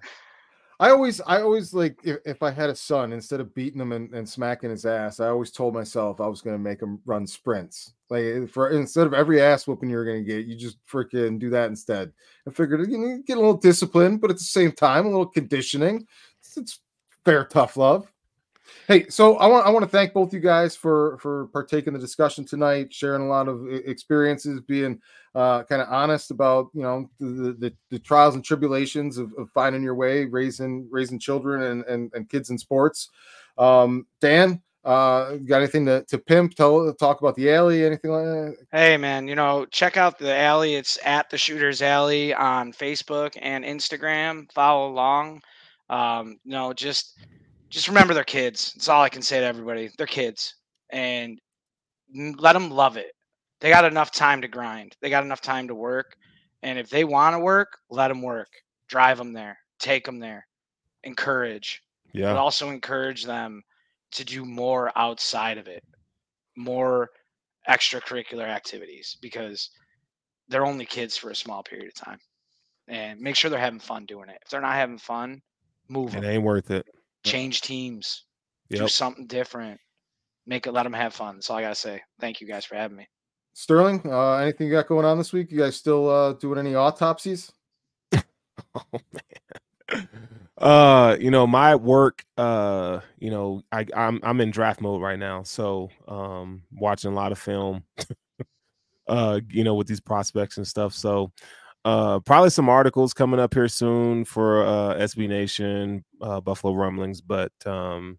I 0.78 0.90
always, 0.90 1.20
I 1.22 1.40
always 1.40 1.72
like 1.72 1.98
if, 2.04 2.18
if 2.24 2.42
I 2.42 2.50
had 2.50 2.70
a 2.70 2.76
son, 2.76 3.12
instead 3.12 3.40
of 3.40 3.54
beating 3.54 3.80
him 3.80 3.92
and, 3.92 4.12
and 4.14 4.28
smacking 4.28 4.70
his 4.70 4.84
ass, 4.84 5.20
I 5.20 5.28
always 5.28 5.50
told 5.50 5.74
myself 5.74 6.20
I 6.20 6.26
was 6.26 6.42
going 6.42 6.54
to 6.54 6.62
make 6.62 6.80
him 6.80 7.00
run 7.06 7.26
sprints. 7.26 7.94
Like 8.10 8.24
eh, 8.24 8.46
for 8.46 8.70
instead 8.70 9.06
of 9.06 9.14
every 9.14 9.40
ass 9.40 9.66
whooping 9.66 9.88
you're 9.88 10.04
going 10.04 10.24
to 10.24 10.30
get, 10.30 10.46
you 10.46 10.54
just 10.54 10.78
freaking 10.86 11.38
do 11.38 11.50
that 11.50 11.70
instead. 11.70 12.12
I 12.46 12.50
figured 12.50 12.90
you 12.90 12.98
know, 12.98 13.22
get 13.26 13.38
a 13.38 13.40
little 13.40 13.56
discipline, 13.56 14.18
but 14.18 14.30
at 14.30 14.36
the 14.36 14.44
same 14.44 14.72
time, 14.72 15.06
a 15.06 15.08
little 15.08 15.26
conditioning. 15.26 16.06
It's, 16.40 16.56
it's 16.56 16.80
fair, 17.24 17.44
tough 17.44 17.76
love. 17.76 18.10
Hey, 18.88 19.08
so 19.08 19.36
I 19.36 19.46
want 19.46 19.66
I 19.66 19.70
want 19.70 19.84
to 19.84 19.90
thank 19.90 20.12
both 20.12 20.32
you 20.32 20.40
guys 20.40 20.76
for 20.76 21.18
for 21.18 21.48
partaking 21.48 21.92
the 21.92 21.98
discussion 21.98 22.44
tonight, 22.44 22.92
sharing 22.92 23.22
a 23.22 23.28
lot 23.28 23.48
of 23.48 23.66
experiences, 23.68 24.60
being 24.60 25.00
uh, 25.34 25.64
kind 25.64 25.82
of 25.82 25.88
honest 25.88 26.30
about 26.30 26.68
you 26.72 26.82
know 26.82 27.10
the, 27.18 27.56
the 27.58 27.74
the 27.90 27.98
trials 27.98 28.34
and 28.34 28.44
tribulations 28.44 29.18
of, 29.18 29.32
of 29.38 29.50
finding 29.50 29.82
your 29.82 29.94
way, 29.94 30.24
raising 30.24 30.88
raising 30.90 31.18
children 31.18 31.62
and 31.62 31.84
and, 31.84 32.12
and 32.14 32.28
kids 32.28 32.50
in 32.50 32.58
sports. 32.58 33.10
Um, 33.58 34.06
Dan, 34.20 34.62
uh, 34.86 35.36
got 35.38 35.58
anything 35.58 35.84
to, 35.86 36.04
to 36.04 36.16
pimp? 36.16 36.54
Tell 36.54 36.94
talk 36.94 37.20
about 37.20 37.34
the 37.34 37.52
alley, 37.52 37.84
anything 37.84 38.12
like 38.12 38.24
that? 38.24 38.56
Hey 38.70 38.96
man, 38.96 39.26
you 39.26 39.34
know, 39.34 39.66
check 39.66 39.96
out 39.96 40.16
the 40.16 40.34
alley. 40.34 40.76
It's 40.76 40.96
at 41.04 41.28
the 41.28 41.36
Shooters 41.36 41.82
Alley 41.82 42.32
on 42.32 42.72
Facebook 42.72 43.36
and 43.42 43.64
Instagram. 43.64 44.50
Follow 44.52 44.88
along. 44.88 45.42
Um, 45.90 46.38
you 46.44 46.52
know, 46.52 46.72
just 46.72 47.18
just 47.70 47.88
remember 47.88 48.14
they're 48.14 48.24
kids. 48.24 48.72
That's 48.74 48.88
all 48.88 49.02
I 49.02 49.08
can 49.08 49.22
say 49.22 49.40
to 49.40 49.46
everybody. 49.46 49.90
They're 49.98 50.06
kids, 50.06 50.54
and 50.90 51.38
let 52.14 52.52
them 52.52 52.70
love 52.70 52.96
it. 52.96 53.12
They 53.60 53.70
got 53.70 53.84
enough 53.84 54.10
time 54.12 54.40
to 54.42 54.48
grind. 54.48 54.96
They 55.00 55.10
got 55.10 55.24
enough 55.24 55.40
time 55.40 55.66
to 55.68 55.74
work, 55.74 56.14
and 56.62 56.78
if 56.78 56.90
they 56.90 57.04
want 57.04 57.34
to 57.34 57.38
work, 57.40 57.68
let 57.90 58.08
them 58.08 58.22
work. 58.22 58.48
Drive 58.88 59.18
them 59.18 59.32
there. 59.32 59.58
Take 59.78 60.04
them 60.04 60.18
there. 60.18 60.46
Encourage 61.04 61.82
Yeah. 62.12 62.32
but 62.32 62.36
also 62.38 62.70
encourage 62.70 63.24
them 63.24 63.62
to 64.12 64.24
do 64.24 64.44
more 64.44 64.90
outside 64.96 65.58
of 65.58 65.66
it, 65.68 65.82
more 66.56 67.08
extracurricular 67.68 68.46
activities 68.46 69.16
because 69.20 69.70
they're 70.48 70.64
only 70.66 70.86
kids 70.86 71.16
for 71.16 71.30
a 71.30 71.34
small 71.36 71.62
period 71.62 71.88
of 71.88 71.94
time. 71.94 72.18
And 72.88 73.20
make 73.20 73.34
sure 73.34 73.50
they're 73.50 73.58
having 73.58 73.80
fun 73.80 74.06
doing 74.06 74.28
it. 74.28 74.38
If 74.42 74.48
they're 74.50 74.60
not 74.60 74.74
having 74.74 74.98
fun, 74.98 75.42
move 75.88 76.14
It 76.14 76.20
them. 76.22 76.30
ain't 76.30 76.42
worth 76.44 76.70
it. 76.70 76.86
Change 77.26 77.60
teams. 77.60 78.24
Do 78.70 78.88
something 78.88 79.26
different. 79.26 79.80
Make 80.46 80.66
it. 80.66 80.72
Let 80.72 80.84
them 80.84 80.92
have 80.92 81.14
fun. 81.14 81.36
That's 81.36 81.50
all 81.50 81.56
I 81.56 81.62
gotta 81.62 81.74
say. 81.74 82.02
Thank 82.20 82.40
you 82.40 82.46
guys 82.46 82.64
for 82.64 82.76
having 82.76 82.96
me. 82.96 83.08
Sterling, 83.54 84.02
uh, 84.06 84.34
anything 84.34 84.66
you 84.66 84.72
got 84.72 84.86
going 84.86 85.06
on 85.06 85.18
this 85.18 85.32
week? 85.32 85.50
You 85.50 85.58
guys 85.58 85.76
still 85.76 86.08
uh, 86.10 86.32
doing 86.34 86.58
any 86.58 86.74
autopsies? 86.74 87.52
Oh 88.74 89.00
man. 89.12 90.08
Uh, 90.58 91.16
you 91.20 91.30
know, 91.30 91.46
my 91.46 91.74
work, 91.76 92.24
uh, 92.38 93.00
you 93.18 93.30
know, 93.30 93.62
I 93.70 93.86
I'm 93.94 94.20
I'm 94.22 94.40
in 94.40 94.50
draft 94.50 94.80
mode 94.80 95.02
right 95.02 95.18
now, 95.18 95.42
so 95.42 95.90
um 96.08 96.62
watching 96.72 97.12
a 97.12 97.14
lot 97.14 97.32
of 97.32 97.38
film 97.38 97.84
uh, 99.08 99.40
you 99.50 99.64
know, 99.64 99.74
with 99.74 99.86
these 99.86 100.00
prospects 100.00 100.56
and 100.56 100.66
stuff. 100.66 100.94
So 100.94 101.32
uh 101.86 102.18
probably 102.20 102.50
some 102.50 102.68
articles 102.68 103.14
coming 103.14 103.38
up 103.38 103.54
here 103.54 103.68
soon 103.68 104.24
for 104.24 104.66
uh 104.66 104.94
SB 104.96 105.28
Nation, 105.28 106.04
uh 106.20 106.40
Buffalo 106.40 106.74
Rumblings, 106.74 107.20
but 107.20 107.52
um 107.64 108.18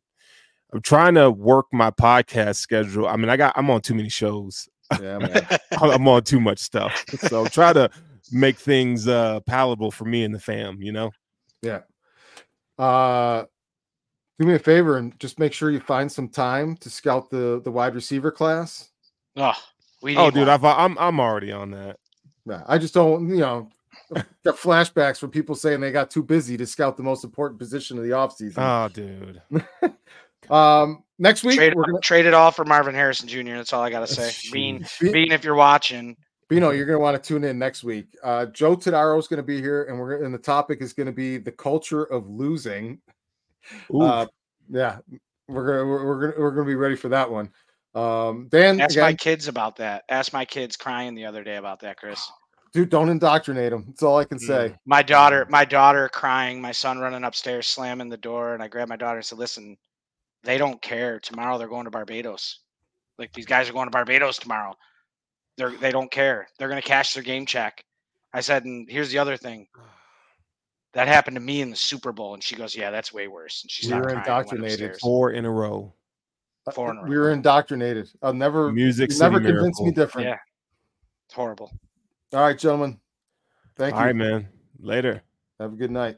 I'm 0.74 0.82
trying 0.82 1.15
to 1.15 1.30
work 1.30 1.65
my 1.72 1.91
podcast 1.91 2.55
schedule. 2.57 3.07
I 3.07 3.18
mean, 3.18 3.30
I 3.30 3.36
got 3.36 3.53
I'm 3.57 3.70
on 3.70 3.82
too 3.82 3.93
many 3.93 4.09
shows. 4.09 4.70
Yeah, 5.01 5.18
man. 5.18 5.45
I'm 5.82 6.07
on 6.07 6.24
too 6.24 6.39
much 6.39 6.59
stuff. 6.59 7.03
So 7.20 7.45
try 7.47 7.74
to 7.74 7.89
make 8.32 8.57
things 8.57 9.07
uh 9.07 9.41
palatable 9.41 9.91
for 9.91 10.05
me 10.05 10.24
and 10.24 10.34
the 10.34 10.39
fam. 10.39 10.82
You 10.82 10.93
know. 10.93 11.11
Yeah. 11.61 11.82
Uh, 12.80 13.43
do 14.39 14.45
me 14.45 14.53
a 14.53 14.59
favor 14.59 14.97
and 14.97 15.20
just 15.20 15.39
make 15.39 15.51
sure 15.51 15.72
you 15.72 15.80
find 15.80 16.09
some 16.09 16.30
time 16.30 16.78
to 16.78 16.89
scout 16.89 17.30
the 17.30 17.59
the 17.63 17.72
wide 17.72 17.95
receiver 17.95 18.32
class. 18.32 18.89
Oh, 19.36 19.53
we 20.01 20.15
Oh, 20.15 20.32
dude. 20.32 20.47
I've, 20.47 20.63
I'm 20.63 20.97
I'm 20.97 21.20
already 21.20 21.51
on 21.51 21.72
that. 21.72 21.97
Yeah, 22.48 22.64
I 22.68 22.78
just 22.78 22.93
don't, 22.93 23.30
you 23.30 23.38
know, 23.38 23.70
got 24.43 24.56
flashbacks 24.56 25.18
from 25.18 25.32
people 25.32 25.56
saying 25.56 25.82
they 25.82 25.91
got 25.91 26.10
too 26.10 26.24
busy 26.24 26.58
to 26.58 26.66
scout 26.66 26.98
the 26.98 27.04
most 27.04 27.24
important 27.24 27.60
position 27.60 27.98
of 27.98 28.04
the 28.04 28.12
offseason. 28.12 28.58
Oh, 28.58 28.89
dude. 28.89 29.41
um, 30.52 31.04
next 31.20 31.43
week 31.43 31.58
trade, 31.58 31.76
we're 31.76 31.86
gonna 31.86 32.00
trade 32.00 32.26
it 32.26 32.34
all 32.34 32.52
for 32.52 32.66
Marvin 32.66 32.95
Harrison 32.95 33.28
Jr. 33.28 33.56
That's 33.56 33.74
all 33.74 33.84
I 33.84 33.89
gotta 33.89 34.08
say. 34.08 34.32
Bean, 34.52 34.86
Be- 35.02 35.12
Bean, 35.12 35.32
if 35.32 35.43
you're 35.43 35.56
watching, 35.56 36.16
Bino, 36.48 36.70
you're 36.72 36.86
going 36.86 36.98
to 36.98 37.02
want 37.02 37.22
to 37.22 37.28
tune 37.28 37.43
in 37.43 37.60
next 37.60 37.84
week. 37.84 38.08
Uh, 38.24 38.45
Joe 38.45 38.76
Tadaro 38.76 39.20
is 39.20 39.28
going 39.28 39.38
to 39.38 39.43
be 39.43 39.60
here, 39.60 39.84
and 39.84 40.00
we're 40.00 40.24
and 40.24 40.34
the 40.34 40.39
topic 40.39 40.82
is 40.82 40.93
going 40.93 41.08
to 41.08 41.12
be 41.12 41.38
the 41.38 41.52
culture 41.52 42.04
of 42.06 42.30
losing. 42.30 43.00
Ooh, 43.93 44.02
Uh, 44.02 44.26
yeah, 44.70 45.00
we're 45.50 45.66
gonna 45.66 45.86
we're, 45.86 46.06
we're 46.06 46.22
gonna 46.22 46.41
we're 46.41 46.52
gonna 46.52 46.66
be 46.66 46.76
ready 46.76 46.95
for 46.95 47.10
that 47.10 47.30
one. 47.30 47.50
Um, 47.96 48.48
Dan, 48.52 48.80
ask 48.80 48.98
my 48.98 49.14
kids 49.14 49.48
about 49.48 49.78
that. 49.78 50.04
Ask 50.10 50.34
my 50.34 50.46
kids 50.46 50.76
crying 50.78 51.16
the 51.16 51.26
other 51.26 51.44
day 51.44 51.56
about 51.56 51.80
that, 51.80 51.98
Chris. 51.98 52.30
dude, 52.74 52.90
don't 52.90 53.10
indoctrinate 53.10 53.72
them. 53.72 53.86
That's 53.88 54.04
all 54.04 54.18
I 54.20 54.26
can 54.26 54.38
say. 54.40 54.76
My 54.86 55.02
daughter, 55.02 55.48
my 55.50 55.66
daughter 55.66 56.08
crying, 56.10 56.62
my 56.62 56.72
son 56.72 57.00
running 57.00 57.24
upstairs, 57.24 57.68
slamming 57.68 58.10
the 58.10 58.18
door, 58.18 58.54
and 58.54 58.62
I 58.62 58.68
grabbed 58.68 58.90
my 58.90 58.98
daughter 58.98 59.18
and 59.18 59.26
said, 59.26 59.40
"Listen, 59.40 59.78
they 60.44 60.58
don't 60.58 60.82
care. 60.82 61.20
Tomorrow 61.20 61.58
they're 61.58 61.68
going 61.68 61.86
to 61.86 61.92
Barbados. 61.92 62.60
Like 63.18 63.34
these 63.34 63.48
guys 63.48 63.68
are 63.70 63.74
going 63.74 63.88
to 63.88 63.92
Barbados 63.92 64.38
tomorrow. 64.38 64.76
They're 65.58 65.72
they 65.72 65.92
don't 65.92 66.12
care. 66.12 66.48
They're 66.60 66.70
going 66.70 66.82
to 66.82 66.88
cash 66.88 67.14
their 67.16 67.24
game 67.24 67.46
check." 67.48 67.84
I 68.34 68.42
said, 68.42 68.66
"And 68.66 68.88
here's 68.88 69.10
the 69.10 69.18
other 69.18 69.38
thing. 69.38 69.68
That 70.94 71.08
happened 71.08 71.36
to 71.36 71.42
me 71.42 71.62
in 71.62 71.70
the 71.72 71.76
Super 71.76 72.12
Bowl." 72.12 72.36
And 72.36 72.44
she 72.44 72.56
goes, 72.56 72.76
"Yeah, 72.76 72.92
that's 72.92 73.12
way 73.12 73.28
worse." 73.28 73.64
And 73.64 73.72
she 73.72 73.88
We 73.88 73.94
were 73.94 74.10
stopped 74.10 74.26
crying. 74.26 74.28
and 74.28 74.28
went 74.62 74.74
indoctrinated. 74.74 75.00
four 75.00 75.32
in 75.32 75.46
a 75.46 75.52
row. 75.52 75.94
Uh, 76.68 76.72
Four 76.72 76.91
in 76.91 76.97
a 76.97 77.03
we 77.03 77.18
were 77.18 77.32
indoctrinated. 77.32 78.09
I'll 78.22 78.34
never, 78.34 78.72
Music 78.72 79.09
never 79.18 79.38
City 79.38 79.53
convinced 79.53 79.82
me 79.82 79.91
different. 79.91 80.28
Yeah. 80.28 80.38
It's 81.26 81.34
horrible. 81.34 81.72
All 82.34 82.41
right, 82.41 82.57
gentlemen. 82.57 82.99
Thank 83.78 83.95
All 83.95 84.01
you. 84.01 84.05
right, 84.07 84.15
man. 84.15 84.47
Later. 84.80 85.22
Have 85.59 85.74
a 85.74 85.76
good 85.76 85.91
night. 85.91 86.18